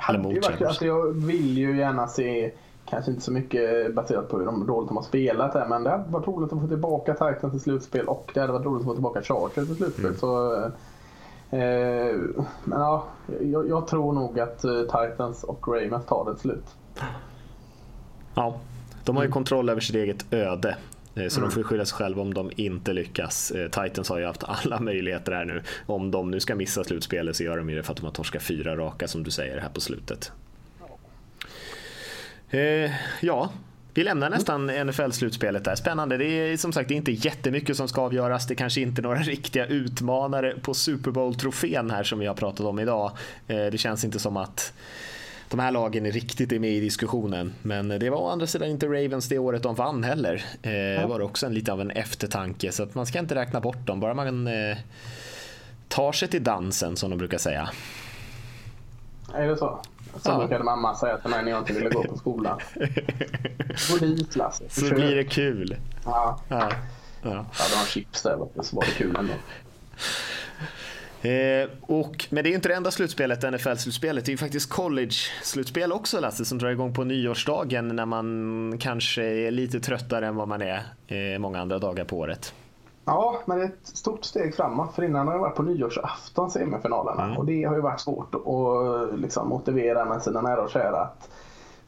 Eller 0.08 0.18
mot 0.18 0.34
Jaguars. 0.34 0.62
Alltså, 0.62 0.86
jag 0.86 1.12
vill 1.12 1.58
ju 1.58 1.78
gärna 1.78 2.06
se, 2.06 2.52
kanske 2.86 3.10
inte 3.10 3.22
så 3.22 3.32
mycket 3.32 3.94
baserat 3.94 4.28
på 4.28 4.38
hur 4.38 4.46
de 4.46 4.66
dåligt 4.66 4.88
de 4.88 4.96
har 4.96 5.04
spelat 5.04 5.54
här, 5.54 5.68
men 5.68 5.84
det 5.84 5.90
hade 5.90 6.10
varit 6.10 6.26
roligt 6.26 6.52
att 6.52 6.60
få 6.60 6.68
tillbaka 6.68 7.12
Titans 7.12 7.54
i 7.54 7.58
slutspel 7.58 8.06
och 8.06 8.30
det 8.34 8.40
hade 8.40 8.52
varit 8.52 8.66
roligt 8.66 8.80
att 8.80 8.86
få 8.86 8.94
tillbaka 8.94 9.22
Chargers 9.22 9.70
i 9.70 9.74
slutspel. 9.74 10.04
Mm. 10.04 10.18
Så, 10.18 10.54
eh, 11.50 12.16
men 12.64 12.80
ja, 12.80 13.04
jag, 13.40 13.68
jag, 13.68 13.86
tror 13.86 14.12
nog 14.12 14.40
att 14.40 14.64
eh, 14.64 14.80
Titans 14.80 15.44
och 15.44 15.68
Ravens 15.68 16.06
tar 16.06 16.32
det 16.32 16.38
slut. 16.38 16.66
Ja, 18.34 18.54
de 19.04 19.16
har 19.16 19.24
ju 19.24 19.30
kontroll 19.30 19.68
över 19.68 19.80
sitt 19.80 19.96
eget 19.96 20.32
öde. 20.32 20.76
Eh, 21.14 21.28
så 21.28 21.38
mm. 21.40 21.50
de 21.50 21.54
får 21.54 21.62
skylla 21.62 21.84
sig 21.84 21.96
själva 21.96 22.22
om 22.22 22.34
de 22.34 22.50
inte 22.56 22.92
lyckas. 22.92 23.50
Eh, 23.50 23.68
Titans 23.68 24.08
har 24.08 24.18
ju 24.18 24.26
haft 24.26 24.44
alla 24.44 24.80
möjligheter 24.80 25.32
här 25.32 25.44
nu. 25.44 25.62
Om 25.86 26.10
de 26.10 26.30
nu 26.30 26.40
ska 26.40 26.54
missa 26.54 26.84
slutspelet 26.84 27.36
så 27.36 27.44
gör 27.44 27.56
de 27.56 27.70
ju 27.70 27.76
det 27.76 27.82
för 27.82 27.92
att 27.92 27.96
de 27.96 28.04
har 28.04 28.12
torskat 28.12 28.42
fyra 28.42 28.76
raka 28.76 29.08
som 29.08 29.22
du 29.22 29.30
säger 29.30 29.60
här 29.60 29.68
på 29.68 29.80
slutet. 29.80 30.32
Eh, 32.50 32.90
ja, 33.20 33.50
vi 33.94 34.04
lämnar 34.04 34.30
nästan 34.30 34.70
NFL-slutspelet 34.70 35.64
där. 35.64 35.74
Spännande. 35.74 36.16
Det 36.16 36.24
är 36.24 36.56
som 36.56 36.72
sagt 36.72 36.88
det 36.88 36.94
är 36.94 36.96
inte 36.96 37.12
jättemycket 37.12 37.76
som 37.76 37.88
ska 37.88 38.00
avgöras. 38.00 38.46
Det 38.46 38.54
kanske 38.54 38.80
inte 38.80 39.00
är 39.00 39.02
några 39.02 39.18
riktiga 39.22 39.66
utmanare 39.66 40.54
på 40.62 40.74
Super 40.74 41.10
Bowl-trofén 41.10 41.90
här 41.90 42.02
som 42.02 42.18
vi 42.18 42.26
har 42.26 42.34
pratat 42.34 42.66
om 42.66 42.78
idag. 42.78 43.12
Det 43.46 43.80
känns 43.80 44.04
inte 44.04 44.18
som 44.18 44.36
att 44.36 44.72
de 45.50 45.60
här 45.60 45.70
lagen 45.70 46.06
är 46.06 46.12
riktigt 46.12 46.52
är 46.52 46.58
med 46.58 46.70
i 46.70 46.80
diskussionen. 46.80 47.52
Men 47.62 47.88
det 47.88 48.10
var 48.10 48.18
å 48.18 48.28
andra 48.28 48.46
sidan 48.46 48.68
inte 48.68 48.86
Ravens 48.86 49.28
det 49.28 49.38
året 49.38 49.62
de 49.62 49.74
vann 49.74 50.04
heller. 50.04 50.44
Eh, 50.62 50.72
ja. 50.72 51.06
var 51.06 51.20
också 51.20 51.46
en 51.46 51.54
lite 51.54 51.72
av 51.72 51.80
en 51.80 51.90
eftertanke 51.90 52.72
så 52.72 52.82
att 52.82 52.94
man 52.94 53.06
ska 53.06 53.18
inte 53.18 53.34
räkna 53.34 53.60
bort 53.60 53.86
dem. 53.86 54.00
Bara 54.00 54.14
man 54.14 54.46
eh, 54.46 54.76
tar 55.88 56.12
sig 56.12 56.28
till 56.28 56.44
dansen 56.44 56.96
som 56.96 57.10
de 57.10 57.18
brukar 57.18 57.38
säga. 57.38 57.70
Är 59.34 59.48
det 59.48 59.56
så? 59.56 59.80
Så 60.16 60.30
ja. 60.30 60.38
brukade 60.38 60.64
mamma 60.64 60.94
säga 60.94 61.18
till 61.18 61.30
mig 61.30 61.44
när 61.44 61.50
jag 61.50 61.60
inte 61.60 61.72
ville 61.72 61.90
gå 61.90 62.04
på 62.04 62.16
skolan. 62.16 62.60
Gå 63.90 63.96
dit 64.00 64.36
Lasse. 64.36 64.64
Så 64.68 64.94
blir 64.94 65.16
det 65.16 65.24
kul. 65.24 65.76
Ja. 66.04 66.40
ja. 66.48 66.70
ja. 67.22 67.30
ja 67.30 67.44
det 67.70 67.76
var 67.76 67.86
chips 67.86 68.22
där 68.22 68.38
så 68.62 68.76
var 68.76 68.84
det 68.84 68.90
kul 68.90 69.16
ändå. 69.16 69.34
Eh, 71.22 71.68
och, 71.82 72.26
men 72.30 72.44
det 72.44 72.50
är 72.50 72.54
inte 72.54 72.68
det 72.68 72.74
enda 72.74 72.90
slutspelet, 72.90 73.42
NFL-slutspelet. 73.42 74.24
Det 74.24 74.28
är 74.28 74.32
ju 74.32 74.38
faktiskt 74.38 74.70
college-slutspel 74.70 75.92
också 75.92 76.20
Lasse, 76.20 76.44
som 76.44 76.58
drar 76.58 76.70
igång 76.70 76.94
på 76.94 77.04
nyårsdagen 77.04 77.88
när 77.88 78.06
man 78.06 78.78
kanske 78.80 79.22
är 79.22 79.50
lite 79.50 79.80
tröttare 79.80 80.26
än 80.26 80.36
vad 80.36 80.48
man 80.48 80.62
är 80.62 80.82
eh, 81.06 81.38
många 81.38 81.60
andra 81.60 81.78
dagar 81.78 82.04
på 82.04 82.18
året. 82.18 82.54
Ja, 83.04 83.42
men 83.46 83.58
det 83.58 83.64
är 83.64 83.68
ett 83.68 83.86
stort 83.86 84.24
steg 84.24 84.54
framåt. 84.54 84.94
För 84.94 85.02
innan 85.02 85.26
har 85.26 85.34
jag 85.34 85.40
varit 85.40 85.56
på 85.56 85.62
nyårsafton 85.62 86.50
semifinalerna. 86.50 87.24
Mm. 87.24 87.36
Och 87.36 87.46
det 87.46 87.64
har 87.64 87.74
ju 87.74 87.80
varit 87.80 88.00
svårt 88.00 88.34
att 88.34 89.20
liksom, 89.20 89.48
motivera 89.48 90.04
med 90.04 90.22
sina 90.22 90.40
nära 90.40 90.62
och 90.62 90.70
kära 90.70 91.00
att 91.00 91.28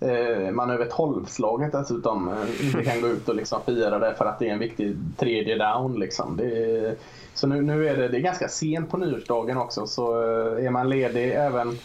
eh, 0.01 0.51
man 0.51 0.70
över 0.70 0.85
tolvslaget 0.85 1.72
dessutom 1.72 2.28
eh, 2.28 2.66
inte 2.66 2.85
kan 2.85 3.01
gå 3.01 3.09
ut 3.09 3.28
och 3.28 3.35
liksom 3.35 3.61
fira 3.66 3.99
det 3.99 4.14
för 4.14 4.24
att 4.24 4.39
det 4.39 4.49
är 4.49 4.53
en 4.53 4.59
viktig 4.59 4.97
tredje 5.16 5.57
down. 5.57 6.01
Liksom. 6.01 6.37
Det, 6.37 6.97
så 7.35 7.47
nu, 7.47 7.62
nu 7.62 7.89
är 7.89 7.97
det, 7.97 8.09
det 8.09 8.18
är 8.18 8.20
ganska 8.20 8.49
sent 8.49 8.91
på 8.91 8.97
nyårsdagen 8.97 9.59
också 9.59 9.87
så 9.87 10.22
eh, 10.22 10.66
är 10.66 10.70
man 10.70 10.89
ledig 10.89 11.33
även 11.35 11.78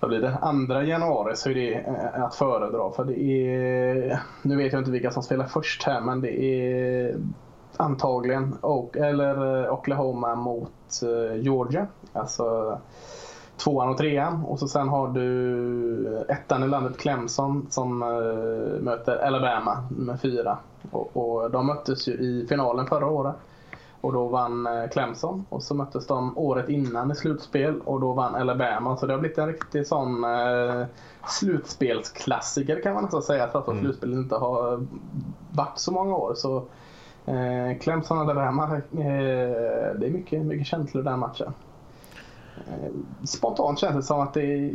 vad 0.00 0.08
blir 0.08 0.20
det, 0.20 0.36
andra 0.40 0.84
januari 0.84 1.36
så 1.36 1.50
är 1.50 1.54
det 1.54 1.74
eh, 1.74 2.22
att 2.24 2.34
föredra. 2.34 2.90
För 2.90 3.04
det 3.04 3.20
är, 3.20 4.20
nu 4.42 4.56
vet 4.56 4.72
jag 4.72 4.80
inte 4.80 4.90
vilka 4.90 5.10
som 5.10 5.22
spelar 5.22 5.46
först 5.46 5.82
här 5.82 6.00
men 6.00 6.20
det 6.20 6.42
är 6.42 7.16
antagligen 7.76 8.56
och, 8.60 8.96
eller 8.96 9.64
eh, 9.64 9.72
Oklahoma 9.72 10.34
mot 10.34 10.70
Georgia. 11.36 11.86
Alltså 12.12 12.78
tvåan 13.56 13.88
och 13.88 13.98
trean. 13.98 14.44
Och 14.44 14.58
så 14.58 14.68
sen 14.68 14.88
har 14.88 15.08
du 15.08 16.24
ettan 16.28 16.64
i 16.64 16.68
landet 16.68 16.98
Clemson 16.98 17.66
som 17.70 17.98
möter 18.80 19.16
Alabama 19.26 19.84
med 19.90 20.20
fyra. 20.20 20.58
Och, 20.90 21.16
och 21.16 21.50
de 21.50 21.66
möttes 21.66 22.08
ju 22.08 22.12
i 22.12 22.46
finalen 22.48 22.86
förra 22.86 23.06
året. 23.06 23.34
Och 24.00 24.12
då 24.12 24.28
vann 24.28 24.66
eh, 24.66 24.88
Clemson 24.88 25.44
och 25.48 25.62
så 25.62 25.74
möttes 25.74 26.06
de 26.06 26.38
året 26.38 26.68
innan 26.68 27.10
i 27.10 27.14
slutspel 27.14 27.80
och 27.80 28.00
då 28.00 28.12
vann 28.12 28.34
Alabama. 28.34 28.96
Så 28.96 29.06
det 29.06 29.12
har 29.12 29.20
blivit 29.20 29.38
en 29.38 29.46
riktig 29.46 29.86
sån 29.86 30.24
eh, 30.24 30.84
slutspelsklassiker 31.26 32.82
kan 32.82 32.94
man 32.94 33.02
nästan 33.02 33.22
säga 33.22 33.46
trots 33.46 33.68
att 33.68 33.72
mm. 33.72 33.84
slutspelet 33.84 34.16
inte 34.16 34.34
har 34.34 34.86
varit 35.50 35.78
så 35.78 35.92
många 35.92 36.16
år. 36.16 36.34
Så 36.34 36.56
eh, 37.26 37.78
Clemson 37.80 38.18
och 38.18 38.24
Alabama, 38.24 38.76
eh, 38.76 38.80
det 39.98 40.06
är 40.06 40.10
mycket, 40.10 40.42
mycket 40.42 40.66
känslor 40.66 41.02
den 41.02 41.18
matchen. 41.18 41.52
Eh, 42.56 42.90
spontant 43.24 43.78
känns 43.78 43.96
det 43.96 44.02
som 44.02 44.20
att 44.20 44.34
det 44.34 44.42
är 44.42 44.72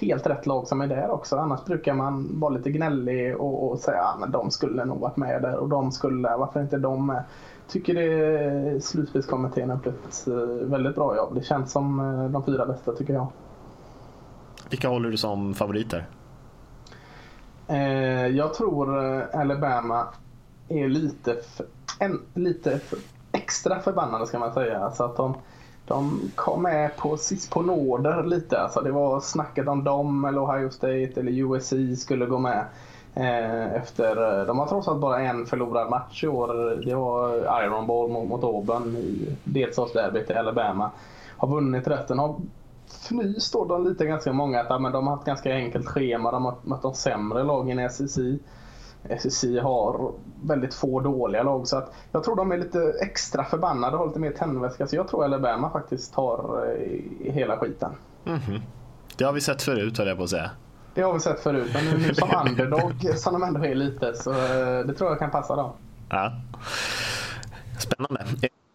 helt 0.00 0.26
rätt 0.26 0.46
lag 0.46 0.68
som 0.68 0.80
är 0.80 0.86
där 0.86 1.10
också. 1.10 1.36
Annars 1.36 1.64
brukar 1.64 1.94
man 1.94 2.40
vara 2.40 2.54
lite 2.54 2.70
gnällig 2.70 3.36
och, 3.36 3.70
och 3.70 3.78
säga 3.78 4.02
att 4.02 4.22
ah, 4.22 4.26
de 4.26 4.50
skulle 4.50 4.84
nog 4.84 5.00
varit 5.00 5.16
med 5.16 5.42
där 5.42 5.56
och 5.56 5.68
de 5.68 5.92
skulle, 5.92 6.36
varför 6.36 6.60
inte 6.60 6.78
de 6.78 7.06
med? 7.06 7.22
Tycker 7.72 7.94
det 7.94 8.84
slutspelskommittén 8.84 9.70
har 9.70 9.76
gjort 9.76 9.86
ett 9.86 10.26
eh, 10.26 10.34
väldigt 10.68 10.94
bra 10.94 11.16
jobb. 11.16 11.34
Det 11.34 11.42
känns 11.42 11.72
som 11.72 12.00
eh, 12.00 12.30
de 12.30 12.44
fyra 12.44 12.66
bästa 12.66 12.92
tycker 12.92 13.12
jag. 13.12 13.26
Vilka 14.70 14.88
håller 14.88 15.10
du 15.10 15.16
som 15.16 15.54
favoriter? 15.54 16.06
Eh, 17.68 18.26
jag 18.26 18.54
tror 18.54 18.96
Alabama 19.34 20.06
är 20.68 20.88
lite, 20.88 21.36
en, 21.98 22.20
lite 22.34 22.80
extra 23.32 23.80
förbannade 23.80 24.26
ska 24.26 24.38
man 24.38 24.52
säga. 24.52 24.78
Alltså 24.78 25.04
att 25.04 25.16
de, 25.16 25.34
de 25.86 26.30
kom 26.34 26.62
med 26.62 26.96
på 26.96 27.16
sist 27.16 27.50
på 27.50 27.62
nåder 27.62 28.24
lite. 28.24 28.60
Alltså 28.60 28.80
det 28.80 28.90
var 28.92 29.20
snacket 29.20 29.68
om 29.68 29.84
dem 29.84 30.24
eller 30.24 30.44
Ohio 30.44 30.70
State 30.70 31.12
eller 31.16 31.32
USC 31.32 32.02
skulle 32.02 32.26
gå 32.26 32.38
med. 32.38 32.64
Eh, 33.14 33.74
efter, 33.74 34.40
eh, 34.40 34.46
de 34.46 34.58
har 34.58 34.66
trots 34.66 34.88
allt 34.88 35.00
bara 35.00 35.20
en 35.20 35.46
förlorad 35.46 35.90
match 35.90 36.24
i 36.24 36.28
år. 36.28 36.76
Det 36.84 36.94
var 36.94 37.34
Iron 37.64 37.86
Ball 37.86 38.10
mot, 38.10 38.28
mot 38.28 38.44
Auburn 38.44 38.96
i 38.96 39.36
delstatsderbyt 39.44 40.30
i 40.30 40.34
Alabama. 40.34 40.90
Har 41.36 41.48
vunnit 41.48 41.86
rätten. 41.86 42.18
Har 42.18 42.36
fnyst 42.86 43.52
då 43.52 43.64
de 43.64 43.84
lite 43.88 44.06
ganska 44.06 44.32
många 44.32 44.60
att 44.60 44.82
men 44.82 44.92
de 44.92 45.06
har 45.06 45.14
haft 45.14 45.26
ganska 45.26 45.54
enkelt 45.54 45.86
schema. 45.86 46.30
De 46.30 46.44
har 46.44 46.54
mött 46.62 46.82
de 46.82 46.94
sämre 46.94 47.42
lagen 47.42 47.78
i 47.78 47.88
SEC. 47.90 48.18
SEC 49.18 49.44
har 49.62 50.12
väldigt 50.42 50.74
få 50.74 51.00
dåliga 51.00 51.42
lag 51.42 51.68
så 51.68 51.76
att 51.76 51.94
jag 52.12 52.24
tror 52.24 52.36
de 52.36 52.52
är 52.52 52.58
lite 52.58 52.94
extra 53.00 53.44
förbannade 53.44 53.92
och 53.92 53.98
har 53.98 54.06
lite 54.06 54.20
mer 54.20 54.32
tändvätska. 54.32 54.86
Så 54.86 54.96
jag 54.96 55.08
tror 55.08 55.24
Alabama 55.24 55.70
faktiskt 55.70 56.14
tar 56.14 56.66
eh, 56.66 57.32
hela 57.32 57.58
skiten. 57.58 57.90
Mm 58.26 58.38
-hmm. 58.38 58.60
Det 59.16 59.24
har 59.24 59.32
vi 59.32 59.40
sett 59.40 59.62
förut 59.62 59.98
höll 59.98 60.08
jag 60.08 60.16
på 60.16 60.24
att 60.24 60.30
säga. 60.30 60.50
Det 60.94 61.02
har 61.02 61.12
vi 61.12 61.20
sett 61.20 61.40
förut, 61.40 61.70
men 61.74 61.84
nu 62.00 62.14
som 62.14 62.30
underdog 62.46 63.18
som 63.18 63.32
de 63.32 63.42
ändå 63.42 63.64
är 63.64 63.74
lite 63.74 64.14
så 64.14 64.30
eh, 64.30 64.86
det 64.86 64.94
tror 64.94 65.10
jag 65.10 65.18
kan 65.18 65.30
passa 65.30 65.56
dem. 65.56 65.72
Ja. 66.08 66.32
Spännande. 67.78 68.24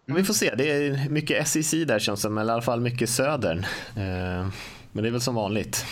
Vi 0.05 0.23
får 0.23 0.33
se, 0.33 0.55
det 0.55 0.71
är 0.71 1.09
mycket 1.09 1.47
SEC 1.47 1.71
där 1.71 1.99
känns 1.99 2.21
det 2.21 2.27
eller 2.27 2.45
i 2.45 2.49
alla 2.49 2.61
fall 2.61 2.79
mycket 2.79 3.09
södern. 3.09 3.59
Eh, 3.95 4.47
men 4.91 5.03
det 5.03 5.07
är 5.07 5.11
väl 5.11 5.21
som 5.21 5.35
vanligt. 5.35 5.85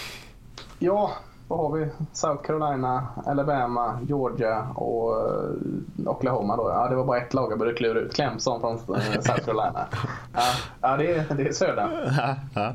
Ja, 0.79 1.11
vad 1.47 1.59
har 1.59 1.77
vi? 1.77 1.87
South 2.13 2.43
Carolina, 2.43 3.07
Alabama, 3.25 3.99
Georgia 4.07 4.67
och 4.75 5.29
eh, 5.29 6.09
Oklahoma. 6.11 6.57
Då. 6.57 6.69
Ja, 6.69 6.89
det 6.89 6.95
var 6.95 7.05
bara 7.05 7.17
ett 7.21 7.33
lag 7.33 7.51
jag 7.51 7.59
började 7.59 7.77
klura 7.77 7.99
ut. 7.99 8.13
Clemson 8.13 8.61
från 8.61 8.95
eh, 8.95 9.01
South 9.13 9.45
Carolina. 9.45 9.85
Ja, 10.33 10.41
ja 10.81 10.97
det, 10.97 11.11
är, 11.11 11.35
det 11.35 11.47
är 11.47 11.53
södern. 11.53 11.89
Ja, 12.17 12.35
ja, 12.55 12.73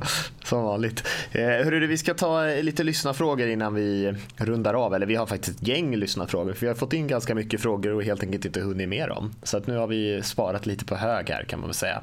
som 0.51 0.65
vanligt. 0.65 1.07
Eh, 1.33 1.43
hörru, 1.43 1.87
vi 1.87 1.99
ska 1.99 2.15
ta 2.15 2.49
eh, 2.49 2.63
lite 2.63 2.83
lyssnarfrågor 2.83 3.49
innan 3.49 3.75
vi 3.75 4.05
eh, 4.05 4.15
rundar 4.37 4.75
av. 4.75 4.95
Eller 4.95 5.07
vi 5.07 5.15
har 5.15 5.27
faktiskt 5.27 5.61
ett 5.61 5.69
gäng 5.69 5.97
lyssnarfrågor. 5.97 6.53
För 6.53 6.61
vi 6.61 6.67
har 6.67 6.75
fått 6.75 6.93
in 6.93 7.07
ganska 7.07 7.35
mycket 7.35 7.61
frågor 7.61 7.93
och 7.95 8.05
helt 8.05 8.23
enkelt 8.23 8.45
inte 8.45 8.61
hunnit 8.61 8.89
med 8.89 9.09
dem. 9.09 9.35
Så 9.43 9.57
att 9.57 9.67
nu 9.67 9.77
har 9.77 9.87
vi 9.87 10.23
sparat 10.23 10.67
lite 10.67 10.85
på 10.85 10.97
hög 10.97 11.31
här 11.31 11.45
kan 11.45 11.61
man 11.61 11.69
väl 11.69 11.75
säga. 11.75 12.03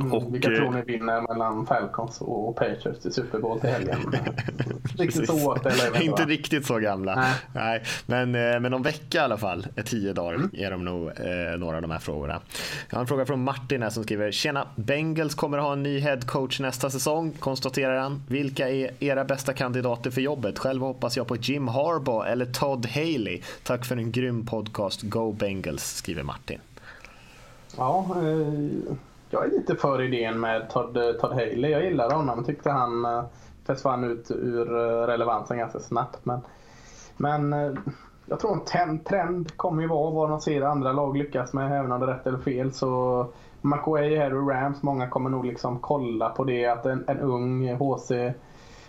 Mm, 0.00 0.12
och, 0.12 0.34
vilka 0.34 0.48
tror 0.48 0.70
ni 0.70 0.82
vinner 0.82 1.20
mellan 1.20 1.66
Falcons 1.66 2.20
och 2.20 2.56
Patriots 2.56 3.06
i 3.06 3.10
Super 3.10 3.38
Bowl 3.38 3.60
till 3.60 3.70
helgen? 3.70 3.98
riktigt 4.98 5.26
så 5.26 5.52
aktuella 5.52 6.00
Inte 6.02 6.24
riktigt 6.24 6.66
så 6.66 6.78
gamla. 6.78 7.14
Nej. 7.14 7.34
Nej. 7.52 7.82
Men, 8.06 8.34
eh, 8.34 8.60
men 8.60 8.74
om 8.74 8.82
vecka 8.82 9.18
i 9.18 9.20
alla 9.20 9.38
fall, 9.38 9.66
tio 9.84 10.12
dagar, 10.12 10.34
mm. 10.34 10.50
är 10.52 10.70
de 10.70 10.84
nog 10.84 11.08
eh, 11.08 11.58
några 11.58 11.76
av 11.76 11.82
de 11.82 11.90
här 11.90 11.98
frågorna. 11.98 12.40
Jag 12.90 12.96
har 12.96 13.00
en 13.00 13.06
fråga 13.06 13.26
från 13.26 13.44
Martin 13.44 13.82
här 13.82 13.90
som 13.90 14.04
skriver 14.04 14.30
Tjena, 14.30 14.68
Bengals 14.76 15.34
kommer 15.34 15.58
ha 15.58 15.72
en 15.72 15.82
ny 15.82 15.98
head 15.98 16.20
coach 16.26 16.60
nästa 16.60 16.90
säsong, 16.90 17.32
konstaterar 17.38 17.98
han. 17.98 18.22
Vilka 18.28 18.68
är 18.68 18.90
era 19.00 19.24
bästa 19.24 19.52
kandidater 19.52 20.10
för 20.10 20.20
jobbet? 20.20 20.58
Själv 20.58 20.82
hoppas 20.82 21.16
jag 21.16 21.26
på 21.26 21.36
Jim 21.36 21.68
Harbaugh 21.68 22.30
eller 22.30 22.46
Todd 22.46 22.86
Haley. 22.86 23.40
Tack 23.62 23.84
för 23.84 23.96
en 23.96 24.12
grym 24.12 24.46
podcast. 24.46 25.02
Go 25.02 25.32
Bengals, 25.32 25.96
skriver 25.96 26.22
Martin. 26.22 26.58
Ja, 27.76 28.16
eh 28.16 28.94
jag 29.30 29.44
är 29.44 29.48
lite 29.48 29.76
för 29.76 30.02
idén 30.02 30.40
med 30.40 30.70
Todd, 30.70 30.98
Todd 31.20 31.32
Haley. 31.32 31.70
Jag 31.70 31.84
gillar 31.84 32.10
honom. 32.10 32.44
Tyckte 32.44 32.70
han 32.70 33.06
uh, 33.06 33.24
försvann 33.66 34.04
ut 34.04 34.30
ur 34.30 34.76
uh, 34.76 35.06
relevansen 35.06 35.58
ganska 35.58 35.78
snabbt. 35.78 36.18
Men, 36.24 36.40
men 37.16 37.54
jag 38.26 38.40
tror 38.40 38.60
en 38.82 38.98
trend 39.04 39.56
kommer 39.56 39.82
ju 39.82 39.88
vara 39.88 40.10
vad 40.10 40.30
de 40.30 40.40
ser 40.40 40.62
andra 40.62 40.92
lag 40.92 41.16
lyckas 41.16 41.52
med, 41.52 41.78
även 41.80 41.92
om 41.92 42.00
det 42.00 42.06
är 42.06 42.10
rätt 42.10 42.26
eller 42.26 42.38
fel. 42.38 42.72
Så 42.72 43.26
McWay 43.60 44.16
här 44.16 44.34
och 44.34 44.50
Rams, 44.50 44.82
många 44.82 45.08
kommer 45.08 45.30
nog 45.30 45.46
liksom 45.46 45.78
kolla 45.78 46.28
på 46.28 46.44
det. 46.44 46.66
Att 46.66 46.86
en, 46.86 47.04
en 47.06 47.20
ung 47.20 47.74
HC 47.74 48.12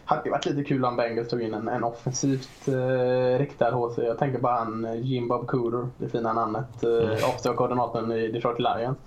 hade 0.06 0.30
varit 0.30 0.46
lite 0.46 0.64
kul 0.64 0.86
om 0.86 0.96
Bengals 0.96 1.30
tog 1.30 1.42
in 1.42 1.54
en, 1.54 1.68
en 1.68 1.84
offensivt 1.84 2.68
eh, 2.68 3.40
riktad 3.40 3.72
HC. 3.72 3.98
Jag 3.98 4.18
tänker 4.18 4.40
bara 4.40 4.56
han 4.56 5.02
Jim 5.04 5.28
Bob 5.28 5.48
Cooter, 5.48 5.88
det 5.98 6.10
fina 6.10 6.34
namnet, 6.34 6.84
eh, 6.84 6.90
mm. 6.90 7.12
offensiva 7.12 7.56
koordinatorn 7.56 8.12
i 8.12 8.32
Detroit 8.32 8.60
Lions 8.60 8.98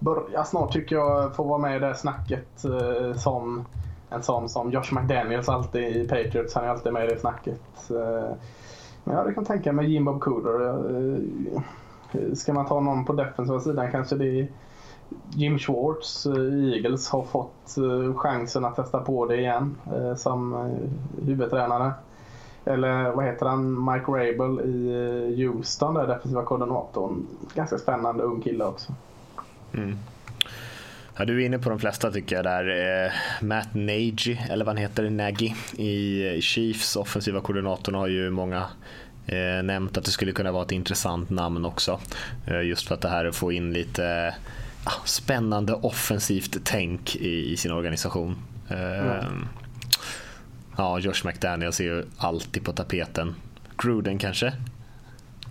börja 0.00 0.44
snart 0.44 0.72
tycker 0.72 0.96
jag 0.96 1.36
få 1.36 1.42
vara 1.42 1.58
med 1.58 1.76
i 1.76 1.78
det 1.78 1.94
snacket 1.94 2.64
eh, 2.64 3.16
som 3.16 3.64
en 4.10 4.22
sån 4.22 4.48
som 4.48 4.70
Josh 4.70 4.94
McDaniels 4.94 5.48
alltid 5.48 5.96
i 5.96 6.08
Patriots. 6.08 6.54
Han 6.54 6.64
är 6.64 6.68
alltid 6.68 6.92
med 6.92 7.04
i 7.04 7.14
det 7.14 7.20
snacket. 7.20 7.90
Eh, 7.90 8.36
men 9.04 9.16
jag 9.16 9.34
kan 9.34 9.44
tänka 9.44 9.72
mig 9.72 9.92
Jim 9.92 10.04
Bob 10.04 10.20
Cooler. 10.20 10.68
Eh, 10.68 11.18
eh, 12.12 12.34
ska 12.34 12.52
man 12.52 12.66
ta 12.66 12.80
någon 12.80 13.04
på 13.04 13.12
defensiva 13.12 13.60
sidan 13.60 13.90
kanske 13.90 14.16
det 14.16 14.40
är 14.40 14.48
Jim 15.28 15.58
Schwartz 15.58 16.26
i 16.26 16.30
eh, 16.30 16.74
Eagles 16.74 17.08
har 17.08 17.22
fått 17.22 17.76
eh, 17.78 18.14
chansen 18.14 18.64
att 18.64 18.76
testa 18.76 18.98
på 18.98 19.26
det 19.26 19.36
igen 19.36 19.76
eh, 19.94 20.14
som 20.14 20.54
eh, 20.54 21.24
huvudtränare. 21.26 21.92
Eller 22.64 23.12
vad 23.12 23.24
heter 23.24 23.46
han? 23.46 23.84
Mike 23.92 24.10
Rabel 24.12 24.60
i 24.60 24.92
eh, 24.92 25.46
Houston, 25.46 25.94
där 25.94 26.06
defensiva 26.06 26.42
koordinatorn. 26.42 27.26
Ganska 27.54 27.78
spännande 27.78 28.22
ung 28.22 28.40
kille 28.40 28.64
också. 28.64 28.92
Mm. 29.74 29.98
Ja, 31.16 31.24
du 31.24 31.42
är 31.42 31.46
inne 31.46 31.58
på 31.58 31.70
de 31.70 31.78
flesta 31.78 32.10
tycker 32.10 32.36
jag 32.36 32.44
där. 32.44 33.04
Eh, 33.06 33.12
Matt 33.40 33.74
Nagy, 33.74 34.36
eller 34.50 34.64
vad 34.64 34.74
han 34.74 34.82
heter, 34.82 35.10
Nagy 35.10 35.52
i 35.76 36.40
Chiefs 36.40 36.96
offensiva 36.96 37.40
koordinatorn 37.40 37.94
har 37.94 38.08
ju 38.08 38.30
många 38.30 38.66
eh, 39.26 39.62
nämnt 39.62 39.96
att 39.96 40.04
det 40.04 40.10
skulle 40.10 40.32
kunna 40.32 40.52
vara 40.52 40.62
ett 40.64 40.72
intressant 40.72 41.30
namn 41.30 41.64
också. 41.64 42.00
Eh, 42.46 42.62
just 42.62 42.88
för 42.88 42.94
att 42.94 43.00
det 43.00 43.08
här 43.08 43.24
att 43.24 43.36
få 43.36 43.52
in 43.52 43.72
lite 43.72 44.34
ah, 44.84 45.04
spännande 45.04 45.72
offensivt 45.72 46.56
tänk 46.64 47.16
i, 47.16 47.52
i 47.52 47.56
sin 47.56 47.72
organisation. 47.72 48.36
Mm. 48.68 49.48
Ja, 50.76 50.98
Josh 50.98 51.26
McDaniels 51.26 51.80
är 51.80 51.84
ju 51.84 52.04
alltid 52.16 52.64
på 52.64 52.72
tapeten. 52.72 53.34
Gruden 53.76 54.18
kanske? 54.18 54.52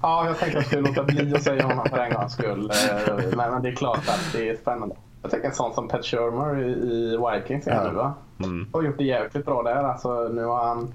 Ja, 0.01 0.25
jag 0.25 0.37
tänkte 0.37 0.57
att 0.57 0.63
jag 0.63 0.65
skulle 0.65 0.81
låta 0.81 1.03
bli 1.03 1.35
att 1.35 1.43
säga 1.43 1.63
honom 1.63 1.85
för 1.89 1.97
en 1.97 2.13
gångs 2.13 2.33
skull. 2.33 2.71
Eh, 2.71 3.37
men, 3.37 3.61
det 3.61 3.69
är 3.69 3.75
klart 3.75 4.09
att 4.09 4.29
det 4.33 4.49
är 4.49 4.55
spännande. 4.55 4.95
Jag 5.21 5.31
tänker 5.31 5.47
en 5.47 5.55
sån 5.55 5.73
som 5.73 5.87
Pat 5.87 6.05
Shermer 6.05 6.59
i, 6.59 7.17
Vikings 7.17 7.67
ja. 7.67 7.83
nu 7.83 7.95
va? 7.95 8.13
Mm. 8.39 8.67
Har 8.73 8.83
gjort 8.83 8.97
det 8.97 9.03
jävligt 9.03 9.45
bra 9.45 9.63
där. 9.63 9.75
Alltså, 9.75 10.27
nu 10.27 10.43
har 10.43 10.67
han 10.67 10.93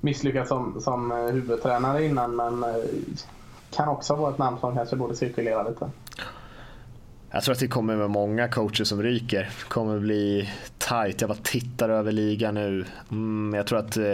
misslyckats 0.00 0.48
som, 0.48 0.80
som 0.80 1.10
huvudtränare 1.10 2.04
innan 2.04 2.36
men 2.36 2.64
kan 3.70 3.88
också 3.88 4.14
vara 4.14 4.30
ett 4.30 4.38
namn 4.38 4.58
som 4.60 4.74
kanske 4.74 4.96
borde 4.96 5.14
cirkulera 5.16 5.62
lite. 5.62 5.90
Jag 7.30 7.42
tror 7.42 7.52
att 7.52 7.58
det 7.58 7.68
kommer 7.68 7.96
med 7.96 8.10
många 8.10 8.48
coacher 8.48 8.84
som 8.84 9.02
ryker. 9.02 9.40
Det 9.40 9.68
kommer 9.68 9.98
bli 9.98 10.50
tight. 10.78 11.20
Jag 11.20 11.30
bara 11.30 11.38
tittar 11.42 11.88
över 11.88 12.12
ligan 12.12 12.54
nu. 12.54 12.84
Mm, 13.10 13.54
jag 13.54 13.66
tror 13.66 13.78
att 13.78 13.96
eh, 13.96 14.12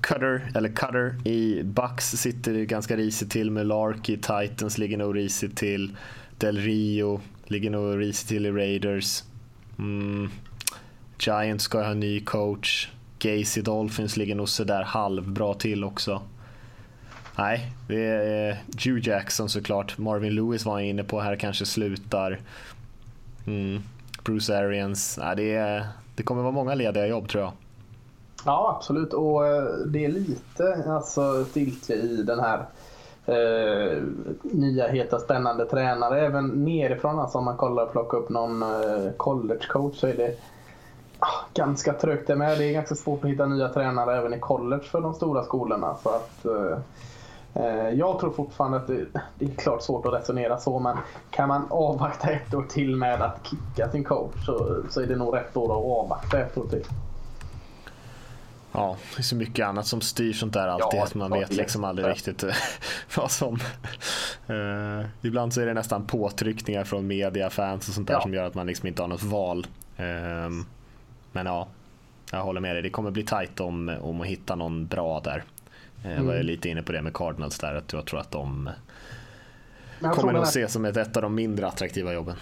Cutter, 0.00 0.50
eller 0.54 0.68
Cutter 0.68 1.28
i 1.28 1.62
Bucks 1.62 2.10
sitter 2.10 2.54
ganska 2.64 2.96
risigt 2.96 3.30
till 3.30 3.50
med 3.50 3.66
Lark 3.66 4.08
i 4.08 4.16
Titans 4.16 4.78
ligger 4.78 4.96
nog 4.96 5.16
risigt 5.16 5.56
till. 5.56 5.96
Del 6.38 6.58
Rio 6.58 7.20
ligger 7.44 7.70
nog 7.70 8.00
risigt 8.00 8.28
till 8.28 8.46
i 8.46 8.50
Raiders. 8.50 9.24
Mm. 9.78 10.30
Giants 11.18 11.64
ska 11.64 11.82
ha 11.82 11.90
en 11.90 12.00
ny 12.00 12.20
coach. 12.20 12.88
Gacy 13.18 13.62
Dolphins 13.62 14.16
ligger 14.16 14.34
nog 14.34 14.48
sådär 14.48 14.82
halvbra 14.82 15.54
till 15.54 15.84
också. 15.84 16.22
Nej, 17.38 17.72
det 17.88 18.04
är 18.04 18.62
Joe 18.78 18.98
Jackson 18.98 19.48
såklart. 19.48 19.98
Marvin 19.98 20.34
Lewis 20.34 20.64
var 20.64 20.80
inne 20.80 21.04
på 21.04 21.20
här, 21.20 21.36
kanske 21.36 21.66
slutar. 21.66 22.40
Mm. 23.46 23.82
Bruce 24.24 24.58
Arians. 24.58 25.18
Nej, 25.22 25.36
det, 25.36 25.54
är, 25.54 25.86
det 26.14 26.22
kommer 26.22 26.42
vara 26.42 26.52
många 26.52 26.74
lediga 26.74 27.06
jobb 27.06 27.28
tror 27.28 27.42
jag. 27.44 27.52
Ja, 28.46 28.74
absolut. 28.76 29.12
Och 29.12 29.46
eh, 29.46 29.64
det 29.86 30.04
är 30.04 30.08
lite 30.08 30.84
alltså, 30.88 31.44
stiltje 31.44 31.96
i 31.96 32.22
den 32.22 32.40
här 32.40 32.66
eh, 33.26 34.02
nya 34.42 34.88
heta 34.88 35.18
spännande 35.18 35.66
tränare. 35.66 36.26
Även 36.26 36.64
nerifrån, 36.64 37.18
alltså, 37.18 37.38
om 37.38 37.44
man 37.44 37.56
kollar 37.56 37.82
och 37.82 37.92
plockar 37.92 38.18
upp 38.18 38.28
någon 38.28 38.62
eh, 38.62 39.12
collegecoach 39.16 39.96
så 39.96 40.06
är 40.06 40.16
det 40.16 40.36
ah, 41.18 41.44
ganska 41.54 41.92
trögt 41.92 42.26
det 42.26 42.36
med. 42.36 42.58
Det 42.58 42.64
är 42.64 42.72
ganska 42.72 42.94
svårt 42.94 43.24
att 43.24 43.30
hitta 43.30 43.46
nya 43.46 43.68
tränare 43.68 44.16
även 44.16 44.34
i 44.34 44.38
college 44.38 44.84
för 44.84 45.00
de 45.00 45.14
stora 45.14 45.44
skolorna. 45.44 45.96
Så 46.02 46.08
att, 46.08 46.44
eh, 46.44 46.78
eh, 47.54 47.88
jag 47.88 48.18
tror 48.18 48.30
fortfarande 48.30 48.76
att 48.76 48.86
det, 48.86 49.06
det, 49.38 49.44
är 49.44 49.50
klart 49.50 49.82
svårt 49.82 50.06
att 50.06 50.14
resonera 50.14 50.58
så 50.58 50.78
men 50.78 50.96
kan 51.30 51.48
man 51.48 51.66
avvakta 51.70 52.30
ett 52.30 52.54
år 52.54 52.62
till 52.62 52.96
med 52.96 53.22
att 53.22 53.46
kicka 53.46 53.90
sin 53.90 54.04
coach 54.04 54.46
så, 54.46 54.76
så 54.90 55.00
är 55.00 55.06
det 55.06 55.16
nog 55.16 55.36
rätt 55.36 55.56
år 55.56 55.64
att 55.64 56.00
avvakta 56.04 56.40
ett 56.40 56.58
år 56.58 56.66
till. 56.66 56.84
Ja, 58.72 58.96
det 59.16 59.20
är 59.20 59.22
så 59.22 59.36
mycket 59.36 59.66
annat 59.66 59.86
som 59.86 60.00
styr 60.00 60.32
sånt 60.32 60.52
där 60.52 60.68
alltid. 60.68 61.00
Ja, 61.00 61.06
man 61.14 61.30
vet 61.30 61.52
liksom 61.52 61.84
aldrig 61.84 62.08
riktigt 62.08 62.42
eh, 62.42 62.54
vad 63.16 63.30
som... 63.30 63.58
Uh, 64.50 65.06
ibland 65.22 65.54
så 65.54 65.60
är 65.60 65.66
det 65.66 65.74
nästan 65.74 66.06
påtryckningar 66.06 66.84
från 66.84 67.06
media, 67.06 67.50
fans 67.50 67.88
och 67.88 67.94
sånt 67.94 68.08
där 68.08 68.14
ja. 68.14 68.22
som 68.22 68.34
gör 68.34 68.44
att 68.44 68.54
man 68.54 68.66
liksom 68.66 68.88
inte 68.88 69.02
har 69.02 69.08
något 69.08 69.22
val. 69.22 69.66
Uh, 70.00 70.64
men 71.32 71.46
ja, 71.46 71.68
jag 72.30 72.42
håller 72.42 72.60
med 72.60 72.74
dig. 72.74 72.82
Det 72.82 72.90
kommer 72.90 73.10
bli 73.10 73.22
tajt 73.22 73.60
om, 73.60 73.96
om 74.02 74.20
att 74.20 74.26
hitta 74.26 74.54
någon 74.54 74.86
bra 74.86 75.20
där. 75.20 75.44
Jag 76.02 76.22
var 76.22 76.34
mm. 76.34 76.46
lite 76.46 76.68
inne 76.68 76.82
på 76.82 76.92
det 76.92 77.02
med 77.02 77.14
Cardinals 77.14 77.58
där, 77.58 77.74
att 77.74 77.92
jag 77.92 78.04
tror 78.06 78.20
att 78.20 78.30
de 78.30 78.70
kommer 80.10 80.32
nog 80.32 80.42
ses 80.42 80.72
som 80.72 80.84
ett, 80.84 80.96
ett 80.96 81.16
av 81.16 81.22
de 81.22 81.34
mindre 81.34 81.66
attraktiva 81.66 82.12
jobben. 82.12 82.36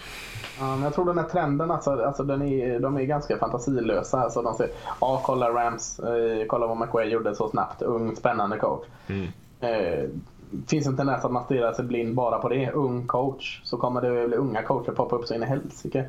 Ja, 0.59 0.75
men 0.75 0.83
jag 0.83 0.93
tror 0.93 1.05
den 1.05 1.17
här 1.17 1.25
trenden, 1.25 1.71
alltså, 1.71 1.91
alltså 1.91 2.23
den 2.23 2.41
är, 2.41 2.79
de 2.79 2.97
är 2.97 3.03
ganska 3.03 3.37
fantasilösa. 3.37 4.19
Alltså 4.19 4.41
de 4.41 4.53
säger, 4.53 4.73
ja 5.01 5.21
kolla 5.25 5.49
Rams, 5.49 5.99
eh, 5.99 6.45
kolla 6.47 6.67
vad 6.67 6.77
McWay 6.77 7.09
gjorde 7.09 7.35
så 7.35 7.49
snabbt, 7.49 7.81
ung 7.81 8.15
spännande 8.15 8.57
coach. 8.57 8.85
Mm. 9.07 9.27
Eh, 9.59 10.09
finns 10.67 10.87
en 10.87 10.97
tendens 10.97 11.25
att 11.25 11.31
man 11.31 11.43
stirrar 11.43 11.73
sig 11.73 11.85
blind 11.85 12.15
bara 12.15 12.39
på 12.39 12.49
det, 12.49 12.71
ung 12.71 13.07
coach, 13.07 13.61
så 13.63 13.77
kommer 13.77 14.01
det 14.01 14.27
bli 14.27 14.37
unga 14.37 14.63
coacher 14.63 14.91
poppa 14.91 15.15
upp 15.15 15.27
så 15.27 15.33
in 15.33 15.43
i 15.43 15.45
helsike. 15.45 16.05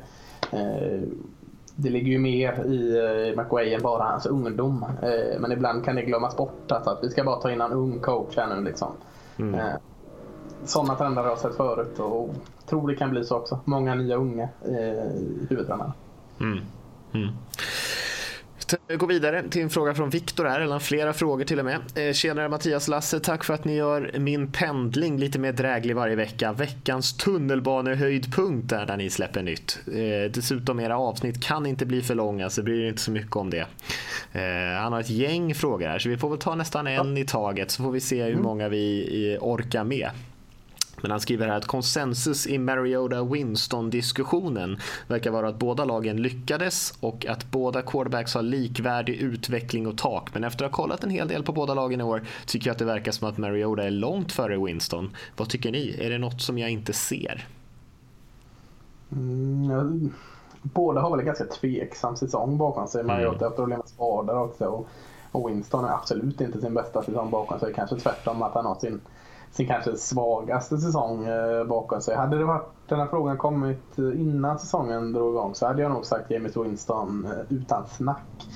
Eh, 0.51 1.01
det 1.75 1.89
ligger 1.89 2.11
ju 2.11 2.19
mer 2.19 2.65
i 2.65 2.97
eh, 2.97 3.43
McWay 3.43 3.73
än 3.73 3.81
bara 3.81 4.03
hans 4.03 4.25
ungdom. 4.25 4.85
Eh, 5.01 5.39
men 5.39 5.51
ibland 5.51 5.85
kan 5.85 5.95
det 5.95 6.01
glömmas 6.01 6.37
bort. 6.37 6.71
Alltså 6.71 6.89
att 6.89 7.03
vi 7.03 7.09
ska 7.09 7.23
bara 7.23 7.35
ta 7.35 7.51
in 7.51 7.61
en 7.61 7.71
ung 7.71 7.99
coach 7.99 8.37
här 8.37 8.55
nu. 8.55 8.63
Liksom. 8.63 8.91
Mm. 9.39 9.59
Sådana 10.65 10.95
trender 10.95 11.21
har 11.21 11.29
jag 11.29 11.39
sett 11.39 11.55
förut 11.55 11.99
och 11.99 12.35
tror 12.69 12.87
det 12.87 12.95
kan 12.95 13.09
bli 13.09 13.23
så 13.23 13.37
också. 13.37 13.59
Många 13.65 13.95
nya 13.95 14.15
unga 14.15 14.49
huvudtränare. 15.49 15.91
Mm. 16.39 16.59
Mm. 17.13 17.29
Gå 18.97 19.05
vidare 19.05 19.49
till 19.49 19.61
en 19.61 19.69
fråga 19.69 19.93
från 19.93 20.09
Viktor 20.09 20.45
här, 20.45 20.59
eller 20.59 20.79
flera 20.79 21.13
frågor 21.13 21.43
till 21.43 21.59
och 21.59 21.65
med. 21.65 21.79
Eh, 21.95 22.13
tjenare 22.13 22.49
Mattias 22.49 22.87
Lasse, 22.87 23.19
tack 23.19 23.43
för 23.43 23.53
att 23.53 23.65
ni 23.65 23.75
gör 23.75 24.11
min 24.19 24.51
pendling 24.51 25.17
lite 25.17 25.39
mer 25.39 25.51
dräglig 25.51 25.95
varje 25.95 26.15
vecka. 26.15 26.53
Veckans 26.53 27.17
tunnelbanehöjdpunkt 27.17 28.71
är 28.71 28.85
där 28.85 28.97
ni 28.97 29.09
släpper 29.09 29.43
nytt. 29.43 29.79
Eh, 29.87 30.31
dessutom 30.31 30.79
era 30.79 30.97
avsnitt 30.97 31.43
kan 31.43 31.65
inte 31.65 31.85
bli 31.85 32.01
för 32.01 32.15
långa 32.15 32.49
så 32.49 32.63
bryr 32.63 32.83
er 32.83 32.89
inte 32.89 33.01
så 33.01 33.11
mycket 33.11 33.35
om 33.35 33.49
det. 33.49 33.65
Eh, 34.31 34.81
han 34.81 34.93
har 34.93 34.99
ett 34.99 35.09
gäng 35.09 35.55
frågor 35.55 35.87
här 35.87 35.99
så 35.99 36.09
vi 36.09 36.17
får 36.17 36.29
väl 36.29 36.39
ta 36.39 36.55
nästan 36.55 36.87
en 36.87 37.17
i 37.17 37.25
taget 37.25 37.71
så 37.71 37.83
får 37.83 37.91
vi 37.91 37.99
se 37.99 38.23
hur 38.23 38.31
mm. 38.31 38.43
många 38.43 38.69
vi 38.69 39.37
orkar 39.41 39.83
med. 39.83 40.09
Men 41.03 41.11
han 41.11 41.19
skriver 41.19 41.47
här 41.47 41.57
att 41.57 41.67
konsensus 41.67 42.47
i 42.47 42.57
Mariota-Winston-diskussionen 42.57 44.79
verkar 45.07 45.31
vara 45.31 45.47
att 45.47 45.59
båda 45.59 45.85
lagen 45.85 46.21
lyckades 46.21 46.93
och 46.99 47.25
att 47.25 47.51
båda 47.51 47.81
quarterbacks 47.81 48.33
har 48.33 48.41
likvärdig 48.41 49.15
utveckling 49.15 49.87
och 49.87 49.97
tak. 49.97 50.33
Men 50.33 50.43
efter 50.43 50.65
att 50.65 50.71
ha 50.71 50.75
kollat 50.75 51.03
en 51.03 51.09
hel 51.09 51.27
del 51.27 51.43
på 51.43 51.51
båda 51.51 51.73
lagen 51.73 52.01
i 52.01 52.03
år 52.03 52.23
tycker 52.45 52.67
jag 52.67 52.71
att 52.71 52.79
det 52.79 52.85
verkar 52.85 53.11
som 53.11 53.27
att 53.27 53.37
Mariota 53.37 53.83
är 53.83 53.91
långt 53.91 54.31
före 54.31 54.65
Winston. 54.65 55.15
Vad 55.37 55.49
tycker 55.49 55.71
ni? 55.71 55.95
Är 55.99 56.09
det 56.09 56.17
något 56.17 56.41
som 56.41 56.57
jag 56.57 56.69
inte 56.69 56.93
ser? 56.93 57.47
Mm, 59.11 59.71
ja, 59.71 59.83
båda 60.61 61.01
har 61.01 61.11
väl 61.11 61.19
en 61.19 61.25
ganska 61.25 61.45
tveksam 61.45 62.15
säsong 62.15 62.57
bakom 62.57 62.87
sig. 62.87 63.03
Mariota 63.03 63.35
mm. 63.35 63.47
efter 63.47 63.55
problem 63.55 63.79
med 63.79 63.89
skador 63.89 64.37
också. 64.37 64.85
Och 65.31 65.49
Winston 65.49 65.85
är 65.85 65.89
absolut 65.89 66.41
inte 66.41 66.61
sin 66.61 66.73
bästa 66.73 67.03
säsong 67.03 67.29
bakom 67.29 67.59
sig. 67.59 67.73
Kanske 67.73 67.95
tvärtom 67.95 68.41
att 68.41 68.53
han 68.53 68.65
har 68.65 68.75
sin 68.75 69.01
sin 69.53 69.67
kanske 69.67 69.97
svagaste 69.97 70.77
säsong 70.77 71.25
eh, 71.25 71.63
bakom 71.63 72.01
sig. 72.01 72.15
Hade 72.15 72.37
det 72.37 72.45
varit, 72.45 72.67
den 72.87 72.99
här 72.99 73.07
frågan 73.07 73.37
kommit 73.37 73.99
eh, 73.99 74.21
innan 74.21 74.59
säsongen 74.59 75.13
drog 75.13 75.33
igång 75.33 75.55
så 75.55 75.67
hade 75.67 75.81
jag 75.81 75.91
nog 75.91 76.05
sagt 76.05 76.31
James 76.31 76.57
Winston 76.57 77.25
eh, 77.25 77.55
utan 77.57 77.87
snack. 77.87 78.47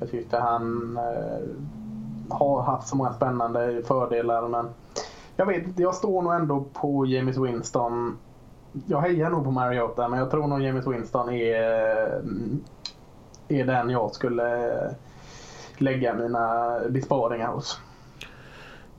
Jag 0.00 0.10
tyckte 0.10 0.38
han 0.38 0.96
eh, 0.96 2.36
har 2.36 2.62
haft 2.62 2.88
så 2.88 2.96
många 2.96 3.12
spännande 3.12 3.82
fördelar 3.84 4.48
men 4.48 4.66
jag 5.36 5.46
vet 5.46 5.66
inte, 5.66 5.82
jag 5.82 5.94
står 5.94 6.22
nog 6.22 6.34
ändå 6.34 6.64
på 6.72 7.06
James 7.06 7.36
Winston. 7.36 8.18
Jag 8.86 9.00
hejar 9.00 9.30
nog 9.30 9.44
på 9.44 9.50
Mariota 9.50 10.08
men 10.08 10.18
jag 10.18 10.30
tror 10.30 10.46
nog 10.46 10.62
James 10.62 10.86
Winston 10.86 11.28
är, 11.28 12.22
är 13.48 13.64
den 13.64 13.90
jag 13.90 14.14
skulle 14.14 14.70
lägga 15.78 16.14
mina 16.14 16.78
besparingar 16.88 17.52
hos. 17.52 17.80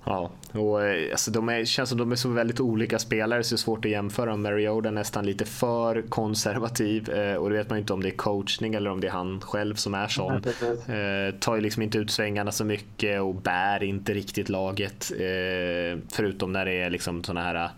Ja, 0.05 0.29
och 0.51 0.83
eh, 0.83 1.11
alltså 1.11 1.31
de 1.31 1.49
är, 1.49 1.65
känns 1.65 1.89
som 1.89 1.97
de 1.97 2.11
är 2.11 2.15
så 2.15 2.29
väldigt 2.29 2.59
olika 2.59 2.99
spelare 2.99 3.43
så 3.43 3.55
det 3.55 3.55
är 3.55 3.57
svårt 3.57 3.85
att 3.85 3.91
jämföra. 3.91 4.35
Mariota 4.35 4.87
är 4.87 4.91
nästan 4.91 5.25
lite 5.25 5.45
för 5.45 6.01
konservativ 6.01 7.09
eh, 7.09 7.35
och 7.35 7.49
det 7.49 7.55
vet 7.55 7.69
man 7.69 7.79
inte 7.79 7.93
om 7.93 8.01
det 8.01 8.09
är 8.09 8.17
coachning 8.17 8.73
eller 8.73 8.89
om 8.89 9.01
det 9.01 9.07
är 9.07 9.11
han 9.11 9.41
själv 9.41 9.75
som 9.75 9.93
är 9.93 10.07
sån. 10.07 10.33
Eh, 10.35 11.39
tar 11.39 11.55
ju 11.55 11.61
liksom 11.61 11.83
inte 11.83 11.97
ut 11.97 12.11
svängarna 12.11 12.51
så 12.51 12.65
mycket 12.65 13.21
och 13.21 13.35
bär 13.35 13.83
inte 13.83 14.13
riktigt 14.13 14.49
laget. 14.49 15.11
Eh, 15.11 15.99
förutom 16.11 16.51
när 16.51 16.65
det 16.65 16.73
är 16.73 16.89
liksom 16.89 17.23
såna 17.23 17.41
här 17.41 17.69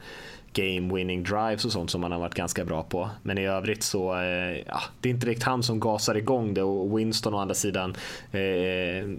game 0.54 0.96
winning 0.96 1.24
drives 1.24 1.66
och 1.66 1.72
sånt 1.72 1.92
som 1.92 2.04
han 2.04 2.12
har 2.12 2.20
varit 2.20 2.36
ganska 2.36 2.66
bra 2.66 2.84
på. 2.84 3.10
Men 3.24 3.38
i 3.38 3.48
övrigt 3.48 3.84
så, 3.84 4.16
eh, 4.16 4.58
ja, 4.68 4.82
det 5.02 5.10
är 5.10 5.14
inte 5.14 5.28
riktigt 5.28 5.44
han 5.44 5.64
som 5.64 5.80
gasar 5.80 6.16
igång 6.16 6.54
det 6.54 6.64
och 6.64 7.00
Winston 7.00 7.34
å 7.34 7.38
andra 7.38 7.56
sidan 7.56 7.96
eh, 8.32 9.10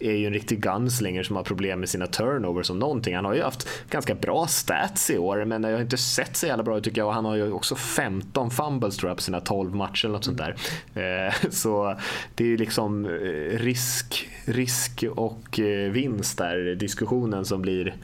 är 0.00 0.12
ju 0.12 0.26
en 0.26 0.32
riktig 0.32 0.60
gunslinger 0.60 1.22
som 1.22 1.36
har 1.36 1.42
problem 1.42 1.80
med 1.80 1.88
sina 1.88 2.06
turnovers 2.06 2.66
som 2.66 2.78
någonting. 2.78 3.16
Han 3.16 3.24
har 3.24 3.34
ju 3.34 3.42
haft 3.42 3.68
ganska 3.90 4.14
bra 4.14 4.46
stats 4.46 5.10
i 5.10 5.18
år, 5.18 5.44
men 5.44 5.62
jag 5.62 5.72
har 5.72 5.80
inte 5.80 5.96
sett 5.96 6.36
så 6.36 6.46
jävla 6.46 6.62
bra 6.62 6.78
ut 6.78 6.84
tycker 6.84 7.00
jag. 7.00 7.08
Och 7.08 7.14
han 7.14 7.24
har 7.24 7.36
ju 7.36 7.52
också 7.52 7.74
15 7.74 8.50
fumbles 8.50 8.96
tror 8.96 9.10
jag 9.10 9.16
på 9.16 9.22
sina 9.22 9.40
12 9.40 9.74
matcher 9.74 10.04
eller 10.04 10.12
något 10.12 10.24
sånt 10.24 10.38
där. 10.38 10.56
Eh, 10.94 11.34
så 11.50 11.96
det 12.34 12.44
är 12.44 12.48
ju 12.48 12.56
liksom 12.56 13.04
eh, 13.04 13.58
risk, 13.58 14.28
risk 14.44 15.04
och 15.16 15.60
eh, 15.60 15.90
vinst 15.90 16.38
där, 16.38 16.74
diskussionen 16.74 17.44
som 17.44 17.62
blir 17.62 17.94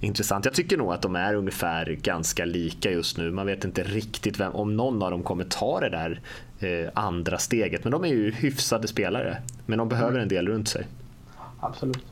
intressant. 0.00 0.44
Jag 0.44 0.54
tycker 0.54 0.76
nog 0.76 0.92
att 0.92 1.02
de 1.02 1.16
är 1.16 1.34
ungefär 1.34 1.98
ganska 2.02 2.44
lika 2.44 2.90
just 2.90 3.18
nu. 3.18 3.30
Man 3.30 3.46
vet 3.46 3.64
inte 3.64 3.82
riktigt 3.82 4.40
vem, 4.40 4.52
om 4.52 4.76
någon 4.76 5.02
av 5.02 5.10
dem 5.10 5.22
kommer 5.22 5.44
ta 5.44 5.80
det 5.80 5.88
där 5.88 6.20
eh, 6.60 6.90
andra 6.94 7.38
steget. 7.38 7.84
Men 7.84 7.90
de 7.90 8.04
är 8.04 8.08
ju 8.08 8.30
hyfsade 8.30 8.88
spelare. 8.88 9.36
Men 9.66 9.78
de 9.78 9.88
behöver 9.88 10.18
en 10.18 10.28
del 10.28 10.48
runt 10.48 10.68
sig 10.68 10.86
absolut. 11.60 12.04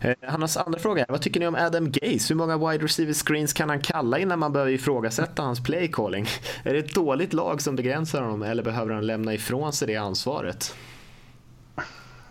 Eh, 0.00 0.14
Hannas 0.22 0.56
andra 0.56 0.78
fråga 0.78 1.02
är, 1.02 1.06
vad 1.08 1.22
tycker 1.22 1.40
ni 1.40 1.46
om 1.46 1.54
Adam 1.54 1.90
Gaze? 1.90 2.34
Hur 2.34 2.34
många 2.34 2.58
wide 2.58 2.84
receiver 2.84 3.12
screens 3.12 3.52
kan 3.52 3.68
han 3.68 3.80
kalla 3.80 4.18
innan 4.18 4.38
man 4.38 4.52
börjar 4.52 4.68
ifrågasätta 4.68 5.42
hans 5.42 5.62
play 5.62 5.88
calling? 5.88 6.26
Är 6.64 6.72
det 6.72 6.78
ett 6.78 6.94
dåligt 6.94 7.32
lag 7.32 7.62
som 7.62 7.76
begränsar 7.76 8.22
honom 8.22 8.42
eller 8.42 8.62
behöver 8.62 8.94
han 8.94 9.06
lämna 9.06 9.34
ifrån 9.34 9.72
sig 9.72 9.88
det 9.88 9.96
ansvaret? 9.96 10.74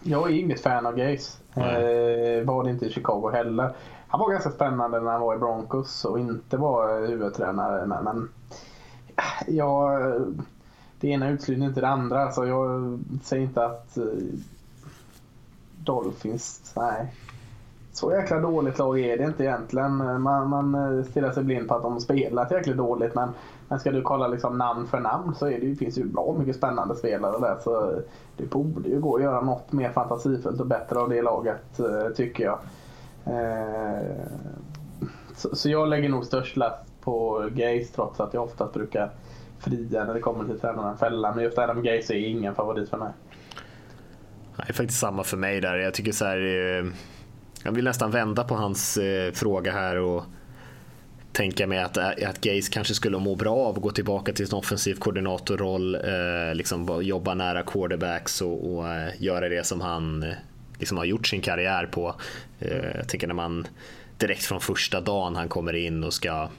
Jag 0.04 0.32
är 0.32 0.36
inget 0.36 0.62
fan 0.62 0.86
av 0.86 0.96
Gaze. 0.96 1.38
Eh, 1.56 2.46
var 2.46 2.64
det 2.64 2.70
inte 2.70 2.86
i 2.86 2.92
Chicago 2.92 3.32
heller. 3.34 3.74
Han 4.08 4.20
var 4.20 4.32
ganska 4.32 4.50
spännande 4.50 5.00
när 5.00 5.12
han 5.12 5.22
var 5.22 5.36
i 5.36 5.40
Broncos 5.40 6.06
och 6.06 6.20
inte 6.20 6.58
var 6.58 7.08
huvudtränare. 7.08 7.86
Men, 7.86 8.04
men 8.04 8.30
jag, 9.48 10.02
det 11.00 11.08
ena 11.08 11.30
utesluter 11.30 11.64
inte 11.66 11.82
det 11.82 11.88
andra. 11.88 12.32
Så 12.32 12.46
jag 12.46 13.00
säger 13.24 13.44
inte 13.44 13.66
att 13.66 13.98
eh, 13.98 14.04
Dolphins, 15.88 16.74
nej. 16.76 17.14
Så 17.98 18.12
jäkla 18.12 18.40
dåligt 18.40 18.78
lag 18.78 19.00
är 19.00 19.18
det 19.18 19.24
inte 19.24 19.44
egentligen. 19.44 20.22
Man, 20.22 20.50
man 20.50 20.76
eh, 20.76 21.04
stirrar 21.04 21.32
sig 21.32 21.44
blind 21.44 21.68
på 21.68 21.76
att 21.76 21.82
de 21.82 22.00
spelar 22.00 22.54
jäkligt 22.54 22.78
dåligt. 22.78 23.16
Men, 23.16 23.30
men 23.68 23.80
ska 23.80 23.92
du 23.92 24.02
kolla 24.02 24.28
liksom 24.28 24.58
namn 24.58 24.88
för 24.88 25.00
namn 25.00 25.36
så 25.36 25.48
är 25.48 25.60
det, 25.60 25.76
finns 25.76 25.98
ju 25.98 26.06
bra 26.06 26.36
mycket 26.40 26.56
spännande 26.56 26.96
spelare 26.96 27.40
där. 27.40 27.58
Så 27.64 27.92
eh, 27.92 27.98
det 28.38 28.46
borde 28.46 28.90
ju 28.90 29.00
gå 29.00 29.16
att 29.16 29.22
göra 29.22 29.42
något 29.42 29.72
mer 29.72 29.90
fantasifullt 29.90 30.60
och 30.60 30.68
bättre 30.68 31.00
av 31.00 31.10
det 31.10 31.22
laget 31.22 31.80
eh, 31.80 32.14
tycker 32.16 32.44
jag. 32.44 32.60
Så, 35.36 35.56
så 35.56 35.70
jag 35.70 35.88
lägger 35.88 36.10
nog 36.10 36.26
störst 36.26 36.58
last 36.58 37.02
på 37.02 37.48
Gays, 37.52 37.92
trots 37.92 38.20
att 38.20 38.34
jag 38.34 38.44
ofta 38.44 38.68
brukar 38.74 39.12
fria 39.60 40.04
när 40.04 40.14
det 40.14 40.20
kommer 40.20 40.46
till 40.46 40.60
tränarna 40.60 40.98
fälla. 40.98 41.36
Men 41.36 41.44
just 41.44 41.58
Adam 41.58 41.84
Gays 41.84 42.10
är 42.10 42.16
ingen 42.16 42.56
favorit 42.56 42.90
för 42.90 42.98
mig. 42.98 43.12
Det 44.58 44.70
är 44.70 44.74
faktiskt 44.74 45.00
samma 45.00 45.24
för 45.24 45.38
mig 45.38 45.62
där. 45.62 45.78
Jag 45.78 45.94
tycker 45.94 46.12
så 46.12 46.26
här, 46.26 46.38
eh, 46.38 46.86
jag 47.64 47.72
vill 47.72 47.84
nästan 47.84 48.12
vända 48.12 48.44
på 48.44 48.56
hans 48.56 48.98
eh, 48.98 49.32
fråga 49.32 49.72
här 49.72 49.98
och 49.98 50.24
tänka 51.32 51.68
mig 51.68 51.80
att, 51.80 51.98
eh, 51.98 52.08
att 52.08 52.42
Gays 52.42 52.70
kanske 52.70 52.94
skulle 52.94 53.18
må 53.18 53.36
bra 53.36 53.56
av 53.56 53.76
att 53.76 53.82
gå 53.82 53.92
tillbaka 53.92 54.34
till 54.34 54.46
en 54.46 54.54
offensiv 54.54 54.96
koordinatorroll, 54.96 55.96
eh, 55.96 56.56
liksom 56.56 57.00
jobba 57.04 57.34
nära 57.34 57.64
quarterbacks 57.64 58.42
och, 58.42 58.78
och 58.78 58.86
göra 59.18 59.50
det 59.50 59.66
som 59.66 59.82
han 59.82 60.26
liksom 60.80 60.98
har 60.98 61.06
gjort 61.06 61.28
sin 61.28 61.42
karriär 61.42 61.86
på. 61.86 62.16
Jag 62.60 63.10
tänker 63.10 63.28
när 63.28 63.34
man 63.34 63.68
direkt 64.18 64.44
från 64.44 64.62
första 64.62 65.02
dagen 65.02 65.36
han 65.36 65.50
kommer 65.50 65.74
in 65.74 66.04
och 66.04 66.14
ska 66.14 66.50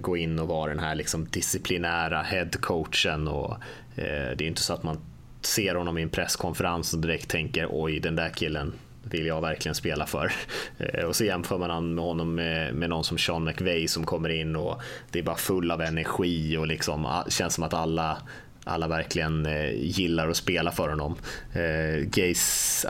gå 0.00 0.16
in 0.16 0.38
och 0.38 0.48
vara 0.48 0.70
den 0.70 0.78
här 0.78 0.94
liksom 0.94 1.24
disciplinära 1.24 2.22
headcoachen. 2.22 3.28
Och, 3.28 3.56
det 3.94 4.40
är 4.40 4.42
inte 4.42 4.62
så 4.62 4.74
att 4.74 4.82
man 4.82 4.98
ser 5.42 5.74
honom 5.74 5.98
i 5.98 6.02
en 6.02 6.10
presskonferens 6.10 6.94
och 6.94 7.00
direkt 7.00 7.30
tänker 7.30 7.66
oj 7.70 8.00
den 8.00 8.16
där 8.16 8.28
killen 8.28 8.72
vill 9.02 9.26
jag 9.26 9.40
verkligen 9.40 9.74
spela 9.74 10.06
för. 10.06 10.32
Eh, 10.78 11.04
och 11.04 11.16
så 11.16 11.24
jämför 11.24 11.58
man 11.58 11.94
med 11.94 12.04
honom 12.04 12.34
med, 12.34 12.74
med 12.74 12.90
någon 12.90 13.04
som 13.04 13.18
Sean 13.18 13.44
McVay 13.44 13.88
som 13.88 14.06
kommer 14.06 14.28
in 14.28 14.56
och 14.56 14.82
det 15.10 15.18
är 15.18 15.22
bara 15.22 15.36
full 15.36 15.70
av 15.70 15.82
energi 15.82 16.56
och 16.56 16.66
liksom 16.66 17.22
känns 17.28 17.54
som 17.54 17.64
att 17.64 17.74
alla 17.74 18.18
alla 18.64 18.88
verkligen 18.88 19.46
eh, 19.46 19.70
gillar 19.74 20.28
att 20.28 20.36
spela 20.36 20.70
för 20.70 20.88
honom. 20.88 21.16
Eh, 21.52 22.06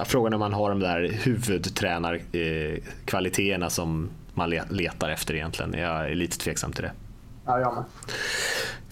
frågan 0.05 0.33
är 0.33 0.37
om 0.37 0.43
han 0.43 0.53
har 0.53 0.69
de 0.69 0.81
där 0.81 1.11
huvudtränarkvaliteterna 1.23 3.67
eh, 3.67 3.71
som 3.71 4.11
man 4.35 4.51
letar 4.51 5.11
efter 5.11 5.35
egentligen. 5.35 5.75
Jag 5.79 6.11
är 6.11 6.15
lite 6.15 6.39
tveksam 6.39 6.73
till 6.73 6.83
det. 6.83 6.93
Ja, 7.47 7.61
jag 7.61 7.75
med. 7.75 7.85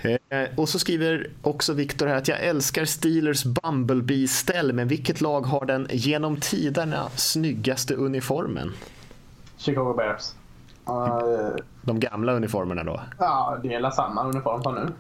Eh, 0.03 0.49
och 0.57 0.68
så 0.68 0.78
skriver 0.78 1.26
också 1.42 1.72
Viktor 1.72 2.07
här 2.07 2.16
att 2.16 2.28
jag 2.28 2.40
älskar 2.40 2.84
Steelers 2.84 3.44
Bumblebee-ställ, 3.44 4.72
men 4.72 4.88
vilket 4.88 5.20
lag 5.20 5.40
har 5.40 5.64
den 5.64 5.86
genom 5.90 6.36
tiderna 6.36 7.09
snyggaste 7.09 7.94
uniformen? 7.94 8.72
Chicago 9.57 9.94
Bears. 9.96 10.32
Uh, 10.88 11.57
De 11.82 12.01
gamla 12.01 12.32
uniformerna 12.32 12.84
då? 12.84 13.01
Ja, 13.18 13.59
det 13.62 13.74
är 13.74 13.90
samma 13.90 14.24
uniform 14.24 14.62
som 14.62 14.74
nu. 14.74 14.92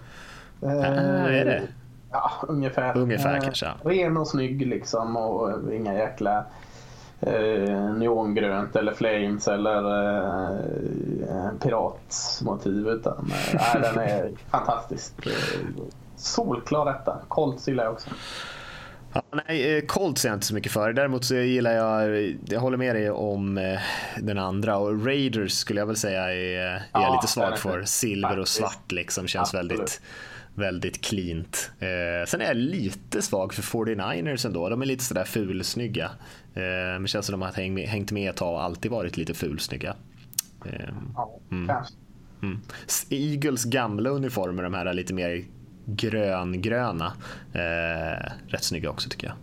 Uh, 0.68 0.84
är 1.24 1.44
det? 1.44 1.62
Ja, 2.10 2.30
ungefär. 2.48 2.96
Ungefär 2.96 3.40
kanske. 3.40 3.72
Ren 3.84 4.16
och 4.16 4.28
snygg 4.28 4.66
liksom 4.66 5.16
och 5.16 5.74
inga 5.74 5.94
jäkla 5.94 6.44
eh, 7.20 7.94
neongrönt 7.94 8.76
eller 8.76 8.92
flames 8.92 9.48
eller 9.48 9.82
eh, 11.22 11.50
piratmotiv. 11.62 12.88
Utan 12.88 13.32
eh, 13.52 13.80
den 13.80 13.98
är 13.98 14.30
fantastisk. 14.50 15.12
Solklar 16.16 16.84
detta. 16.84 17.18
Colts 17.28 17.68
gillar 17.68 17.84
jag 17.84 17.92
också. 17.92 18.10
Ja, 19.12 19.22
nej, 19.46 19.76
eh, 19.76 19.84
Colts 19.84 20.24
är 20.24 20.28
jag 20.28 20.36
inte 20.36 20.46
så 20.46 20.54
mycket 20.54 20.72
för. 20.72 20.92
Däremot 20.92 21.24
så 21.24 21.34
gillar 21.34 21.72
jag, 21.72 22.36
jag 22.46 22.60
håller 22.60 22.76
med 22.76 22.96
dig 22.96 23.10
om 23.10 23.58
eh, 23.58 23.80
den 24.20 24.38
andra 24.38 24.76
och 24.76 25.06
Raiders 25.06 25.52
skulle 25.52 25.80
jag 25.80 25.86
väl 25.86 25.96
säga 25.96 26.22
är, 26.22 26.34
är 26.34 26.82
ja, 26.92 27.14
lite 27.14 27.32
svag 27.32 27.58
för. 27.58 27.82
Silver 27.82 28.38
och 28.38 28.48
svart 28.48 28.92
liksom 28.92 29.26
känns 29.26 29.54
Absolut. 29.54 29.72
väldigt 29.72 30.00
väldigt 30.58 31.04
cleant. 31.04 31.70
Eh, 31.78 32.26
sen 32.26 32.40
är 32.40 32.44
jag 32.44 32.56
lite 32.56 33.22
svag 33.22 33.54
för 33.54 33.62
49ers 33.62 34.46
ändå. 34.46 34.68
De 34.68 34.82
är 34.82 34.86
lite 34.86 35.04
sådär 35.04 35.24
fulsnygga. 35.24 36.10
Eh, 36.58 36.98
men 36.98 37.06
känns 37.06 37.26
som 37.26 37.32
de 37.32 37.42
har 37.42 37.86
hängt 37.86 38.12
med 38.12 38.30
ett 38.30 38.36
tag 38.36 38.54
och 38.54 38.62
alltid 38.62 38.90
varit 38.90 39.16
lite 39.16 39.34
fulsnygga. 39.34 39.94
Eh, 40.64 40.88
mm. 41.50 41.70
Mm. 42.42 42.60
Eagles 43.10 43.64
gamla 43.64 44.10
uniformer, 44.10 44.62
de 44.62 44.74
här 44.74 44.94
lite 44.94 45.14
mer 45.14 45.44
gröngröna. 45.84 47.12
Eh, 47.52 48.32
rätt 48.46 48.64
snygga 48.64 48.90
också 48.90 49.08
tycker 49.08 49.26
jag. 49.26 49.36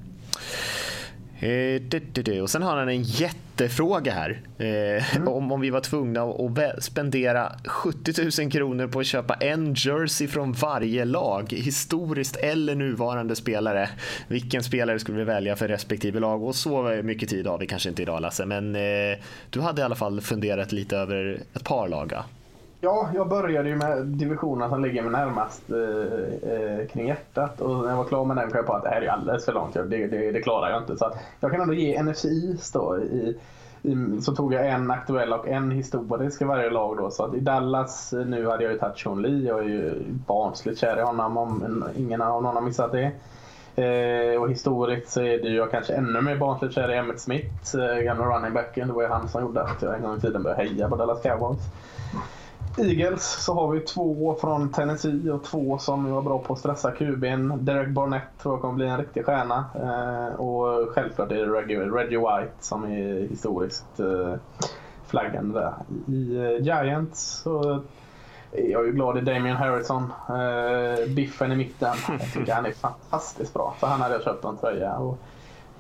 Eh, 1.40 2.42
och 2.42 2.50
sen 2.50 2.62
har 2.62 2.78
han 2.78 2.90
en 2.90 3.04
jättefråga 3.04 4.12
här. 4.12 4.42
Eh, 4.58 5.16
mm. 5.16 5.28
om, 5.28 5.52
om 5.52 5.62
vi 5.62 5.70
var 5.70 5.80
tvungna 5.80 6.24
att 6.24 6.84
spendera 6.84 7.52
70 7.66 8.42
000 8.42 8.52
kronor 8.52 8.88
på 8.88 9.00
att 9.00 9.06
köpa 9.06 9.34
en 9.34 9.74
jersey 9.74 10.28
från 10.28 10.54
varje 10.54 11.06
lag, 11.06 11.54
historiskt 11.54 12.36
eller 12.36 12.76
nuvarande 12.76 13.36
spelare. 13.36 13.90
Vilken 14.28 14.64
spelare 14.64 15.00
skulle 15.00 15.18
vi 15.18 15.24
välja 15.24 15.56
för 15.56 15.68
respektive 15.68 16.20
lag? 16.20 16.44
Och 16.44 16.56
så 16.56 17.02
mycket 17.04 17.30
tid 17.30 17.48
har 17.48 17.58
vi 17.58 17.68
kanske 17.68 17.90
inte 17.90 18.02
idag 18.02 18.22
Lasse, 18.22 18.46
men 18.46 18.76
eh, 18.76 19.18
du 19.50 19.62
hade 19.62 19.82
i 19.82 19.86
alla 19.86 19.96
fall 19.96 20.22
funderat 20.22 20.72
lite 20.72 20.98
över 20.98 21.40
ett 21.54 21.64
par 21.64 21.88
lag. 21.88 22.14
Ja, 22.86 23.10
jag 23.14 23.30
började 23.30 23.70
ju 23.70 23.76
med 23.76 24.06
divisionen 24.06 24.70
som 24.70 24.82
ligger 24.82 25.02
mig 25.02 25.12
närmast 25.12 25.62
eh, 25.70 26.52
eh, 26.52 26.88
kring 26.88 27.08
hjärtat. 27.08 27.62
Och 27.62 27.84
när 27.84 27.90
jag 27.90 27.98
var 27.98 28.04
klar 28.04 28.26
med 28.26 28.38
den 28.38 28.50
kom 28.50 28.58
jag 28.58 28.66
på 28.66 28.74
att 28.74 28.84
det 28.84 28.90
här 28.90 29.02
är 29.02 29.08
alldeles 29.08 29.46
för 29.46 29.54
långt. 29.54 29.74
Det, 29.74 30.08
det, 30.08 30.32
det 30.32 30.42
klarar 30.42 30.70
jag 30.70 30.82
inte. 30.82 30.98
Så 30.98 31.12
jag 31.40 31.52
kan 31.52 31.62
ändå 31.62 31.74
ge 31.74 32.04
NFC 32.04 32.26
då. 32.74 32.98
I, 33.00 33.38
i, 33.82 34.22
så 34.22 34.36
tog 34.36 34.54
jag 34.54 34.70
en 34.70 34.92
aktuell 34.92 35.34
och 35.34 35.48
en 35.48 35.72
historisk 35.72 36.42
i 36.42 36.46
varje 36.46 36.70
lag. 36.70 36.98
Då. 36.98 37.12
Så 37.12 37.24
att 37.24 37.34
i 37.34 37.40
Dallas 37.40 38.14
eh, 38.14 38.26
nu 38.26 38.48
hade 38.48 38.64
jag 38.64 38.74
ju 38.74 38.80
tagit 38.80 38.98
Sean 38.98 39.22
Lee. 39.22 39.48
Jag 39.48 39.60
är 39.60 39.70
ju 39.70 39.94
barnsligt 40.28 40.80
kär 40.80 40.98
i 40.98 41.02
honom 41.02 41.38
om 41.38 41.84
ingen 41.98 42.22
av 42.22 42.44
någon 42.44 42.56
har 42.56 42.62
missat 42.62 42.92
det. 42.92 43.12
Eh, 43.84 44.42
och 44.42 44.50
historiskt 44.50 45.12
så 45.12 45.22
är 45.22 45.38
det 45.38 45.48
ju 45.48 45.56
jag 45.56 45.72
kanske 45.72 45.94
ännu 45.94 46.22
mer 46.22 46.38
barnsligt 46.38 46.76
kär 46.76 46.92
i 46.92 46.98
Emmett 46.98 47.20
Smith, 47.20 47.78
eh, 47.78 48.04
gamla 48.04 48.26
running 48.26 48.54
backen. 48.54 48.88
Det 48.88 48.94
var 48.94 49.02
ju 49.02 49.10
han 49.10 49.30
som 49.30 49.42
gjorde 49.42 49.62
att 49.62 49.82
jag 49.82 49.96
en 49.96 50.02
gång 50.02 50.18
i 50.18 50.22
tiden 50.22 50.44
började 50.44 50.64
heja 50.64 50.90
på 50.90 50.96
Dallas 50.96 51.22
Cowboys. 51.22 51.60
Eagles 52.78 53.44
så 53.44 53.54
har 53.54 53.72
vi 53.72 53.80
två 53.80 54.38
från 54.42 54.72
Tennessee 54.72 55.32
och 55.32 55.44
två 55.44 55.78
som 55.78 56.12
var 56.12 56.22
bra 56.22 56.40
på 56.40 56.54
att 56.54 56.60
stressa 56.60 56.92
QB'n. 56.92 57.58
Derek 57.58 57.90
Barnett 57.90 58.24
tror 58.42 58.54
jag 58.54 58.62
kommer 58.62 58.74
bli 58.74 58.88
en 58.88 58.98
riktig 58.98 59.26
stjärna. 59.26 59.66
Eh, 59.76 60.40
och 60.40 60.90
självklart 60.90 61.32
är 61.32 61.36
det 61.36 61.46
Reggie, 61.46 61.80
Reggie 61.80 62.18
White 62.18 62.54
som 62.60 62.84
är 62.84 63.30
historiskt 63.30 64.00
eh, 64.00 64.36
där. 65.42 65.74
I 66.08 66.38
eh, 66.38 66.64
Giants 66.64 67.42
så 67.44 67.82
är 68.52 68.72
jag 68.72 68.86
ju 68.86 68.92
glad 68.92 69.18
i 69.18 69.22
Damien 69.22 69.56
Harrison. 69.56 70.14
Eh, 70.30 71.14
biffen 71.16 71.52
i 71.52 71.56
mitten. 71.56 71.96
Jag 72.20 72.34
tycker 72.34 72.54
han 72.54 72.66
är 72.66 72.72
fantastiskt 72.72 73.54
bra. 73.54 73.76
För 73.80 73.88
han 73.88 74.02
hade 74.02 74.16
jag 74.16 74.24
köpt 74.24 74.46
en 74.46 74.58
tröja. 74.58 74.94
Och, 74.94 75.18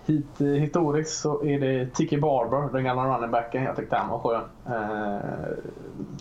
Hit, 0.05 0.41
eh, 0.41 0.47
historiskt 0.47 1.21
så 1.21 1.43
är 1.43 1.59
det 1.59 1.93
Tiki 1.93 2.17
Barber, 2.17 2.73
den 2.73 2.83
gamla 2.83 3.15
runningbacken. 3.15 3.63
Jag 3.63 3.75
tyckte 3.75 3.95
han 3.95 4.09
var 4.09 4.19
skön. 4.19 4.43
Eh, 4.65 5.19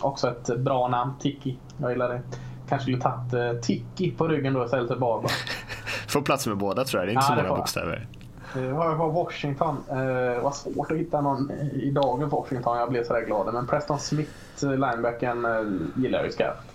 också 0.01 0.29
ett 0.29 0.59
bra 0.59 0.87
namn, 0.87 1.13
Tiki. 1.19 1.57
Jag 1.77 1.91
gillar 1.91 2.09
det. 2.09 2.21
Kanske 2.69 2.83
skulle 2.83 3.01
tagit 3.01 3.33
eh, 3.33 3.61
Tiki 3.61 4.11
på 4.11 4.27
ryggen 4.27 4.53
då 4.53 4.65
istället 4.65 4.87
för 4.87 4.95
Barber. 4.95 5.31
Får 6.07 6.21
plats 6.21 6.47
med 6.47 6.57
båda 6.57 6.83
tror 6.83 7.01
jag. 7.01 7.07
Det 7.07 7.11
är 7.11 7.13
inte 7.13 7.25
ja, 7.29 7.35
så 7.37 7.43
många 7.43 7.55
bokstäver. 7.55 8.07
Det 8.53 8.71
var 8.71 9.11
Washington. 9.11 9.77
Eh, 9.89 10.43
var 10.43 10.51
svårt 10.51 10.91
att 10.91 10.97
hitta 10.97 11.21
någon 11.21 11.51
i 11.51 11.91
dagens 11.91 12.33
Washington. 12.33 12.77
Jag 12.77 12.89
blev 12.89 13.03
sådär 13.03 13.25
glad. 13.25 13.53
Men 13.53 13.67
Preston 13.67 13.99
Smith, 13.99 14.31
eh, 14.63 14.69
linebacken, 14.69 15.47
gillar 15.95 16.19
jag 16.19 16.25
ju 16.25 16.31
skarpt. 16.31 16.74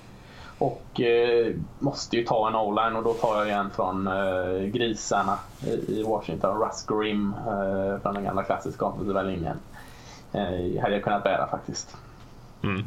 Och 0.61 1.01
eh, 1.01 1.55
måste 1.79 2.17
ju 2.17 2.25
ta 2.25 2.49
en 2.49 2.55
o-line 2.55 2.97
och 2.97 3.05
då 3.05 3.15
tar 3.15 3.37
jag 3.37 3.47
igen 3.47 3.71
från 3.75 4.07
eh, 4.07 4.65
grisarna 4.65 5.39
i 5.89 6.03
Washington. 6.03 6.63
Russ 6.63 6.87
Grimm 6.87 7.35
eh, 7.47 8.01
från 8.03 8.15
den 8.15 8.25
gamla 8.25 8.43
klassiska 8.43 8.85
offensiva 8.85 9.23
linjen. 9.23 9.57
Eh, 10.33 10.83
hade 10.83 10.95
jag 10.95 11.05
kunnat 11.05 11.25
bära 11.25 11.47
faktiskt. 11.51 11.97
Mm. 12.63 12.85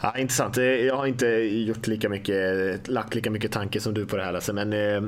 Ja, 0.00 0.18
intressant. 0.18 0.56
Jag 0.56 0.96
har 0.96 1.06
inte 1.06 1.26
gjort 1.26 1.86
lika 1.86 2.08
mycket, 2.08 2.88
lagt 2.88 3.14
lika 3.14 3.30
mycket 3.30 3.52
tanke 3.52 3.80
som 3.80 3.94
du 3.94 4.06
på 4.06 4.16
det 4.16 4.24
här 4.24 4.32
Lasse. 4.32 4.52
Men, 4.52 4.72
eh, 4.72 5.00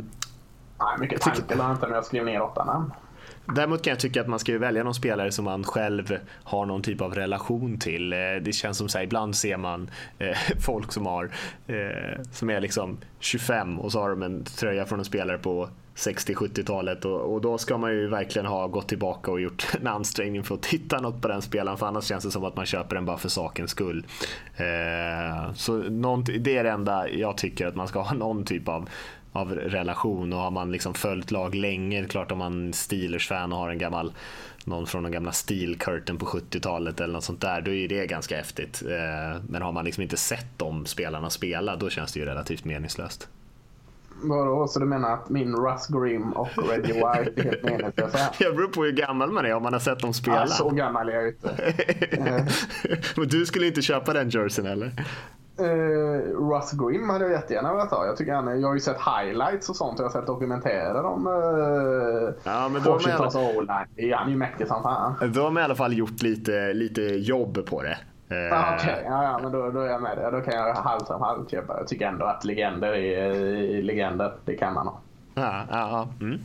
Nej, 0.79 0.99
mycket 0.99 1.21
tanke 1.21 1.41
tycker... 1.41 1.71
inte 1.71 1.87
när 1.87 1.95
jag 1.95 2.05
skrev 2.05 2.25
ner 2.25 2.43
åtta 2.43 2.65
namn. 2.65 2.93
Däremot 3.55 3.83
kan 3.83 3.91
jag 3.91 4.01
tycka 4.01 4.21
att 4.21 4.29
man 4.29 4.39
ska 4.39 4.59
välja 4.59 4.85
någon 4.85 4.95
spelare 4.95 5.33
som 5.33 5.45
man 5.45 5.65
själv 5.65 6.19
har 6.45 6.67
någon 6.67 6.83
typ 6.83 7.01
av 7.01 7.15
relation 7.15 7.79
till. 7.79 8.13
Eh, 8.13 8.19
det 8.43 8.53
känns 8.53 8.79
som 8.79 8.89
så 8.89 8.99
här, 8.99 9.05
ibland 9.05 9.37
ser 9.37 9.57
man 9.57 9.91
eh, 10.19 10.37
folk 10.67 10.93
som 10.93 11.07
har 11.07 11.31
eh, 11.67 12.23
som 12.33 12.51
är 12.51 12.61
liksom 12.61 12.99
25 13.21 13.81
och 13.81 13.93
så 13.93 14.01
har 14.01 14.11
de 14.11 14.23
en 14.23 14.45
tröja 14.45 14.87
från 14.87 14.99
en 14.99 15.05
spelare 15.05 15.39
på 15.39 15.69
60-70-talet 15.99 17.05
och, 17.05 17.35
och, 17.35 17.41
då 17.41 17.59
ska 17.59 17.79
man 17.79 17.93
ju 17.93 18.09
verkligen 18.09 18.47
ha 18.47 18.67
gått 18.67 18.89
tillbaka 18.89 19.31
och 19.31 19.41
gjort 19.41 19.67
en 19.81 19.87
ansträngning 19.87 20.45
för 20.45 20.55
att 20.55 20.63
titta 20.63 21.01
något 21.01 21.23
på 21.23 21.29
den 21.29 21.43
spelaren 21.43 21.79
för 21.79 21.87
annars 21.87 22.05
känns 22.05 22.25
det 22.25 22.31
som 22.31 22.45
att 22.45 22.57
man 22.57 22.67
köper 22.67 22.95
den 22.97 23.05
bara 23.05 23.19
för 23.19 23.29
sakens 23.29 23.71
skull. 23.71 24.07
Eh, 24.57 25.53
så 25.55 25.79
det 26.39 26.57
är 26.57 26.65
det 26.65 26.71
enda 26.71 27.09
jag 27.09 27.37
tycker 27.37 27.67
att 27.67 27.77
man 27.77 27.89
ska 27.89 28.01
ha 28.01 28.15
någon 28.15 28.45
typ 28.45 28.69
av 28.69 28.89
av 29.33 29.55
relation 29.55 30.33
och 30.33 30.39
har 30.39 30.51
man 30.51 30.73
liksom 30.73 30.95
följt 30.95 31.31
lag 31.31 31.55
länge, 31.55 32.05
klart 32.05 32.33
om 32.33 32.39
man 32.39 32.73
Steelers-fan 32.73 33.53
och 33.53 33.59
har 33.59 33.71
en 33.71 33.79
gammal 33.79 34.13
någon 34.65 34.87
från 34.87 35.03
den 35.03 35.13
gamla 35.13 35.31
Steel-curtain 35.31 36.19
på 36.19 36.27
70-talet 36.27 37.01
eller 37.01 37.13
något 37.13 37.25
sånt 37.25 37.41
där, 37.41 37.61
då 37.61 37.71
är 37.71 37.89
det 37.89 38.07
ganska 38.07 38.37
häftigt. 38.37 38.83
Eh, 38.83 39.43
men 39.49 39.63
har 39.63 39.73
man 39.73 39.85
liksom 39.85 40.03
inte 40.03 40.17
sett 40.17 40.47
de 40.57 40.87
spelarna 40.87 41.31
spela, 41.31 41.77
då 41.77 41.91
känns 41.91 42.13
det 42.13 42.21
ju 42.21 42.27
relativt 42.27 42.65
meningslöst. 42.65 43.29
Vadå, 44.23 44.69
så 44.69 44.81
du 44.81 44.87
menar 44.87 45.13
att 45.13 45.29
min 45.29 45.57
Russ 45.57 45.87
Grim 45.87 46.33
och 46.33 46.49
Reggie 46.69 46.95
White 46.95 47.33
är 47.37 47.45
helt 47.45 47.63
meningslösa? 47.63 48.19
Jag 48.39 48.57
beror 48.57 48.69
på 48.69 48.85
hur 48.85 48.93
gammal 48.93 49.33
man 49.33 49.47
är 49.47 49.55
om 49.55 49.63
man 49.63 49.73
har 49.73 49.81
sett 49.81 49.99
dem 49.99 50.15
spela. 50.15 50.41
Ja, 50.41 50.47
så 50.47 50.71
gammal 50.71 51.09
är 51.09 51.13
jag 51.13 51.29
inte. 51.29 51.75
Men 53.17 53.29
du 53.29 53.47
skulle 53.47 53.67
inte 53.67 53.83
köpa 53.83 54.13
den 54.13 54.31
jerseyn 54.31 54.67
eller? 54.67 54.93
Uh, 55.61 56.51
Russ 56.51 56.73
Grim 56.73 57.11
hade 57.11 57.25
jag 57.25 57.33
jättegärna 57.33 57.73
velat 57.73 57.91
ha. 57.91 58.07
Jag, 58.07 58.17
tycker 58.17 58.33
han, 58.33 58.61
jag 58.61 58.69
har 58.69 58.75
ju 58.75 58.81
sett 58.81 58.97
highlights 58.97 59.69
och 59.69 59.77
sånt. 59.77 59.99
Jag 59.99 60.05
har 60.07 60.11
sett 60.11 60.27
dokumentärer 60.27 61.05
om 61.05 61.27
uh, 61.27 62.35
ja, 62.45 62.69
men 62.69 62.83
Washingtons 62.83 63.35
O-line. 63.35 64.13
Han 64.15 64.27
är 64.27 64.31
ju 64.31 64.37
mäktig 64.37 64.67
som 64.67 64.83
fan. 64.83 65.15
De 65.35 65.57
har 65.57 65.63
i 65.63 65.65
alla 65.65 65.75
fall 65.75 65.99
gjort 65.99 66.23
lite, 66.23 66.73
lite 66.73 67.03
jobb 67.03 67.67
på 67.67 67.83
det. 67.83 67.99
Uh, 68.31 68.75
Okej, 68.75 68.93
okay. 68.93 69.05
ja, 69.05 69.23
ja, 69.25 69.39
men 69.43 69.53
då, 69.53 69.71
då 69.71 69.81
är 69.81 69.87
jag 69.87 70.03
med 70.03 70.19
det. 70.19 70.31
Då 70.31 70.41
kan 70.41 70.55
jag 70.55 70.75
halvt 70.75 71.11
om 71.11 71.23
halvt 71.23 71.51
köpa. 71.51 71.77
Jag 71.79 71.89
tycker 71.89 72.07
ändå 72.07 72.25
att 72.25 72.45
legender 72.45 72.93
är 72.93 73.83
legender. 73.83 74.35
Det 74.45 74.55
kan 74.55 74.75
man 74.75 74.87
ha. 74.87 75.01
Ja, 75.41 75.67
ja, 75.71 76.09
mm. 76.21 76.41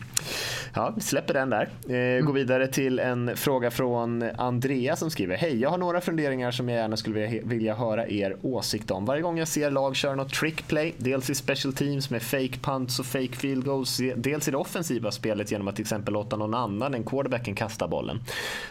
ja, 0.74 0.94
vi 0.96 1.02
släpper 1.02 1.34
den 1.34 1.50
där. 1.50 1.70
Eh, 1.84 2.26
går 2.26 2.34
vidare 2.34 2.68
till 2.68 3.00
en 3.00 3.38
fråga 3.38 3.72
från 3.72 4.24
Andrea 4.38 4.96
som 4.96 5.12
skriver 5.12 5.38
Hej, 5.38 5.62
jag 5.62 5.70
har 5.70 5.78
några 5.78 6.02
funderingar 6.02 6.52
som 6.52 6.70
jag 6.70 6.78
gärna 6.78 6.98
skulle 6.98 7.42
vilja 7.44 7.76
höra 7.76 8.08
er 8.08 8.38
åsikt 8.42 8.92
om. 8.92 9.06
Varje 9.06 9.22
gång 9.22 9.38
jag 9.38 9.48
ser 9.48 9.72
lag 9.72 9.96
köra 9.96 10.16
något 10.16 10.34
trickplay, 10.34 10.94
dels 10.98 11.30
i 11.30 11.36
special 11.36 11.74
teams 11.74 12.10
med 12.10 12.22
fake 12.22 12.60
punts 12.62 13.00
och 13.00 13.06
fake 13.06 13.36
field 13.36 13.66
goals, 13.66 14.02
dels 14.16 14.48
i 14.48 14.52
det 14.52 14.58
offensiva 14.58 15.12
spelet 15.12 15.52
genom 15.52 15.68
att 15.68 15.76
till 15.76 15.84
exempel 15.84 16.14
låta 16.14 16.38
någon 16.38 16.54
annan 16.54 16.94
än 16.94 17.04
quarterbacken 17.04 17.56
kasta 17.56 17.88
bollen, 17.88 18.20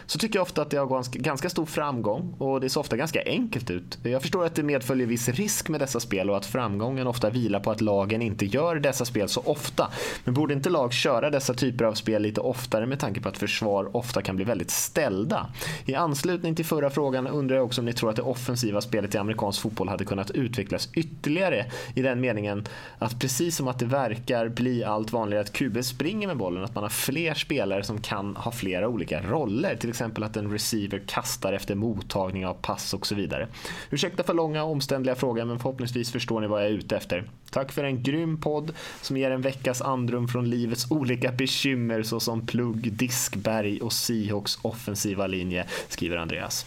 så 0.05 0.19
tycker 0.19 0.39
jag 0.39 0.43
ofta 0.43 0.61
att 0.61 0.69
det 0.69 0.77
har 0.77 1.17
ganska 1.17 1.49
stor 1.49 1.65
framgång 1.65 2.35
och 2.37 2.61
det 2.61 2.69
ser 2.69 2.79
ofta 2.79 2.97
ganska 2.97 3.23
enkelt 3.25 3.69
ut. 3.69 3.97
Jag 4.03 4.21
förstår 4.21 4.45
att 4.45 4.55
det 4.55 4.63
medföljer 4.63 5.07
viss 5.07 5.29
risk 5.29 5.69
med 5.69 5.79
dessa 5.79 5.99
spel 5.99 6.29
och 6.29 6.37
att 6.37 6.45
framgången 6.45 7.07
ofta 7.07 7.29
vilar 7.29 7.59
på 7.59 7.71
att 7.71 7.81
lagen 7.81 8.21
inte 8.21 8.45
gör 8.45 8.75
dessa 8.75 9.05
spel 9.05 9.29
så 9.29 9.41
ofta 9.45 9.89
men 10.23 10.33
borde 10.33 10.53
inte 10.53 10.69
lag 10.69 10.93
köra 10.93 11.29
dessa 11.29 11.53
typer 11.53 11.85
av 11.85 11.93
spel 11.93 12.21
lite 12.21 12.41
oftare 12.41 12.85
med 12.85 12.99
tanke 12.99 13.21
på 13.21 13.29
att 13.29 13.37
försvar 13.37 13.97
ofta 13.97 14.21
kan 14.21 14.35
bli 14.35 14.45
väldigt 14.45 14.71
ställda? 14.71 15.47
I 15.85 15.95
anslutning 15.95 16.55
till 16.55 16.65
förra 16.65 16.89
frågan 16.89 17.27
undrar 17.27 17.55
jag 17.55 17.65
också 17.65 17.81
om 17.81 17.85
ni 17.85 17.93
tror 17.93 18.09
att 18.09 18.15
det 18.15 18.21
offensiva 18.21 18.81
spelet 18.81 19.15
i 19.15 19.17
amerikansk 19.17 19.61
fotboll 19.61 19.89
hade 19.89 20.05
kunnat 20.05 20.31
utvecklas 20.31 20.89
ytterligare 20.93 21.65
i 21.95 22.01
den 22.01 22.21
meningen 22.21 22.63
att 22.99 23.19
precis 23.19 23.55
som 23.55 23.67
att 23.67 23.79
det 23.79 23.85
verkar 23.85 24.49
bli 24.49 24.83
allt 24.83 25.11
vanligare 25.11 25.41
att 25.41 25.53
QB 25.53 25.83
springer 25.83 26.27
med 26.27 26.37
bollen, 26.37 26.63
att 26.63 26.75
man 26.75 26.83
har 26.83 26.89
fler 26.89 27.33
spelare 27.33 27.83
som 27.83 28.01
kan 28.01 28.35
ha 28.35 28.51
flera 28.51 28.87
olika 28.87 29.21
roller. 29.21 29.75
Till 29.75 29.89
exempel 29.89 30.23
att 30.23 30.37
en 30.37 30.51
receiver 30.51 31.01
kastar 31.07 31.53
efter 31.53 31.75
mottagning 31.75 32.47
av 32.47 32.53
pass 32.53 32.93
och 32.93 33.07
så 33.07 33.15
vidare. 33.15 33.47
Ursäkta 33.89 34.23
för 34.23 34.33
långa 34.33 34.63
omständliga 34.63 35.15
frågor 35.15 35.45
men 35.45 35.59
förhoppningsvis 35.59 36.11
förstår 36.11 36.41
ni 36.41 36.47
vad 36.47 36.61
jag 36.61 36.67
är 36.67 36.73
ute 36.73 36.97
efter. 36.97 37.29
Tack 37.51 37.71
för 37.71 37.83
en 37.83 38.03
grym 38.03 38.41
podd 38.41 38.71
som 39.01 39.17
ger 39.17 39.31
en 39.31 39.41
veckas 39.41 39.81
andrum 40.03 40.27
från 40.27 40.49
livets 40.49 40.91
olika 40.91 41.31
bekymmer 41.31 42.03
såsom 42.03 42.45
plugg, 42.45 42.93
diskberg 42.93 43.81
och 43.81 43.93
Seahawks 43.93 44.59
offensiva 44.61 45.27
linje, 45.27 45.65
skriver 45.87 46.17
Andreas. 46.17 46.65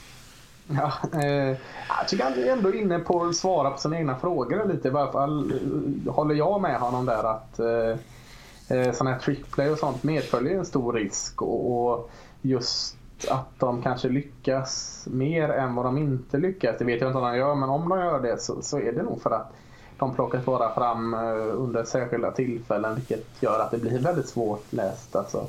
Ja, 0.69 0.93
eh, 1.13 1.57
jag 1.99 2.09
tycker 2.09 2.25
han 2.25 2.33
är 2.33 2.53
ändå 2.53 2.75
inne 2.75 2.99
på 2.99 3.25
att 3.25 3.37
svara 3.37 3.71
på 3.71 3.79
sina 3.79 3.99
egna 3.99 4.19
frågor 4.19 4.73
lite. 4.73 4.89
I 4.89 4.91
varje 4.91 5.13
fall 5.13 5.53
eh, 5.53 6.13
håller 6.13 6.35
jag 6.35 6.61
med 6.61 6.81
honom 6.81 7.07
där 7.07 7.25
att 7.25 7.59
eh, 7.59 8.79
eh, 8.79 8.93
sådana 8.93 9.11
här 9.17 9.19
trickplay 9.19 9.71
och 9.71 9.79
sånt 9.79 10.03
medföljer 10.03 10.59
en 10.59 10.67
stor 10.67 10.93
risk. 10.93 11.43
Och, 11.43 11.91
och 11.91 12.11
just 12.43 12.97
att 13.29 13.59
de 13.59 13.83
kanske 13.83 14.09
lyckas 14.09 15.03
mer 15.11 15.49
än 15.49 15.75
vad 15.75 15.85
de 15.85 15.99
inte 15.99 16.39
lyckas, 16.39 16.77
det 16.79 16.85
vet 16.85 17.01
jag 17.01 17.09
inte 17.09 17.19
om 17.19 17.25
de 17.25 17.37
gör, 17.37 17.55
men 17.55 17.69
om 17.69 17.89
de 17.89 17.99
gör 17.99 18.23
det 18.23 18.41
så, 18.41 18.63
så 18.63 18.79
är 18.79 18.93
det 18.93 19.03
nog 19.03 19.23
för 19.23 19.31
att 19.31 19.53
de 19.99 20.15
plockas 20.15 20.45
bara 20.45 20.75
fram 20.75 21.15
eh, 21.15 21.21
under 21.57 21.85
särskilda 21.85 22.31
tillfällen 22.31 22.95
vilket 22.95 23.43
gör 23.43 23.61
att 23.61 23.71
det 23.71 23.79
blir 23.79 23.99
väldigt 23.99 24.29
svårt 24.29 24.73
läst. 24.73 25.17
Alltså. 25.17 25.47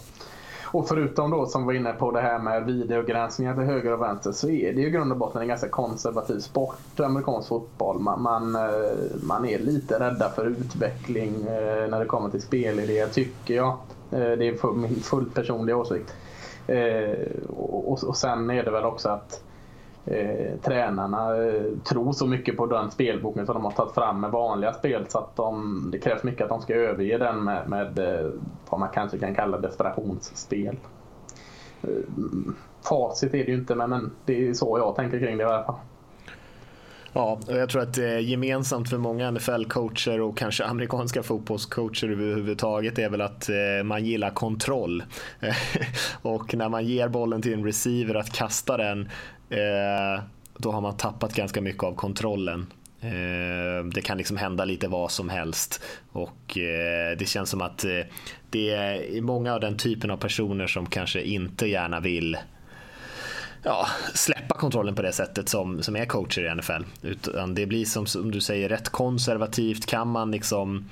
Och 0.63 0.87
förutom 0.87 1.31
då 1.31 1.45
som 1.45 1.65
var 1.65 1.73
inne 1.73 1.93
på 1.93 2.11
det 2.11 2.21
här 2.21 2.39
med 2.39 2.65
videogranskningar 2.65 3.53
till 3.53 3.63
höger 3.63 3.93
och 3.93 4.01
vänster 4.01 4.31
så 4.31 4.49
är 4.49 4.73
det 4.73 4.81
ju 4.81 4.87
i 4.87 4.89
grund 4.89 5.11
och 5.11 5.17
botten 5.17 5.41
en 5.41 5.47
ganska 5.47 5.69
konservativ 5.69 6.39
sport, 6.39 6.99
amerikansk 6.99 7.47
fotboll. 7.47 7.99
Man, 7.99 8.21
man, 8.21 8.55
eh, 8.55 8.61
man 9.23 9.45
är 9.45 9.59
lite 9.59 9.99
rädda 9.99 10.29
för 10.29 10.45
utveckling 10.45 11.33
eh, 11.47 11.89
när 11.89 11.99
det 11.99 12.05
kommer 12.05 12.29
till 12.29 12.41
spelidéer 12.41 13.07
tycker 13.07 13.55
jag. 13.55 13.77
Det 14.09 14.47
är 14.47 14.73
min 14.73 14.95
fullt 14.95 15.33
personliga 15.33 15.77
åsikt. 15.77 16.13
Och, 17.49 18.03
och 18.03 18.17
sen 18.17 18.49
är 18.49 18.63
det 18.63 18.71
väl 18.71 18.85
också 18.85 19.09
att 19.09 19.43
eh, 20.07 20.59
tränarna 20.61 21.45
eh, 21.45 21.63
tror 21.83 22.11
så 22.11 22.27
mycket 22.27 22.57
på 22.57 22.65
den 22.65 22.91
spelboken 22.91 23.45
som 23.45 23.55
de 23.55 23.63
har 23.65 23.71
tagit 23.71 23.93
fram 23.93 24.19
med 24.19 24.31
vanliga 24.31 24.73
spel 24.73 25.05
så 25.07 25.17
att 25.17 25.35
de, 25.35 25.89
det 25.91 25.99
krävs 25.99 26.23
mycket 26.23 26.43
att 26.43 26.49
de 26.49 26.61
ska 26.61 26.73
överge 26.75 27.17
den 27.17 27.43
med, 27.43 27.69
med 27.69 27.99
eh, 27.99 28.31
vad 28.69 28.79
man 28.79 28.89
kanske 28.89 29.17
kan 29.17 29.35
kalla 29.35 29.57
desperationsspel. 29.57 30.77
Eh, 31.81 31.89
facit 32.89 33.33
är 33.33 33.45
det 33.45 33.51
ju 33.51 33.57
inte 33.57 33.75
men, 33.75 33.89
men 33.89 34.11
det 34.25 34.47
är 34.47 34.53
så 34.53 34.77
jag 34.77 34.95
tänker 34.95 35.19
kring 35.19 35.37
det 35.37 35.43
i 35.43 35.47
alla 35.47 35.63
fall. 35.63 35.75
Ja, 37.13 37.39
och 37.47 37.57
jag 37.57 37.69
tror 37.69 37.81
att 37.81 37.97
eh, 37.97 38.19
gemensamt 38.19 38.89
för 38.89 38.97
många 38.97 39.31
NFL-coacher 39.31 40.19
och 40.19 40.37
kanske 40.37 40.65
amerikanska 40.65 41.23
fotbollscoacher 41.23 42.09
överhuvudtaget 42.09 42.99
är 42.99 43.09
väl 43.09 43.21
att 43.21 43.49
eh, 43.49 43.83
man 43.83 44.05
gillar 44.05 44.29
kontroll. 44.29 45.03
och 46.21 46.53
när 46.53 46.69
man 46.69 46.85
ger 46.85 47.07
bollen 47.07 47.41
till 47.41 47.53
en 47.53 47.65
receiver 47.65 48.15
att 48.15 48.33
kasta 48.33 48.77
den 48.77 49.09
Eh, 49.49 50.23
då 50.57 50.71
har 50.71 50.81
man 50.81 50.97
tappat 50.97 51.33
ganska 51.33 51.61
mycket 51.61 51.83
av 51.83 51.95
kontrollen. 51.95 52.67
Eh, 53.01 53.85
det 53.93 54.01
kan 54.03 54.17
liksom 54.17 54.37
hända 54.37 54.65
lite 54.65 54.87
vad 54.87 55.11
som 55.11 55.29
helst 55.29 55.83
och 56.11 56.57
eh, 56.57 57.17
det 57.17 57.27
känns 57.27 57.49
som 57.49 57.61
att 57.61 57.85
eh, 57.85 58.01
det 58.49 58.69
är 58.69 59.21
många 59.21 59.53
av 59.53 59.59
den 59.59 59.77
typen 59.77 60.11
av 60.11 60.17
personer 60.17 60.67
som 60.67 60.85
kanske 60.85 61.21
inte 61.21 61.67
gärna 61.67 61.99
vill 61.99 62.37
ja, 63.63 63.87
släppa 64.13 64.55
kontrollen 64.55 64.95
på 64.95 65.01
det 65.01 65.11
sättet 65.11 65.49
som, 65.49 65.83
som 65.83 65.95
är 65.95 66.05
coacher 66.05 66.51
i 66.51 66.55
NFL. 66.55 66.83
Utan 67.01 67.55
det 67.55 67.65
blir 67.65 67.85
som, 67.85 68.05
som 68.05 68.31
du 68.31 68.41
säger 68.41 68.69
rätt 68.69 68.89
konservativt. 68.89 69.85
Kan 69.85 70.07
man 70.07 70.31
liksom 70.31 70.89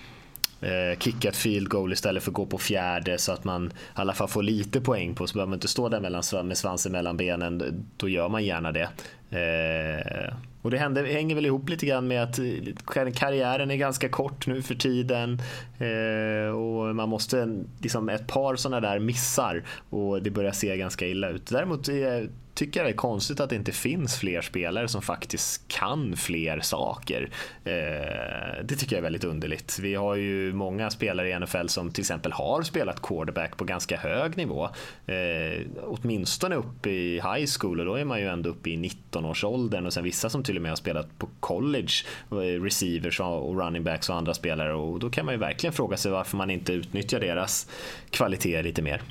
eh, 0.61 0.99
kicka 0.99 1.29
ett 1.29 1.35
field 1.35 1.69
goal 1.69 1.93
istället 1.93 2.23
för 2.23 2.31
att 2.31 2.35
gå 2.35 2.45
på 2.45 2.57
fjärde 2.57 3.17
så 3.17 3.31
att 3.31 3.43
man 3.43 3.67
i 3.67 3.71
alla 3.93 4.13
fall 4.13 4.27
får 4.27 4.43
lite 4.43 4.81
poäng 4.81 5.15
på 5.15 5.27
så 5.27 5.33
behöver 5.33 5.49
man 5.49 5.57
inte 5.57 5.67
stå 5.67 5.89
där 5.89 5.99
mellan, 5.99 6.23
med 6.43 6.57
svansen 6.57 6.91
mellan 6.91 7.17
benen. 7.17 7.85
Då 7.97 8.09
gör 8.09 8.29
man 8.29 8.45
gärna 8.45 8.71
det. 8.71 8.89
Eh, 9.29 10.33
och 10.61 10.71
det 10.71 10.77
händer, 10.77 11.05
hänger 11.05 11.35
väl 11.35 11.45
ihop 11.45 11.69
lite 11.69 11.85
grann 11.85 12.07
med 12.07 12.23
att 12.23 12.39
eh, 12.39 13.11
karriären 13.13 13.71
är 13.71 13.75
ganska 13.75 14.09
kort 14.09 14.47
nu 14.47 14.61
för 14.61 14.75
tiden 14.75 15.41
eh, 15.77 16.55
och 16.55 16.95
man 16.95 17.09
måste 17.09 17.63
liksom 17.81 18.09
ett 18.09 18.27
par 18.27 18.55
sådana 18.55 18.87
där 18.87 18.99
missar 18.99 19.63
och 19.89 20.23
det 20.23 20.29
börjar 20.29 20.51
se 20.51 20.77
ganska 20.77 21.07
illa 21.07 21.29
ut. 21.29 21.45
Däremot 21.45 21.87
är 21.87 22.29
tycker 22.55 22.79
jag 22.79 22.87
det 22.87 22.91
är 22.91 22.97
konstigt 22.97 23.39
att 23.39 23.49
det 23.49 23.55
inte 23.55 23.71
finns 23.71 24.19
fler 24.19 24.41
spelare 24.41 24.87
som 24.87 25.01
faktiskt 25.01 25.67
kan 25.67 26.15
fler 26.17 26.59
saker. 26.59 27.29
Eh, 27.63 28.63
det 28.63 28.75
tycker 28.75 28.95
jag 28.95 28.97
är 28.97 29.03
väldigt 29.03 29.23
underligt. 29.23 29.79
Vi 29.79 29.95
har 29.95 30.15
ju 30.15 30.53
många 30.53 30.89
spelare 30.89 31.29
i 31.29 31.39
NFL 31.39 31.67
som 31.67 31.91
till 31.91 32.01
exempel 32.01 32.31
har 32.31 32.63
spelat 32.63 33.01
quarterback 33.01 33.57
på 33.57 33.63
ganska 33.63 33.97
hög 33.97 34.37
nivå. 34.37 34.69
Eh, 35.05 35.61
åtminstone 35.83 36.55
upp 36.55 36.87
i 36.87 37.13
high 37.13 37.45
school 37.59 37.79
och 37.79 37.85
då 37.85 37.95
är 37.95 38.05
man 38.05 38.19
ju 38.19 38.27
ändå 38.27 38.49
uppe 38.49 38.69
i 38.69 38.77
19-årsåldern 38.77 39.85
och 39.85 39.93
sen 39.93 40.03
vissa 40.03 40.29
som 40.29 40.43
till 40.43 40.55
och 40.55 40.61
med 40.61 40.71
har 40.71 40.75
spelat 40.75 41.19
på 41.19 41.29
college, 41.39 41.93
eh, 42.31 42.63
receivers 42.63 43.19
och 43.19 43.59
running 43.59 43.83
backs 43.83 44.09
och 44.09 44.15
andra 44.15 44.33
spelare 44.33 44.73
och 44.73 44.99
då 44.99 45.09
kan 45.09 45.25
man 45.25 45.33
ju 45.33 45.39
verkligen 45.39 45.73
fråga 45.73 45.97
sig 45.97 46.11
varför 46.11 46.37
man 46.37 46.49
inte 46.49 46.73
utnyttjar 46.73 47.19
deras 47.19 47.69
kvaliteter 48.09 48.63
lite 48.63 48.81
mer. 48.81 49.01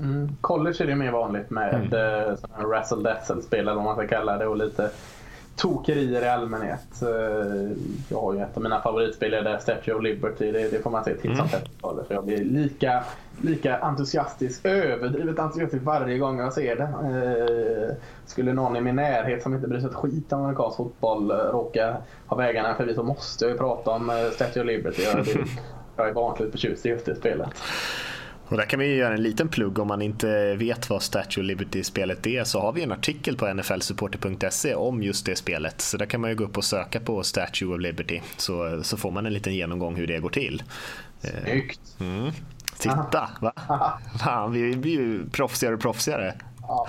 Mm. 0.00 0.36
College 0.40 0.84
är 0.84 0.86
det 0.86 0.96
mer 0.96 1.12
vanligt 1.12 1.50
med 1.50 1.74
mm. 1.74 1.92
Eh, 1.92 2.68
razzle 2.70 3.02
dazzle 3.02 3.42
spel 3.42 3.60
eller 3.60 3.74
vad 3.74 3.84
man 3.84 3.96
ska 3.96 4.06
kalla 4.06 4.38
det 4.38 4.46
och 4.46 4.56
lite 4.56 4.90
tokerier 5.56 6.22
i 6.22 6.28
allmänhet. 6.28 7.02
Eh, 7.02 7.70
jag 8.08 8.20
har 8.20 8.34
ju 8.34 8.40
ett 8.40 8.56
av 8.56 8.62
mina 8.62 8.80
favoritspel, 8.80 9.34
är 9.34 9.58
Statue 9.58 9.94
of 9.94 10.02
Liberty. 10.02 10.52
Det, 10.52 10.70
det 10.70 10.82
får 10.82 10.90
man 10.90 11.04
se 11.04 11.14
till 11.14 11.30
mm. 11.30 11.36
som 11.36 11.48
festivaler. 11.48 12.04
För 12.04 12.14
jag 12.14 12.24
blir 12.24 12.44
lika, 12.44 13.04
lika 13.42 13.78
entusiastisk, 13.78 14.64
överdrivet 14.64 15.38
entusiastisk 15.38 15.84
varje 15.84 16.18
gång 16.18 16.38
jag 16.38 16.52
ser 16.52 16.76
det. 16.76 16.82
Eh, 16.82 17.96
skulle 18.26 18.52
någon 18.52 18.76
i 18.76 18.80
min 18.80 18.96
närhet 18.96 19.42
som 19.42 19.54
inte 19.54 19.68
bryr 19.68 19.80
sig 19.80 19.88
ett 19.88 19.94
skit 19.94 20.32
om 20.32 20.40
amerikansk 20.40 20.76
fotboll 20.76 21.30
råka 21.30 21.96
ha 22.26 22.36
vägarna 22.36 22.74
förbi 22.74 22.94
så 22.94 23.02
måste 23.02 23.44
jag 23.44 23.52
ju 23.52 23.58
prata 23.58 23.90
om 23.90 24.30
Statue 24.32 24.62
of 24.62 24.66
Liberty. 24.66 25.02
Jag, 25.02 25.26
Jag 25.96 26.08
är 26.08 26.12
barnsligt 26.12 26.52
förtjust 26.52 26.86
i 26.86 26.88
just 26.88 27.06
det 27.06 27.14
spelet. 27.14 27.48
Och 28.48 28.56
där 28.56 28.64
kan 28.64 28.80
vi 28.80 28.94
göra 28.94 29.14
en 29.14 29.22
liten 29.22 29.48
plugg 29.48 29.78
om 29.78 29.88
man 29.88 30.02
inte 30.02 30.54
vet 30.54 30.90
vad 30.90 31.02
Statue 31.02 31.44
of 31.44 31.46
Liberty-spelet 31.46 32.26
är 32.26 32.44
så 32.44 32.60
har 32.60 32.72
vi 32.72 32.82
en 32.82 32.92
artikel 32.92 33.36
på 33.36 33.54
nflsupporter.se 33.54 34.74
om 34.74 35.02
just 35.02 35.26
det 35.26 35.36
spelet. 35.36 35.80
Så 35.80 35.96
där 35.96 36.06
kan 36.06 36.20
man 36.20 36.30
ju 36.30 36.36
gå 36.36 36.44
upp 36.44 36.56
och 36.56 36.64
söka 36.64 37.00
på 37.00 37.22
Statue 37.22 37.74
of 37.74 37.80
Liberty 37.80 38.20
så, 38.36 38.82
så 38.82 38.96
får 38.96 39.10
man 39.10 39.26
en 39.26 39.32
liten 39.32 39.54
genomgång 39.54 39.96
hur 39.96 40.06
det 40.06 40.18
går 40.18 40.30
till. 40.30 40.62
Snyggt! 41.20 41.80
Mm. 42.00 42.32
Titta! 42.78 43.28
Va? 43.40 43.52
Fan, 44.24 44.52
vi 44.52 44.76
blir 44.76 44.92
ju 44.92 45.30
proffsigare 45.30 45.74
och 45.74 45.80
proffsigare. 45.80 46.34
Ja, 46.68 46.86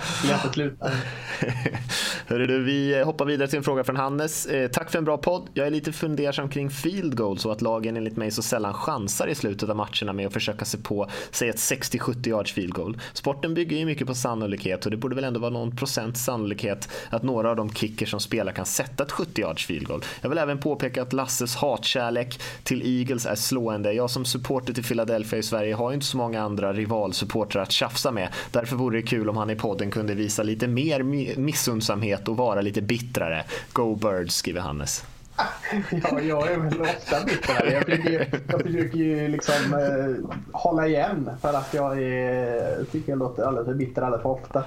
du, 2.28 2.64
vi 2.64 3.02
hoppar 3.02 3.24
vidare 3.24 3.48
till 3.48 3.56
en 3.56 3.64
fråga 3.64 3.84
från 3.84 3.96
Hannes. 3.96 4.46
Eh, 4.46 4.68
tack 4.68 4.90
för 4.90 4.98
en 4.98 5.04
bra 5.04 5.18
podd. 5.18 5.48
Jag 5.54 5.66
är 5.66 5.70
lite 5.70 5.92
fundersam 5.92 6.48
kring 6.48 6.70
field 6.70 7.16
goals 7.16 7.46
och 7.46 7.52
att 7.52 7.62
lagen 7.62 7.96
enligt 7.96 8.16
mig 8.16 8.30
så 8.30 8.42
sällan 8.42 8.74
chansar 8.74 9.26
i 9.26 9.34
slutet 9.34 9.68
av 9.68 9.76
matcherna 9.76 10.12
med 10.12 10.26
att 10.26 10.32
försöka 10.32 10.64
se 10.64 10.78
på, 10.78 11.08
säg 11.30 11.48
ett 11.48 11.56
60-70 11.56 12.28
yards 12.28 12.52
field 12.52 12.74
goal. 12.74 13.00
Sporten 13.12 13.54
bygger 13.54 13.76
ju 13.76 13.84
mycket 13.84 14.06
på 14.06 14.14
sannolikhet 14.14 14.84
och 14.84 14.90
det 14.90 14.96
borde 14.96 15.14
väl 15.14 15.24
ändå 15.24 15.40
vara 15.40 15.50
någon 15.50 15.76
procent 15.76 16.18
sannolikhet 16.18 16.88
att 17.10 17.22
några 17.22 17.50
av 17.50 17.56
de 17.56 17.72
kickers 17.72 18.10
som 18.10 18.20
spelar 18.20 18.52
kan 18.52 18.66
sätta 18.66 19.04
ett 19.04 19.12
70 19.12 19.40
yards 19.40 19.66
field 19.66 19.86
goal. 19.86 20.04
Jag 20.20 20.28
vill 20.28 20.38
även 20.38 20.58
påpeka 20.58 21.02
att 21.02 21.12
Lasses 21.12 21.56
hatkärlek 21.56 22.40
till 22.62 23.00
Eagles 23.00 23.26
är 23.26 23.34
slående. 23.34 23.92
Jag 23.92 24.10
som 24.10 24.24
supporter 24.24 24.72
till 24.72 24.84
Philadelphia 24.84 25.38
i 25.38 25.42
Sverige 25.42 25.74
har 25.74 25.90
ju 25.90 25.94
inte 25.94 26.06
så 26.06 26.16
många 26.16 26.42
andra 26.42 26.72
rivalsupportrar 26.72 27.62
att 27.62 27.72
tjafsa 27.72 28.10
med. 28.10 28.28
Därför 28.50 28.76
vore 28.76 28.98
det 28.98 29.06
kul 29.06 29.28
om 29.28 29.36
han 29.36 29.50
i 29.50 29.56
podden 29.68 29.90
kunde 29.90 30.14
visa 30.14 30.42
lite 30.42 30.66
mer 30.68 31.02
missundsamhet 31.36 32.28
och 32.28 32.36
vara 32.36 32.60
lite 32.60 32.82
bittrare. 32.82 33.44
Go 33.72 33.94
Birds, 33.94 34.34
skriver 34.34 34.60
Hannes. 34.60 35.04
Ja, 35.90 36.20
jag 36.20 36.52
är 36.52 36.58
väl 36.58 36.80
ofta 36.80 37.24
bittrare. 37.24 37.72
Jag 37.72 37.84
försöker, 37.84 38.40
jag 38.48 38.60
försöker 38.62 38.98
ju 38.98 39.28
liksom 39.28 39.54
eh, 39.74 40.30
hålla 40.52 40.86
igen 40.86 41.30
för 41.40 41.54
att 41.54 41.74
jag 41.74 42.02
är, 42.02 42.84
tycker 42.84 43.12
jag 43.12 43.18
låter 43.18 43.42
alldeles 43.42 43.66
för 43.66 43.74
bitter 43.74 44.02
alldeles 44.02 44.22
för 44.22 44.30
ofta. 44.30 44.64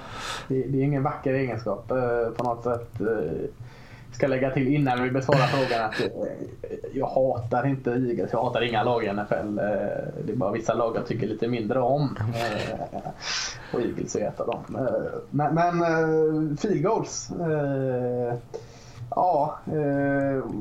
Det, 0.48 0.62
det 0.62 0.78
är 0.78 0.82
ingen 0.82 1.02
vacker 1.02 1.34
egenskap 1.34 1.90
eh, 1.90 2.30
på 2.36 2.44
något 2.44 2.64
sätt. 2.64 3.00
Eh, 3.00 3.48
ska 4.12 4.26
lägga 4.26 4.50
till 4.50 4.68
innan 4.68 5.02
vi 5.02 5.10
besvarar 5.10 5.46
frågan 5.46 5.84
att 5.84 6.00
eh, 6.00 6.08
jag 6.92 7.06
hatar 7.06 7.66
inte 7.66 7.90
Eagles. 7.90 8.32
Jag 8.32 8.44
hatar 8.44 8.62
inga 8.62 8.82
lag 8.82 9.04
i 9.04 9.12
NFL. 9.12 9.58
Eh, 9.58 9.64
det 10.24 10.32
är 10.32 10.36
bara 10.36 10.52
vissa 10.52 10.74
lag 10.74 10.96
jag 10.96 11.06
tycker 11.06 11.26
lite 11.26 11.48
mindre 11.48 11.80
om. 11.80 12.16
Eh, 12.34 12.98
och 13.72 13.80
Eagles 13.80 14.16
är 14.16 14.28
ett 14.28 14.40
av 14.40 14.46
dem. 14.46 14.88
Men, 15.30 15.54
men 15.54 16.56
field 16.56 16.82
goals. 16.82 17.30
Ja, 19.10 19.58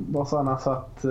var 0.10 0.26
sådana 0.26 0.58
så 0.58 0.72
att 0.72 1.06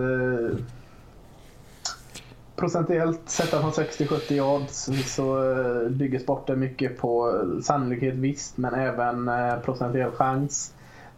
procentuellt 2.56 3.20
sätta 3.24 3.60
från 3.60 3.70
60-70 3.70 4.32
yards 4.32 4.88
så 5.14 5.38
bygger 5.90 6.18
sporten 6.18 6.60
mycket 6.60 6.98
på 6.98 7.40
sannolikhet 7.62 8.14
visst 8.14 8.56
men 8.56 8.74
även 8.74 9.30
procentuell 9.62 10.10
chans 10.10 10.72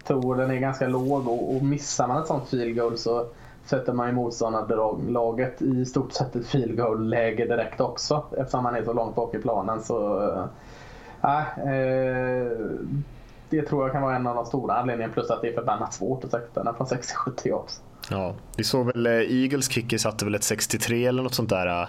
tror 0.04 0.36
den 0.36 0.50
är 0.50 0.58
ganska 0.58 0.88
låg 0.88 1.28
och, 1.28 1.56
och 1.56 1.62
missar 1.62 2.08
man 2.08 2.20
ett 2.20 2.26
sånt 2.26 2.48
field 2.48 2.76
goal 2.76 2.98
så 2.98 3.26
sätter 3.64 3.92
man 3.92 4.06
ju 4.06 4.12
motståndarlaget 4.12 5.62
i 5.62 5.86
stort 5.86 6.12
sett 6.12 6.36
ett 6.36 6.46
field 6.46 6.76
goal-läge 6.76 7.46
direkt 7.46 7.80
också 7.80 8.24
eftersom 8.36 8.62
man 8.62 8.74
är 8.74 8.84
så 8.84 8.92
långt 8.92 9.14
bak 9.14 9.34
i 9.34 9.38
planen. 9.38 9.82
Så, 9.82 10.22
eh, 10.22 10.44
äh, 11.22 11.58
eh, 11.58 12.52
det 13.48 13.62
tror 13.62 13.82
jag 13.82 13.92
kan 13.92 14.02
vara 14.02 14.16
en 14.16 14.26
av 14.26 14.34
de 14.34 14.46
stora 14.46 14.74
anledningarna 14.74 15.14
plus 15.14 15.30
att 15.30 15.42
det 15.42 15.48
är 15.48 15.54
förbannat 15.54 15.94
svårt 15.94 16.24
att 16.24 16.30
sätta 16.30 16.64
den 16.64 16.74
från 16.74 16.86
60-70 16.86 17.48
yards. 17.48 17.80
Ja, 18.12 18.34
vi 18.56 18.64
såg 18.64 18.86
väl 18.86 19.06
eh, 19.06 19.12
Eagles 19.12 19.68
kicker 19.68 19.98
satte 19.98 20.24
väl 20.24 20.34
ett 20.34 20.44
63 20.44 21.06
eller 21.06 21.22
något 21.22 21.34
sånt 21.34 21.50
där. 21.50 21.82
Eh, 21.82 21.86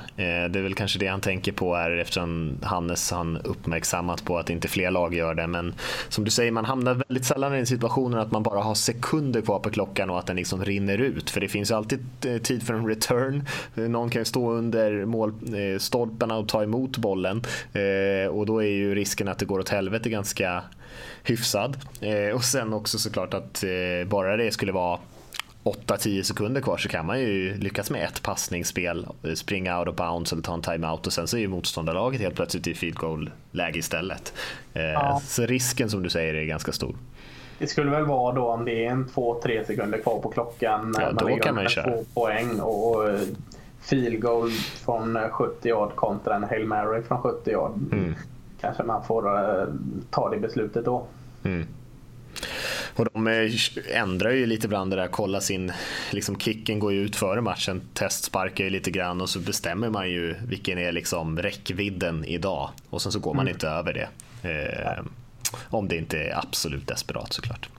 det 0.49 0.59
är 0.59 0.61
väl 0.61 0.73
kanske 0.73 0.99
det 0.99 1.07
han 1.07 1.21
tänker 1.21 1.51
på 1.51 1.75
här 1.75 1.91
eftersom 1.91 2.57
Hannes 2.61 3.11
han 3.11 3.37
uppmärksammat 3.37 4.25
på 4.25 4.37
att 4.37 4.49
inte 4.49 4.67
fler 4.67 4.91
lag 4.91 5.13
gör 5.13 5.33
det. 5.33 5.47
Men 5.47 5.73
som 6.09 6.23
du 6.23 6.31
säger, 6.31 6.51
man 6.51 6.65
hamnar 6.65 6.93
väldigt 6.93 7.25
sällan 7.25 7.53
i 7.53 7.57
den 7.57 7.65
situationen 7.65 8.19
att 8.19 8.31
man 8.31 8.43
bara 8.43 8.61
har 8.61 8.75
sekunder 8.75 9.41
kvar 9.41 9.59
på 9.59 9.69
klockan 9.69 10.09
och 10.09 10.19
att 10.19 10.25
den 10.25 10.35
liksom 10.35 10.65
rinner 10.65 10.97
ut. 10.97 11.29
För 11.29 11.41
det 11.41 11.47
finns 11.47 11.71
ju 11.71 11.75
alltid 11.75 12.05
eh, 12.25 12.37
tid 12.37 12.63
för 12.63 12.73
en 12.73 12.87
return. 12.87 13.47
Någon 13.73 14.09
kan 14.09 14.21
ju 14.21 14.25
stå 14.25 14.51
under 14.51 15.05
målstolparna 15.05 16.37
och 16.37 16.47
ta 16.47 16.63
emot 16.63 16.97
bollen 16.97 17.41
och 18.31 18.45
då 18.45 18.63
är 18.63 18.67
ju 18.67 18.95
risken 18.95 19.27
att 19.27 19.39
det 19.39 19.45
går 19.45 19.59
åt 19.59 19.69
helvete 19.69 20.09
ganska 20.09 20.63
hyfsad. 21.23 21.77
Och 22.35 22.43
sen 22.43 22.73
också 22.73 22.99
såklart 22.99 23.33
att 23.33 23.63
bara 24.07 24.37
det 24.37 24.51
skulle 24.51 24.71
vara 24.71 24.99
8-10 25.63 26.23
sekunder 26.23 26.61
kvar 26.61 26.77
så 26.77 26.89
kan 26.89 27.05
man 27.05 27.19
ju 27.19 27.57
lyckas 27.57 27.91
med 27.91 28.03
ett 28.03 28.23
passningsspel, 28.23 29.07
springa 29.35 29.79
out 29.79 29.87
of 29.87 29.95
bounds 29.95 30.33
eller 30.33 30.41
ta 30.41 30.53
en 30.53 30.61
timeout 30.61 31.07
och 31.07 31.13
sen 31.13 31.27
så 31.27 31.37
är 31.37 31.41
ju 31.41 31.47
motståndarlaget 31.47 32.21
helt 32.21 32.35
plötsligt 32.35 32.67
i 32.67 32.73
field 32.73 32.95
goal-läge 32.95 33.79
istället. 33.79 34.33
Eh, 34.73 34.83
ja. 34.83 35.21
Så 35.25 35.45
risken 35.45 35.89
som 35.89 36.03
du 36.03 36.09
säger 36.09 36.33
är 36.33 36.45
ganska 36.45 36.71
stor. 36.71 36.95
Det 37.59 37.67
skulle 37.67 37.91
väl 37.91 38.05
vara 38.05 38.35
då 38.35 38.47
om 38.47 38.65
det 38.65 38.85
är 38.85 38.91
en 38.91 39.05
2-3 39.05 39.65
sekunder 39.65 40.01
kvar 40.01 40.19
på 40.19 40.29
klockan. 40.29 40.95
Ja, 40.99 41.11
då 41.11 41.35
kan 41.35 41.55
man 41.55 41.69
köra. 41.69 41.91
Två 41.91 42.03
poäng 42.13 42.59
och 42.59 43.09
field 43.81 44.21
goal 44.21 44.49
från 44.85 45.17
70 45.31 45.67
yard 45.67 45.95
kontra 45.95 46.35
en 46.35 46.43
Hail 46.43 46.65
Mary 46.65 47.01
från 47.01 47.21
70 47.21 47.51
yard. 47.51 47.71
Mm. 47.91 48.15
Kanske 48.61 48.83
man 48.83 49.03
får 49.03 49.49
eh, 49.59 49.67
ta 50.09 50.29
det 50.29 50.37
beslutet 50.37 50.85
då. 50.85 51.05
Mm. 51.43 51.67
Och 52.95 53.07
de 53.13 53.27
eh, 53.27 53.51
ändrar 53.91 54.31
ju 54.31 54.45
lite 54.45 54.65
ibland 54.65 54.91
det 54.91 54.95
där, 54.95 55.07
kolla 55.07 55.41
sin, 55.41 55.71
liksom 56.11 56.39
kicken 56.39 56.79
går 56.79 56.93
ju 56.93 57.01
ut 57.01 57.15
före 57.15 57.41
matchen, 57.41 57.81
testsparkar 57.93 58.63
ju 58.63 58.69
lite 58.69 58.91
grann 58.91 59.21
och 59.21 59.29
så 59.29 59.39
bestämmer 59.39 59.89
man 59.89 60.09
ju 60.09 60.35
vilken 60.47 60.77
är 60.77 60.91
liksom 60.91 61.39
räckvidden 61.39 62.25
idag 62.25 62.69
och 62.89 63.01
sen 63.01 63.11
så 63.11 63.19
går 63.19 63.33
man 63.33 63.47
mm. 63.47 63.53
inte 63.53 63.67
över 63.67 63.93
det. 63.93 64.07
Eh, 64.49 65.05
om 65.69 65.87
det 65.87 65.95
inte 65.97 66.19
är 66.19 66.37
absolut 66.37 66.87
desperat 66.87 67.33
såklart. 67.33 67.69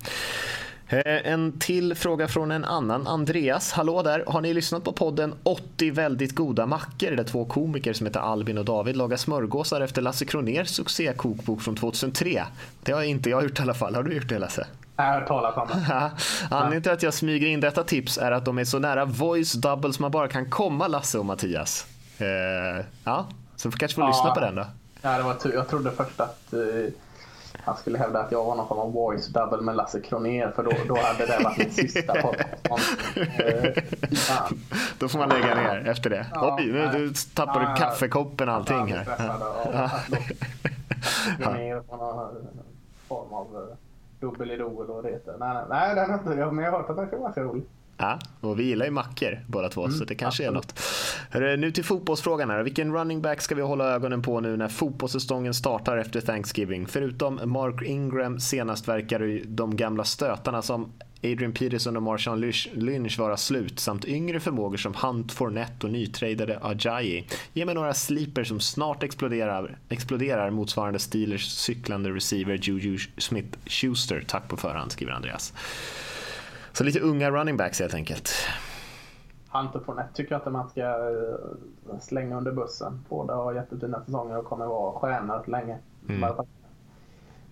Eh, 0.89 1.32
en 1.32 1.59
till 1.59 1.95
fråga 1.95 2.28
från 2.28 2.51
en 2.51 2.64
annan, 2.64 3.07
Andreas. 3.07 3.72
Hallå 3.72 4.03
där, 4.03 4.24
har 4.26 4.41
ni 4.41 4.55
lyssnat 4.55 4.85
på 4.85 4.93
podden 4.93 5.35
80 5.43 5.91
väldigt 5.91 6.35
goda 6.35 6.66
mackor 6.66 7.11
där 7.11 7.24
två 7.24 7.45
komiker 7.45 7.93
som 7.93 8.07
heter 8.07 8.20
Albin 8.20 8.59
och 8.59 8.64
David 8.64 8.97
lagar 8.97 9.16
smörgåsar 9.16 9.80
efter 9.80 10.03
Lasse 10.03 10.24
Kroners 10.24 10.68
succékokbok 10.68 11.62
från 11.62 11.76
2003? 11.76 12.45
Det 12.82 12.93
har 12.93 13.03
inte 13.03 13.30
jag 13.30 13.43
gjort 13.43 13.59
i 13.59 13.62
alla 13.62 13.74
fall. 13.74 13.95
Har 13.95 14.03
du 14.03 14.14
gjort 14.14 14.28
det 14.28 14.39
Lasse? 14.39 14.66
Jag 14.97 15.05
har 15.05 15.20
talas 15.20 15.57
om 15.57 15.68
det. 15.68 16.11
Anledningen 16.51 16.82
till 16.82 16.93
att 16.93 17.03
jag 17.03 17.14
smyger 17.14 17.47
in 17.47 17.61
detta 17.61 17.85
tips 17.85 18.18
är 18.18 18.32
att 18.32 18.45
de 18.45 18.59
är 18.59 18.64
så 18.64 18.78
nära 18.78 19.05
voice 19.05 19.53
double 19.53 19.93
som 19.93 20.03
man 20.03 20.11
bara 20.11 20.28
kan 20.28 20.51
komma 20.51 20.89
Lasse 20.89 21.18
och 21.18 21.26
Mattias. 21.26 21.87
Uh, 22.20 22.85
ja, 23.05 23.26
så 23.57 23.68
vi 23.68 23.76
kanske 23.76 23.95
får 23.95 24.05
ja. 24.05 24.09
lyssna 24.09 24.30
på 24.30 24.41
den 24.41 24.55
då. 24.55 24.66
Ja, 25.03 25.16
det 25.16 25.22
var 25.22 25.37
jag 25.55 25.68
trodde 25.68 25.91
först 25.91 26.20
att 26.20 26.45
uh, 26.53 26.89
han 27.64 27.76
skulle 27.76 27.98
hävda 27.98 28.20
att 28.20 28.32
jag 28.32 28.44
var 28.44 28.56
någon 28.56 28.68
form 28.68 28.78
av 28.78 28.92
voice 28.92 29.26
double 29.26 29.60
med 29.60 29.76
Lasse 29.76 30.00
Kroner 30.00 30.50
för 30.50 30.62
då, 30.62 30.70
då 30.88 30.96
hade 31.00 31.26
det 31.26 31.44
varit 31.44 31.58
min 31.58 31.70
sista 31.70 32.22
podd. 32.22 32.36
Uh, 32.36 33.26
då 34.98 35.08
får 35.08 35.18
man 35.18 35.28
lägga 35.28 35.54
ner 35.54 35.88
efter 35.88 36.10
det. 36.10 36.26
Ja, 36.34 36.56
Oj, 36.58 36.72
nu 36.72 36.88
du 36.92 37.12
tappar 37.34 37.60
du 37.60 37.76
kaffekoppen 37.76 38.48
och 38.48 38.54
allting 38.54 38.86
här. 38.86 39.06
Ja. 39.72 39.90
form 43.08 43.32
av 43.32 43.76
dubbelidol 44.20 44.90
och 44.90 45.02
det. 45.02 45.20
Nej, 45.38 45.64
nej, 45.68 45.94
den 45.94 46.10
har 46.10 46.18
inte 46.18 46.34
jag, 46.34 46.54
men 46.54 46.64
jag 46.64 46.72
har 46.72 46.78
hört 46.78 46.90
att 46.90 46.96
den 46.96 47.06
ska 47.06 47.16
vara 47.16 47.26
ganska 47.26 47.42
rolig. 47.42 47.64
Ja, 47.97 48.18
och 48.40 48.59
vi 48.59 48.64
gillar 48.64 48.84
ju 48.86 48.90
mackor 48.90 49.40
båda 49.47 49.68
två, 49.68 49.84
mm, 49.84 49.99
så 49.99 50.05
det 50.05 50.14
kanske 50.14 50.49
absolut. 50.49 50.74
är 51.32 51.45
något. 51.51 51.59
Nu 51.59 51.70
till 51.70 51.84
fotbollsfrågan 51.84 52.51
här. 52.51 52.62
Vilken 52.62 52.92
running 52.92 53.22
back 53.22 53.40
ska 53.40 53.55
vi 53.55 53.62
hålla 53.62 53.84
ögonen 53.84 54.22
på 54.22 54.40
nu 54.40 54.57
när 54.57 54.68
fotbollssäsongen 54.68 55.55
startar 55.55 55.97
efter 55.97 56.20
Thanksgiving? 56.20 56.86
Förutom 56.86 57.40
Mark 57.45 57.82
Ingram 57.82 58.40
senast 58.40 58.88
verkar 58.88 59.40
de 59.47 59.76
gamla 59.76 60.05
stötarna 60.05 60.62
som 60.62 60.92
Adrian 61.22 61.53
Peterson 61.53 61.97
och 61.97 62.03
Marshawn 62.03 62.40
Lynch 62.72 63.18
vara 63.18 63.36
slut 63.36 63.80
samt 63.80 64.05
yngre 64.05 64.40
förmågor 64.40 64.76
som 64.76 64.95
Hunt, 64.95 65.32
Fournette 65.32 65.86
och 65.86 65.92
nytradade 65.92 66.59
Ajayi. 66.62 67.26
Ge 67.53 67.64
mig 67.64 67.74
några 67.74 67.95
sleepers 67.95 68.49
som 68.49 68.61
snart 68.61 69.03
exploderar, 69.03 69.78
exploderar 69.88 70.51
motsvarande 70.51 70.99
Steelers 70.99 71.47
cyklande 71.47 72.11
receiver 72.11 72.59
Juju 72.62 72.99
Smith-Schuster. 73.16 74.24
Tack 74.26 74.49
på 74.49 74.57
förhand, 74.57 74.92
skriver 74.92 75.12
Andreas. 75.12 75.53
Så 76.75 76.85
lite 76.85 77.01
unga 77.01 77.31
running 77.31 77.57
backs 77.57 77.81
helt 77.81 77.95
enkelt. 77.95 78.31
Hunt 79.49 79.75
och 79.75 79.85
Fournette 79.85 80.14
tycker 80.14 80.35
jag 80.35 80.43
att 80.47 80.53
man 80.53 80.68
ska 80.68 80.81
eh, 80.81 81.99
slänga 82.01 82.37
under 82.37 82.53
bussen. 82.53 83.05
Båda 83.09 83.35
har 83.35 83.55
jättefina 83.55 84.05
säsonger 84.05 84.39
och 84.39 84.45
kommer 84.45 84.66
vara 84.66 84.93
stjärnor 84.93 85.45
länge. 85.47 85.79
Mm. 86.09 86.22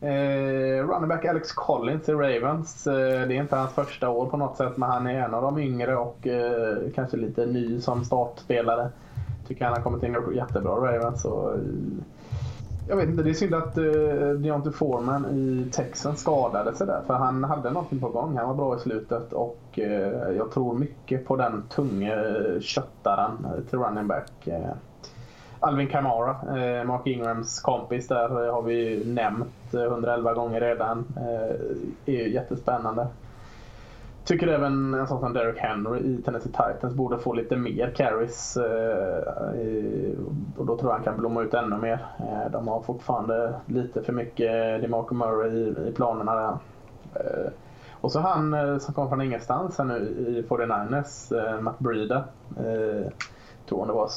Eh, 0.00 0.86
running 0.86 1.08
back 1.08 1.24
Alex 1.24 1.52
Collins 1.52 2.08
i 2.08 2.12
Ravens. 2.12 2.86
Eh, 2.86 3.28
det 3.28 3.36
är 3.36 3.42
inte 3.42 3.56
hans 3.56 3.72
första 3.72 4.08
år 4.08 4.26
på 4.26 4.36
något 4.36 4.56
sätt 4.56 4.76
men 4.76 4.90
han 4.90 5.06
är 5.06 5.20
en 5.20 5.34
av 5.34 5.42
de 5.42 5.58
yngre 5.58 5.96
och 5.96 6.26
eh, 6.26 6.76
kanske 6.94 7.16
lite 7.16 7.46
ny 7.46 7.80
som 7.80 8.04
startspelare. 8.04 8.90
Tycker 9.48 9.64
han 9.64 9.74
har 9.74 9.82
kommit 9.82 10.02
in 10.02 10.16
och 10.16 10.34
jättebra 10.34 10.72
Ravens. 10.72 11.24
Och, 11.24 11.58
jag 12.88 12.96
vet 12.96 13.08
inte, 13.08 13.22
det 13.22 13.30
är 13.30 13.34
synd 13.34 13.54
att 13.54 13.78
uh, 13.78 14.30
Deontay 14.30 14.72
Foreman 14.72 15.26
i 15.26 15.70
Texas 15.72 16.20
skadade 16.20 16.74
sig 16.74 16.86
där. 16.86 17.02
För 17.06 17.14
han 17.14 17.44
hade 17.44 17.70
någonting 17.70 18.00
på 18.00 18.08
gång. 18.08 18.36
Han 18.36 18.48
var 18.48 18.54
bra 18.54 18.76
i 18.76 18.80
slutet 18.80 19.32
och 19.32 19.78
uh, 19.78 19.84
jag 20.36 20.50
tror 20.50 20.74
mycket 20.74 21.26
på 21.26 21.36
den 21.36 21.62
tunge 21.62 22.14
eh, 22.14 22.60
köttaren 22.60 23.46
till 23.70 23.78
running 23.78 24.06
back. 24.06 24.32
Uh, 24.46 24.72
Alvin 25.60 25.88
Kamara, 25.88 26.30
uh, 26.30 26.84
Mark 26.84 27.06
Ingrams 27.06 27.60
kompis 27.60 28.08
där, 28.08 28.28
har 28.28 28.62
vi 28.62 29.04
nämnt 29.06 29.74
111 29.74 30.34
gånger 30.34 30.60
redan. 30.60 31.04
är 32.06 32.12
ju 32.12 32.32
jättespännande. 32.32 33.06
Tycker 34.24 34.48
även 34.48 34.94
en 34.94 35.06
sån 35.06 35.20
som 35.20 35.32
Derek 35.32 35.58
Henry 35.58 36.00
i 36.00 36.22
Tennessee 36.22 36.52
Titans 36.52 36.94
borde 36.94 37.18
få 37.18 37.32
lite 37.32 37.56
mer 37.56 37.90
carries. 37.90 38.56
Eh, 38.56 40.18
och 40.56 40.66
då 40.66 40.78
tror 40.78 40.90
jag 40.90 40.94
han 40.94 41.04
kan 41.04 41.16
blomma 41.16 41.42
ut 41.42 41.54
ännu 41.54 41.76
mer. 41.76 42.06
Eh, 42.18 42.50
de 42.52 42.68
har 42.68 42.82
fortfarande 42.82 43.54
lite 43.66 44.02
för 44.02 44.12
mycket 44.12 44.82
DeMarco 44.82 45.14
Murray 45.14 45.50
i, 45.50 45.88
i 45.88 45.92
planerna 45.92 46.34
där. 46.34 46.58
Eh, 47.14 47.52
och 48.00 48.12
så 48.12 48.20
han 48.20 48.54
eh, 48.54 48.78
som 48.78 48.94
kom 48.94 49.08
från 49.08 49.22
ingenstans 49.22 49.78
här 49.78 49.84
nu 49.84 49.98
i 50.28 50.48
49ers, 50.48 51.32
eh, 51.32 51.60
Matt 51.60 51.78
Breida. 51.78 52.24
Eh, 52.56 53.10
tror 53.68 53.86
tror 53.86 53.86
det 53.86 53.92
var 53.92 54.10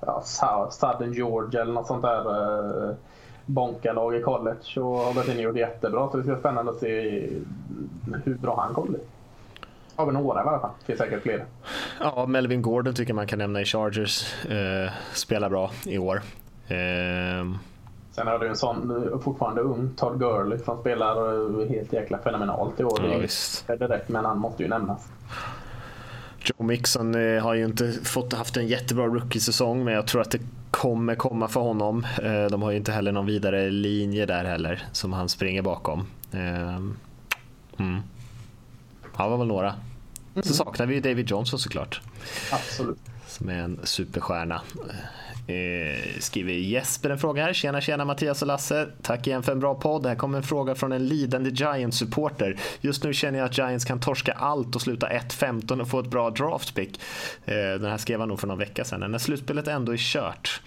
ja, 0.00 0.22
Southern 0.70 1.12
Georgia 1.12 1.60
eller 1.62 1.72
något 1.72 1.86
sånt 1.86 2.02
där. 2.02 2.96
Eh, 3.46 3.52
bonkalag 3.52 4.16
i 4.16 4.22
college 4.22 4.80
och 4.80 4.96
har 4.96 5.14
gått 5.14 5.28
in 5.28 5.36
och 5.36 5.42
gjort 5.42 5.56
jättebra. 5.56 6.10
Så 6.10 6.16
det 6.16 6.22
ska 6.22 6.32
bli 6.32 6.40
spännande 6.40 6.72
att 6.72 6.78
se 6.78 7.28
hur 8.24 8.34
bra 8.34 8.60
han 8.60 8.74
kommer 8.74 8.88
bli. 8.88 8.98
Har 9.96 10.06
vi 10.06 10.12
några 10.12 10.44
i 10.44 10.48
alla 10.48 10.60
fall. 10.60 10.70
Det 10.80 10.86
finns 10.86 10.98
säkert 10.98 11.22
fler. 11.22 11.44
Ja, 12.00 12.26
Melvin 12.26 12.62
Gordon 12.62 12.94
tycker 12.94 13.14
man 13.14 13.26
kan 13.26 13.38
nämna 13.38 13.60
i 13.60 13.64
Chargers. 13.64 14.44
Eh, 14.44 14.92
spelar 15.14 15.50
bra 15.50 15.70
i 15.86 15.98
år. 15.98 16.22
Eh... 16.68 16.74
Sen 18.14 18.26
har 18.26 18.38
du 18.38 18.48
en 18.48 18.56
sån 18.56 19.20
fortfarande 19.24 19.60
ung 19.60 19.90
Todd 19.96 20.18
Gurley 20.18 20.58
som 20.58 20.80
spelar 20.80 21.68
helt 21.68 21.92
jäkla 21.92 22.18
fenomenalt 22.18 22.80
i 22.80 22.84
år. 22.84 23.00
Ja, 23.10 23.18
visst. 23.18 23.66
Det 23.66 23.72
är 23.72 23.76
direkt, 23.76 24.08
men 24.08 24.24
han 24.24 24.38
måste 24.38 24.62
ju 24.62 24.68
nämnas. 24.68 25.08
Joe 26.44 26.66
Mixon 26.66 27.14
eh, 27.14 27.42
har 27.42 27.54
ju 27.54 27.64
inte 27.64 27.92
fått 27.92 28.32
haft 28.32 28.56
en 28.56 28.66
jättebra 28.66 29.06
rookie-säsong 29.06 29.84
men 29.84 29.94
jag 29.94 30.06
tror 30.06 30.20
att 30.20 30.30
det 30.30 30.40
kommer 30.82 31.14
komma 31.14 31.48
för 31.48 31.60
honom. 31.60 32.06
Eh, 32.22 32.44
de 32.44 32.62
har 32.62 32.70
ju 32.70 32.76
inte 32.76 32.92
heller 32.92 33.12
någon 33.12 33.26
vidare 33.26 33.70
linje 33.70 34.26
där 34.26 34.44
heller 34.44 34.82
som 34.92 35.12
han 35.12 35.28
springer 35.28 35.62
bakom. 35.62 36.06
Ehm, 36.32 36.96
mm. 37.78 38.02
Det 39.02 39.28
var 39.28 39.38
väl 39.38 39.46
några. 39.46 39.74
Så 40.34 40.40
mm. 40.40 40.54
saknar 40.54 40.86
vi 40.86 41.00
David 41.00 41.30
Johnson 41.30 41.58
såklart. 41.58 42.00
Absolut. 42.52 42.98
Som 43.26 43.48
är 43.48 43.58
en 43.58 43.80
superstjärna. 43.84 44.62
Eh, 45.46 46.20
skriver 46.20 46.52
Jesper 46.52 47.10
en 47.10 47.18
fråga 47.18 47.44
här. 47.44 47.52
Tjena 47.52 47.80
tjena 47.80 48.04
Mattias 48.04 48.42
och 48.42 48.48
Lasse. 48.48 48.88
Tack 49.02 49.26
igen 49.26 49.42
för 49.42 49.52
en 49.52 49.60
bra 49.60 49.74
podd. 49.74 50.06
Här 50.06 50.14
kommer 50.14 50.38
en 50.38 50.44
fråga 50.44 50.74
från 50.74 50.92
en 50.92 51.06
lidande 51.06 51.50
Giants-supporter. 51.50 52.56
Just 52.80 53.04
nu 53.04 53.14
känner 53.14 53.38
jag 53.38 53.46
att 53.46 53.58
Giants 53.58 53.84
kan 53.84 54.00
torska 54.00 54.32
allt 54.32 54.74
och 54.74 54.82
sluta 54.82 55.08
1-15 55.08 55.80
och 55.80 55.88
få 55.88 56.00
ett 56.00 56.06
bra 56.06 56.30
draftpick. 56.30 57.00
Eh, 57.44 57.54
den 57.54 57.90
här 57.90 57.96
skrev 57.96 58.20
han 58.20 58.28
nog 58.28 58.40
för 58.40 58.46
någon 58.46 58.58
vecka 58.58 58.84
sedan. 58.84 59.10
När 59.10 59.18
slutspelet 59.18 59.68
ändå 59.68 59.92
är 59.92 59.96
kört. 59.96 60.60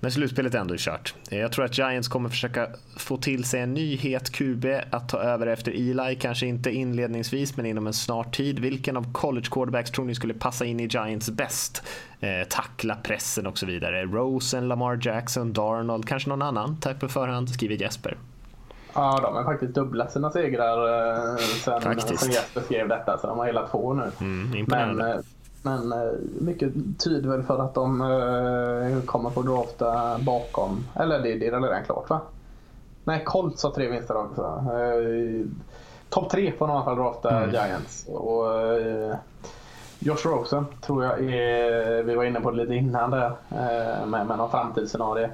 När 0.00 0.10
slutspelet 0.10 0.54
ändå 0.54 0.74
är 0.74 0.78
kört. 0.78 1.14
Eh, 1.30 1.38
jag 1.38 1.52
tror 1.52 1.64
att 1.64 1.78
Giants 1.78 2.08
kommer 2.08 2.28
försöka 2.28 2.68
få 2.96 3.16
till 3.16 3.44
sig 3.44 3.60
en 3.60 3.74
ny 3.74 3.96
het 3.96 4.30
QB 4.32 4.66
att 4.90 5.08
ta 5.08 5.18
över 5.18 5.46
efter 5.46 5.72
Eli. 5.72 6.16
Kanske 6.20 6.46
inte 6.46 6.70
inledningsvis 6.70 7.56
men 7.56 7.66
inom 7.66 7.86
en 7.86 7.92
snar 7.92 8.24
tid. 8.24 8.58
Vilken 8.58 8.96
av 8.96 9.12
college 9.12 9.46
quarterbacks 9.50 9.90
tror 9.90 10.04
ni 10.04 10.14
skulle 10.14 10.34
passa 10.34 10.64
in 10.64 10.80
i 10.80 10.86
Giants 10.86 11.30
bäst? 11.30 11.82
Eh, 12.20 12.48
tackla 12.48 12.96
pressen 12.96 13.46
och 13.46 13.58
så 13.58 13.66
vidare. 13.66 14.04
Rosen, 14.04 14.68
Lamar 14.68 14.98
Jackson, 15.02 15.52
Darnold, 15.52 16.08
kanske 16.08 16.28
någon 16.28 16.42
annan? 16.42 16.76
Tack 16.80 17.00
på 17.00 17.08
förhand, 17.08 17.48
skriver 17.48 17.74
Jesper. 17.74 18.16
Ja, 18.94 19.20
de 19.22 19.36
har 19.36 19.44
faktiskt 19.44 19.74
dubblat 19.74 20.12
sina 20.12 20.30
segrar 20.30 21.08
eh, 21.08 21.36
sen, 21.36 22.00
sen 22.00 22.30
Jesper 22.30 22.60
skrev 22.60 22.88
detta, 22.88 23.18
så 23.18 23.26
de 23.26 23.38
har 23.38 23.46
hela 23.46 23.66
två 23.66 23.94
nu. 23.94 24.10
Mm, 24.20 24.64
men, 24.68 25.00
eh, 25.00 25.16
men 25.62 25.92
eh, 25.92 26.12
mycket 26.40 26.72
tyder 26.98 27.28
väl 27.28 27.42
för 27.42 27.58
att 27.58 27.74
de 27.74 28.00
eh, 28.00 29.04
kommer 29.04 29.30
få 29.30 29.42
drafta 29.42 30.18
bakom, 30.18 30.86
eller 30.94 31.18
det, 31.18 31.34
det 31.34 31.46
är 31.46 31.60
redan 31.60 31.84
klart 31.84 32.10
va? 32.10 32.20
Nej, 33.04 33.22
Colts 33.24 33.62
har 33.62 33.70
tre 33.70 33.88
vinster 33.88 34.16
också. 34.16 34.42
Eh, 34.42 35.46
Topp 36.08 36.30
tre 36.30 36.52
får 36.58 36.66
de 36.66 36.72
i 36.72 36.76
alla 36.76 36.84
fall 36.84 36.96
drafta 36.96 37.30
mm. 37.30 37.50
Giants. 37.50 38.06
Och, 38.08 38.54
eh, 38.54 39.16
Josh 40.02 40.26
Rosen 40.26 40.66
tror 40.80 41.04
jag 41.04 41.20
är, 41.20 42.02
vi 42.02 42.14
var 42.14 42.24
inne 42.24 42.40
på 42.40 42.50
det 42.50 42.56
lite 42.56 42.74
innan 42.74 43.10
där, 43.10 43.26
eh, 43.50 44.06
med, 44.06 44.26
med 44.26 44.38
någon 44.38 44.50
framtidsscenario. 44.50 45.28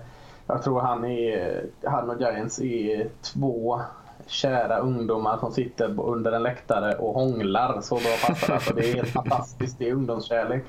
Jag 0.47 0.63
tror 0.63 0.81
han, 0.81 1.05
är, 1.05 1.65
han 1.85 2.11
och 2.11 2.21
Giants 2.21 2.61
är 2.61 3.09
två 3.23 3.81
kära 4.27 4.79
ungdomar 4.79 5.39
som 5.39 5.53
sitter 5.53 6.01
under 6.01 6.33
en 6.33 6.43
läktare 6.43 6.95
och 6.95 7.15
hånglar. 7.15 7.81
Så 7.81 7.95
bra 7.95 8.17
passar 8.27 8.55
alltså. 8.55 8.75
Det 8.75 8.91
är 8.91 8.95
helt 8.95 9.09
fantastiskt. 9.09 9.79
Det 9.79 9.89
är 9.89 9.93
ungdomskärlek. 9.93 10.65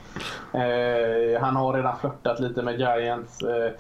Eh, 0.53 1.41
han 1.41 1.55
har 1.55 1.73
redan 1.73 1.97
flörtat 1.97 2.39
lite 2.39 2.61
med 2.61 2.79
Giants. 2.79 3.41
Eh, 3.41 3.71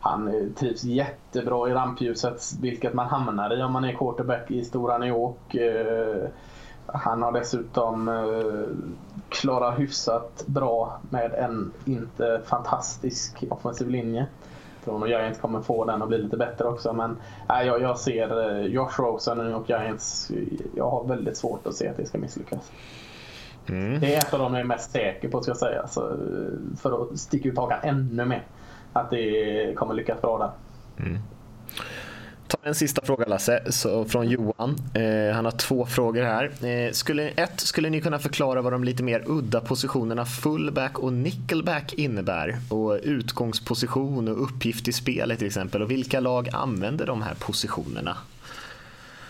han 0.00 0.52
trivs 0.58 0.84
jättebra 0.84 1.68
i 1.68 1.72
rampljuset, 1.72 2.42
vilket 2.60 2.94
man 2.94 3.06
hamnar 3.06 3.58
i 3.58 3.62
om 3.62 3.72
man 3.72 3.84
är 3.84 3.92
quarterback 3.92 4.50
i 4.50 4.64
stora 4.64 4.98
New 4.98 5.08
York. 5.08 5.54
Eh, 5.54 6.28
han 6.86 7.22
har 7.22 7.32
dessutom 7.32 8.08
eh, 8.08 8.76
klarat 9.28 9.78
hyfsat 9.78 10.44
bra 10.46 11.00
med 11.10 11.34
en 11.34 11.72
inte 11.84 12.42
fantastisk 12.46 13.44
offensiv 13.50 13.90
linje. 13.90 14.26
Jag 14.76 14.84
tror 14.84 14.98
nog 14.98 15.08
Giants 15.08 15.40
kommer 15.40 15.60
få 15.60 15.84
den 15.84 16.02
att 16.02 16.08
bli 16.08 16.18
lite 16.18 16.36
bättre 16.36 16.64
också. 16.64 16.92
Men 16.92 17.16
äh, 17.48 17.66
jag, 17.66 17.82
jag 17.82 17.98
ser 17.98 18.58
eh, 18.60 18.66
Josh 18.66 18.98
Rosen 18.98 19.54
och 19.54 19.68
Giants. 19.68 20.30
Jag 20.74 20.90
har 20.90 21.04
väldigt 21.04 21.36
svårt 21.36 21.66
att 21.66 21.74
se 21.74 21.88
att 21.88 21.96
det 21.96 22.06
ska 22.06 22.18
misslyckas. 22.18 22.72
Mm. 23.68 24.00
Det 24.00 24.14
är 24.14 24.18
ett 24.18 24.34
av 24.34 24.40
de 24.40 24.54
jag 24.54 24.60
är 24.60 24.64
mest 24.64 24.90
säker 24.90 25.28
på 25.28 25.42
ska 25.42 25.50
jag 25.50 25.58
säga. 25.58 25.86
Så, 25.88 26.08
eh, 26.08 26.76
för 26.78 27.02
att 27.02 27.18
sticka 27.18 27.48
ut 27.48 27.58
hakan 27.58 27.78
ännu 27.82 28.24
mer. 28.24 28.44
Att 28.92 29.10
det 29.10 29.74
kommer 29.76 29.94
lyckas 29.94 30.20
bra 30.22 30.38
där. 30.38 30.50
Mm 31.06 31.18
tar 32.48 32.60
en 32.62 32.74
sista 32.74 33.04
fråga 33.04 33.24
Lasse, 33.26 33.72
så 33.72 34.04
från 34.04 34.28
Johan. 34.28 34.76
Eh, 34.94 35.34
han 35.34 35.44
har 35.44 35.52
två 35.52 35.86
frågor 35.86 36.22
här. 36.22 36.66
Eh, 36.66 36.92
skulle, 36.92 37.28
ett, 37.28 37.60
skulle 37.60 37.90
ni 37.90 38.00
kunna 38.00 38.18
förklara 38.18 38.62
vad 38.62 38.72
de 38.72 38.84
lite 38.84 39.02
mer 39.02 39.24
udda 39.26 39.60
positionerna 39.60 40.24
fullback 40.24 40.98
och 40.98 41.12
nickelback 41.12 41.94
innebär? 41.94 42.56
Och 42.70 42.98
utgångsposition 43.02 44.28
och 44.28 44.42
uppgift 44.42 44.88
i 44.88 44.92
spelet 44.92 45.38
till 45.38 45.46
exempel. 45.46 45.82
Och 45.82 45.90
vilka 45.90 46.20
lag 46.20 46.48
använder 46.52 47.06
de 47.06 47.22
här 47.22 47.34
positionerna? 47.34 48.16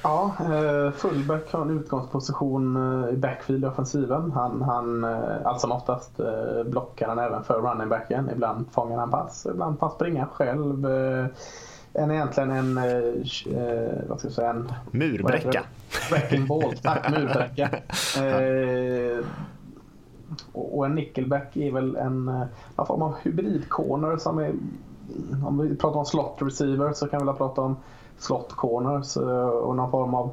Ja, 0.03 0.33
eh, 0.41 0.93
fullback 0.93 1.53
har 1.53 1.63
en 1.63 1.79
utgångsposition 1.79 2.77
eh, 2.77 3.15
i 3.15 3.17
backfield 3.17 3.65
i 3.65 3.67
offensiven. 3.67 4.33
Han, 4.33 4.63
han, 4.63 5.05
eh, 5.05 5.47
allt 5.47 5.61
som 5.61 5.73
oftast 5.73 6.21
eh, 6.21 6.65
blockar 6.65 7.09
han 7.09 7.19
även 7.19 7.45
för 7.45 7.61
runningbacken. 7.61 8.31
Ibland 8.33 8.67
fångar 8.73 8.99
han 8.99 9.11
pass, 9.11 9.47
ibland 9.51 9.81
pass 9.81 9.95
springa 9.95 10.27
själv 10.27 10.87
en, 11.97 12.11
egentligen 12.11 12.51
en, 12.51 12.79
eh, 12.79 12.85
eh, 12.87 14.09
vad 14.09 14.19
ska 14.19 14.29
jag 14.29 14.35
säga, 14.35 14.51
en 14.51 14.73
murbräcka. 14.91 15.65
Wrecking 16.11 16.47
ball, 16.47 16.75
tack, 16.83 17.11
murbräcka. 17.11 17.71
Eh, 18.25 19.25
och 20.53 20.87
en 20.87 20.95
nickelback 20.95 21.57
är 21.57 21.73
väl 21.73 21.97
en, 21.97 22.29
en 22.29 22.49
eh, 22.79 22.85
form 22.87 23.03
av 23.03 23.15
hybridcorner 23.23 24.17
som 24.17 24.39
är, 24.39 24.53
om 25.47 25.59
vi 25.59 25.77
pratar 25.77 25.99
om 25.99 26.07
slot 26.07 26.37
receiver 26.39 26.93
så 26.93 27.09
kan 27.09 27.21
vi 27.21 27.27
väl 27.27 27.35
prata 27.35 27.61
om 27.61 27.77
slot 28.19 28.53
corners 28.53 29.17
eh, 29.17 29.49
och 29.49 29.77
någon 29.77 29.91
form 29.91 30.15
av 30.15 30.31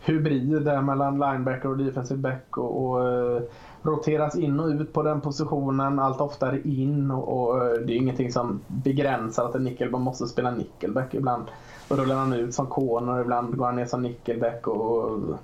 hybrid 0.00 0.62
där 0.62 0.80
mellan 0.80 1.18
linebacker 1.18 1.68
och 1.68 1.78
defensive 1.78 2.20
back 2.20 2.58
och, 2.58 2.96
och 2.96 3.42
roteras 3.84 4.36
in 4.36 4.60
och 4.60 4.66
ut 4.66 4.92
på 4.92 5.02
den 5.02 5.20
positionen 5.20 5.98
allt 5.98 6.20
oftare 6.20 6.60
in 6.60 7.10
och, 7.10 7.28
och 7.28 7.58
det 7.86 7.92
är 7.92 7.96
ingenting 7.96 8.32
som 8.32 8.60
begränsar 8.66 9.44
att 9.44 9.54
en 9.54 9.64
nickelback 9.64 10.00
måste 10.00 10.26
spela 10.26 10.50
nickelback. 10.50 11.14
Ibland 11.14 11.44
rullar 11.88 12.16
han 12.16 12.32
ut 12.32 12.54
som 12.54 12.66
corner, 12.66 13.20
ibland 13.20 13.56
går 13.56 13.66
han 13.66 13.76
ner 13.76 13.86
som 13.86 14.02
nickelback. 14.02 14.66
Och, 14.66 15.04
och 15.04 15.38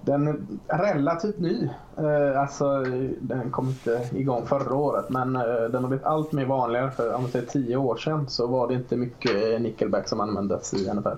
den 0.00 0.28
är 0.68 0.78
relativt 0.78 1.38
ny. 1.38 1.68
Eh, 1.98 2.40
alltså, 2.40 2.84
den 3.20 3.50
kom 3.50 3.68
inte 3.68 4.08
igång 4.12 4.46
förra 4.46 4.74
året 4.74 5.10
men 5.10 5.36
eh, 5.36 5.42
den 5.42 5.82
har 5.82 5.88
blivit 5.88 6.06
allt 6.06 6.32
mer 6.32 6.44
vanligare. 6.44 6.90
För 6.90 7.14
om 7.14 7.28
säger 7.28 7.46
tio 7.46 7.76
år 7.76 7.96
sedan 7.96 8.28
så 8.28 8.46
var 8.46 8.68
det 8.68 8.74
inte 8.74 8.96
mycket 8.96 9.60
nickelback 9.60 10.08
som 10.08 10.20
användes 10.20 10.74
i 10.74 10.94
NFL. 10.94 11.08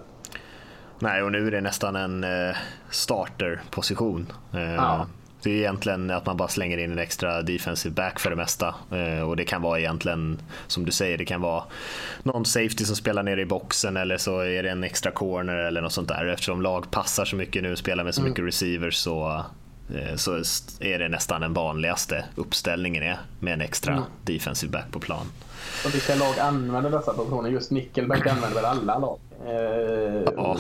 Nej, 0.99 1.23
och 1.23 1.33
nu 1.33 1.47
är 1.47 1.51
det 1.51 1.61
nästan 1.61 1.97
en 1.97 2.25
eh, 2.25 2.57
starterposition. 2.91 4.33
Ja. 4.77 5.07
Det 5.47 5.53
är 5.53 5.57
egentligen 5.57 6.11
att 6.11 6.27
man 6.27 6.37
bara 6.37 6.49
slänger 6.49 6.79
in 6.79 6.93
en 6.93 6.99
extra 6.99 7.43
defensive 7.43 7.95
back 7.95 8.21
för 8.21 8.31
det 8.31 8.37
mesta. 8.37 8.75
Eh, 8.91 9.21
och 9.29 9.37
det 9.37 9.45
kan 9.45 9.63
vara 9.63 9.79
egentligen, 9.79 10.39
som 10.67 10.85
du 10.85 10.93
säger, 10.93 11.19
det 11.19 11.25
kan 11.25 11.41
vara 11.41 11.65
någon 12.23 12.45
safety 12.45 12.85
som 12.85 12.97
spelar 12.97 13.23
nere 13.23 13.41
i 13.41 13.47
boxen 13.47 13.97
eller 13.97 14.17
så 14.17 14.41
är 14.41 14.63
det 14.63 14.71
en 14.71 14.85
extra 14.85 15.11
corner 15.11 15.57
eller 15.57 15.81
något 15.83 15.93
sånt 15.93 16.09
där. 16.09 16.27
Eftersom 16.27 16.63
lag 16.63 16.91
passar 16.91 17.25
så 17.25 17.37
mycket 17.37 17.63
nu, 17.63 17.77
spelar 17.77 18.05
med 18.05 18.15
så 18.15 18.21
mm. 18.21 18.31
mycket 18.31 18.45
receivers 18.45 18.95
så 18.95 19.45
eh, 19.95 20.17
så 20.17 20.33
är 20.81 20.99
det 20.99 21.09
nästan 21.09 21.41
den 21.41 21.53
vanligaste 21.53 22.25
uppställningen 22.35 23.03
är 23.03 23.19
med 23.41 23.53
en 23.53 23.61
extra 23.61 23.93
Mm. 23.93 24.05
defensive 24.25 24.73
back 24.73 24.91
på 24.91 25.01
plan. 25.01 25.27
Och 25.85 25.95
vilka 25.95 26.15
lag 26.15 26.39
använder 26.39 26.91
dessa 26.91 27.13
positioner? 27.13 27.51
Just 27.51 27.71
nickelback 27.71 28.27
använder 28.27 28.55
väl 28.55 28.65
alla 28.65 28.99
lag? 28.99 29.19
Eh, 29.47 30.33
Ja. 30.37 30.57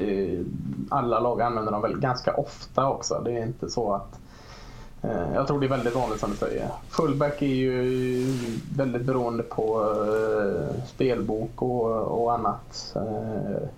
Eh, 0.00 0.40
alla 0.88 1.20
lag 1.20 1.42
använder 1.42 1.72
dem 1.72 1.82
väl 1.82 2.00
ganska 2.00 2.34
ofta 2.34 2.88
också. 2.88 3.22
Det 3.24 3.32
är 3.32 3.42
inte 3.42 3.70
så 3.70 3.94
att 3.94 4.18
eh, 5.02 5.34
jag 5.34 5.46
tror 5.46 5.60
det 5.60 5.66
är 5.66 5.70
väldigt 5.70 5.94
vanligt 5.94 6.20
som 6.20 6.30
du 6.30 6.36
säger. 6.36 6.68
Fullback 6.88 7.42
är 7.42 7.46
ju 7.46 8.26
väldigt 8.76 9.02
beroende 9.02 9.42
på 9.42 9.94
eh, 10.06 10.84
spelbok 10.86 11.62
och, 11.62 12.22
och 12.22 12.32
annat. 12.32 12.92
Eh, 12.96 13.68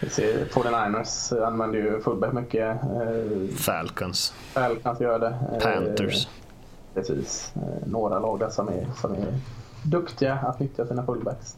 vi 0.00 0.10
ser 0.10 0.44
49ers 0.44 1.44
använder 1.46 1.78
ju 1.78 2.00
fullback 2.00 2.32
mycket. 2.32 2.76
Falcons, 3.58 4.32
Falcons 4.52 5.00
gör 5.00 5.18
det. 5.18 5.38
Panthers. 5.62 6.28
Precis. 6.94 7.52
Några 7.86 8.18
lag 8.18 8.52
som 8.52 8.68
är, 8.68 8.86
som 9.00 9.12
är 9.12 9.26
duktiga 9.82 10.34
att 10.34 10.60
nyttja 10.60 10.86
sina 10.86 11.06
fullbacks. 11.06 11.56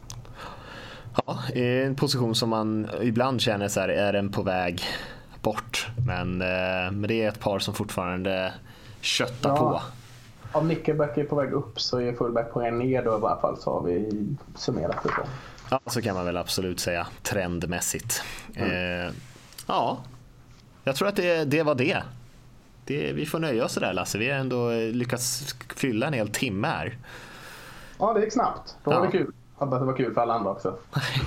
Ja, 1.25 1.39
en 1.53 1.95
position 1.95 2.35
som 2.35 2.49
man 2.49 2.89
ibland 3.01 3.41
känner 3.41 3.67
så 3.67 3.79
här, 3.79 3.89
är 3.89 4.13
den 4.13 4.31
på 4.31 4.43
väg 4.43 4.83
bort? 5.41 5.87
Men, 6.07 6.41
eh, 6.41 6.91
men 6.91 7.01
det 7.01 7.23
är 7.23 7.29
ett 7.29 7.39
par 7.39 7.59
som 7.59 7.73
fortfarande 7.73 8.53
köttar 9.01 9.49
Ja. 9.49 9.57
på. 9.57 9.81
Om 10.59 10.67
nickelback 10.67 11.17
är 11.17 11.23
på 11.23 11.35
väg 11.35 11.51
upp 11.51 11.81
så 11.81 11.99
är 12.01 12.13
fullback 12.13 12.53
på 12.53 12.59
väg 12.59 12.73
ner 12.73 13.03
då 13.03 13.11
i 13.11 13.13
alla 13.13 13.37
fall 13.41 13.57
så 13.57 13.73
har 13.73 13.83
vi 13.87 14.27
summerat 14.55 15.03
det 15.03 15.09
så. 15.09 15.21
Ja, 15.71 15.79
så 15.85 16.01
kan 16.01 16.15
man 16.15 16.25
väl 16.25 16.37
absolut 16.37 16.79
säga 16.79 17.07
trendmässigt. 17.23 18.23
Eh, 18.55 19.13
ja, 19.67 19.97
jag 20.83 20.95
tror 20.95 21.07
att 21.07 21.15
det, 21.15 21.45
det 21.45 21.63
var 21.63 21.75
det. 21.75 21.97
det. 22.85 23.13
Vi 23.13 23.25
får 23.25 23.39
nöja 23.39 23.65
oss 23.65 23.75
där 23.75 23.93
Lasse. 23.93 24.17
Vi 24.17 24.29
har 24.29 24.37
ändå 24.39 24.69
lyckats 24.71 25.55
fylla 25.75 26.07
en 26.07 26.13
hel 26.13 26.29
timme 26.29 26.67
här. 26.67 26.97
Ja, 27.99 28.13
det 28.13 28.21
gick 28.21 28.33
snabbt. 28.33 28.75
Då 28.83 28.91
var 28.91 28.97
Ja. 28.97 29.05
det 29.05 29.11
kul. 29.17 29.31
Hoppas 29.63 29.79
det 29.79 29.85
var 29.85 29.97
kul 29.97 30.13
för 30.13 30.21
alla 30.21 30.33
andra 30.33 30.51
också. 30.51 30.77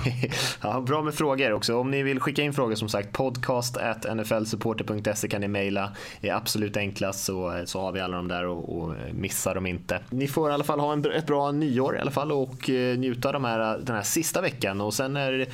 ja, 0.61 0.81
bra 0.81 1.01
med 1.01 1.13
frågor 1.13 1.51
också. 1.53 1.75
Om 1.77 1.91
ni 1.91 2.03
vill 2.03 2.19
skicka 2.19 2.41
in 2.41 2.53
frågor 2.53 2.75
som 2.75 2.89
sagt 2.89 3.11
podcast 3.11 3.77
nflsupporter.se 4.15 5.27
kan 5.27 5.41
ni 5.41 5.47
mejla. 5.47 5.91
Det 6.21 6.29
är 6.29 6.35
absolut 6.35 6.77
enklast 6.77 7.23
så, 7.23 7.63
så 7.65 7.81
har 7.81 7.91
vi 7.91 7.99
alla 7.99 8.17
de 8.17 8.27
där 8.27 8.45
och, 8.47 8.77
och 8.79 8.93
missar 9.13 9.55
dem 9.55 9.65
inte. 9.65 9.99
Ni 10.09 10.27
får 10.27 10.49
i 10.49 10.53
alla 10.53 10.63
fall 10.63 10.79
ha 10.79 10.93
en, 10.93 11.11
ett 11.11 11.25
bra 11.27 11.51
nyår 11.51 11.95
i 11.95 11.99
alla 11.99 12.11
fall 12.11 12.31
och 12.31 12.69
eh, 12.69 12.97
njuta 12.97 13.31
de 13.31 13.43
här, 13.45 13.77
den 13.83 13.95
här 13.95 14.03
sista 14.03 14.41
veckan 14.41 14.81
och 14.81 14.93
sen 14.93 15.13
när 15.13 15.45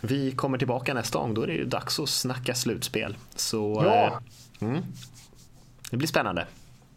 vi 0.00 0.32
kommer 0.32 0.58
tillbaka 0.58 0.94
nästa 0.94 1.18
gång 1.18 1.34
då 1.34 1.42
är 1.42 1.46
det 1.46 1.52
ju 1.52 1.64
dags 1.64 2.00
att 2.00 2.08
snacka 2.08 2.54
slutspel. 2.54 3.16
Så 3.36 3.82
Ja. 3.86 3.94
eh, 3.94 4.12
mm, 4.68 4.82
det 5.90 5.96
blir 5.96 6.08
spännande. 6.08 6.46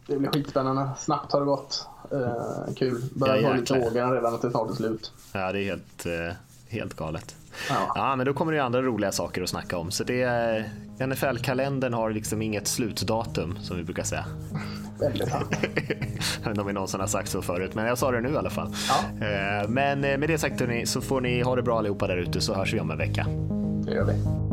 Det 0.06 0.16
blir 0.18 0.30
skitspännande. 0.30 0.90
Snabbt 0.98 1.32
har 1.32 1.40
det 1.40 1.46
gått. 1.46 1.86
Eh, 2.12 2.74
kul. 2.76 3.02
Börjar 3.14 3.36
Ja, 3.36 3.48
få 3.48 3.54
lite 3.54 3.78
vågen 3.78 4.12
redan 4.12 4.34
att 4.34 4.42
det 4.42 4.50
snart 4.50 4.70
är 4.70 4.74
slut. 4.74 5.12
Ja, 5.32 5.52
det 5.52 5.60
är 5.60 5.64
helt, 5.64 6.06
eh, 6.06 6.36
helt 6.68 6.94
galet. 6.94 7.36
Ja. 7.68 7.92
Ja, 7.94 8.16
men 8.16 8.26
då 8.26 8.32
kommer 8.34 8.52
det 8.52 8.56
ju 8.58 8.64
andra 8.64 8.82
roliga 8.82 9.12
saker 9.12 9.42
att 9.42 9.48
snacka 9.48 9.78
om. 9.78 9.90
Så 9.90 10.04
det 10.04 10.22
är, 10.22 10.70
NFL-kalendern 11.06 11.92
har 11.94 12.10
liksom 12.10 12.42
inget 12.42 12.68
slutdatum 12.68 13.58
som 13.62 13.76
vi 13.76 13.82
brukar 13.84 14.02
säga. 14.02 14.24
Väldigt 15.00 15.28
sant. 15.28 15.48
Jag 16.38 16.40
vet 16.40 16.46
inte 16.48 16.60
om 16.60 16.66
vi 16.66 16.72
någonsin 16.72 17.00
har 17.00 17.06
sagt 17.06 17.28
så 17.28 17.42
förut, 17.42 17.74
men 17.74 17.86
jag 17.86 17.98
sa 17.98 18.10
det 18.10 18.20
nu 18.20 18.28
i 18.32 18.36
alla 18.36 18.50
fall. 18.50 18.74
Ja. 18.88 19.26
Eh, 19.26 19.68
Men 19.68 20.04
eh, 20.04 20.18
med 20.18 20.28
det 20.28 20.38
sagt 20.38 20.60
hörni, 20.60 20.86
så 20.86 21.00
får 21.00 21.20
ni 21.20 21.42
ha 21.42 21.56
det 21.56 21.62
bra 21.62 21.78
allihopa 21.78 22.06
där 22.06 22.16
ute 22.16 22.40
så 22.40 22.54
hörs 22.54 22.74
vi 22.74 22.80
om 22.80 22.90
en 22.90 22.98
vecka. 22.98 23.26
Det 23.84 23.92
gör 23.94 24.04
vi. 24.04 24.45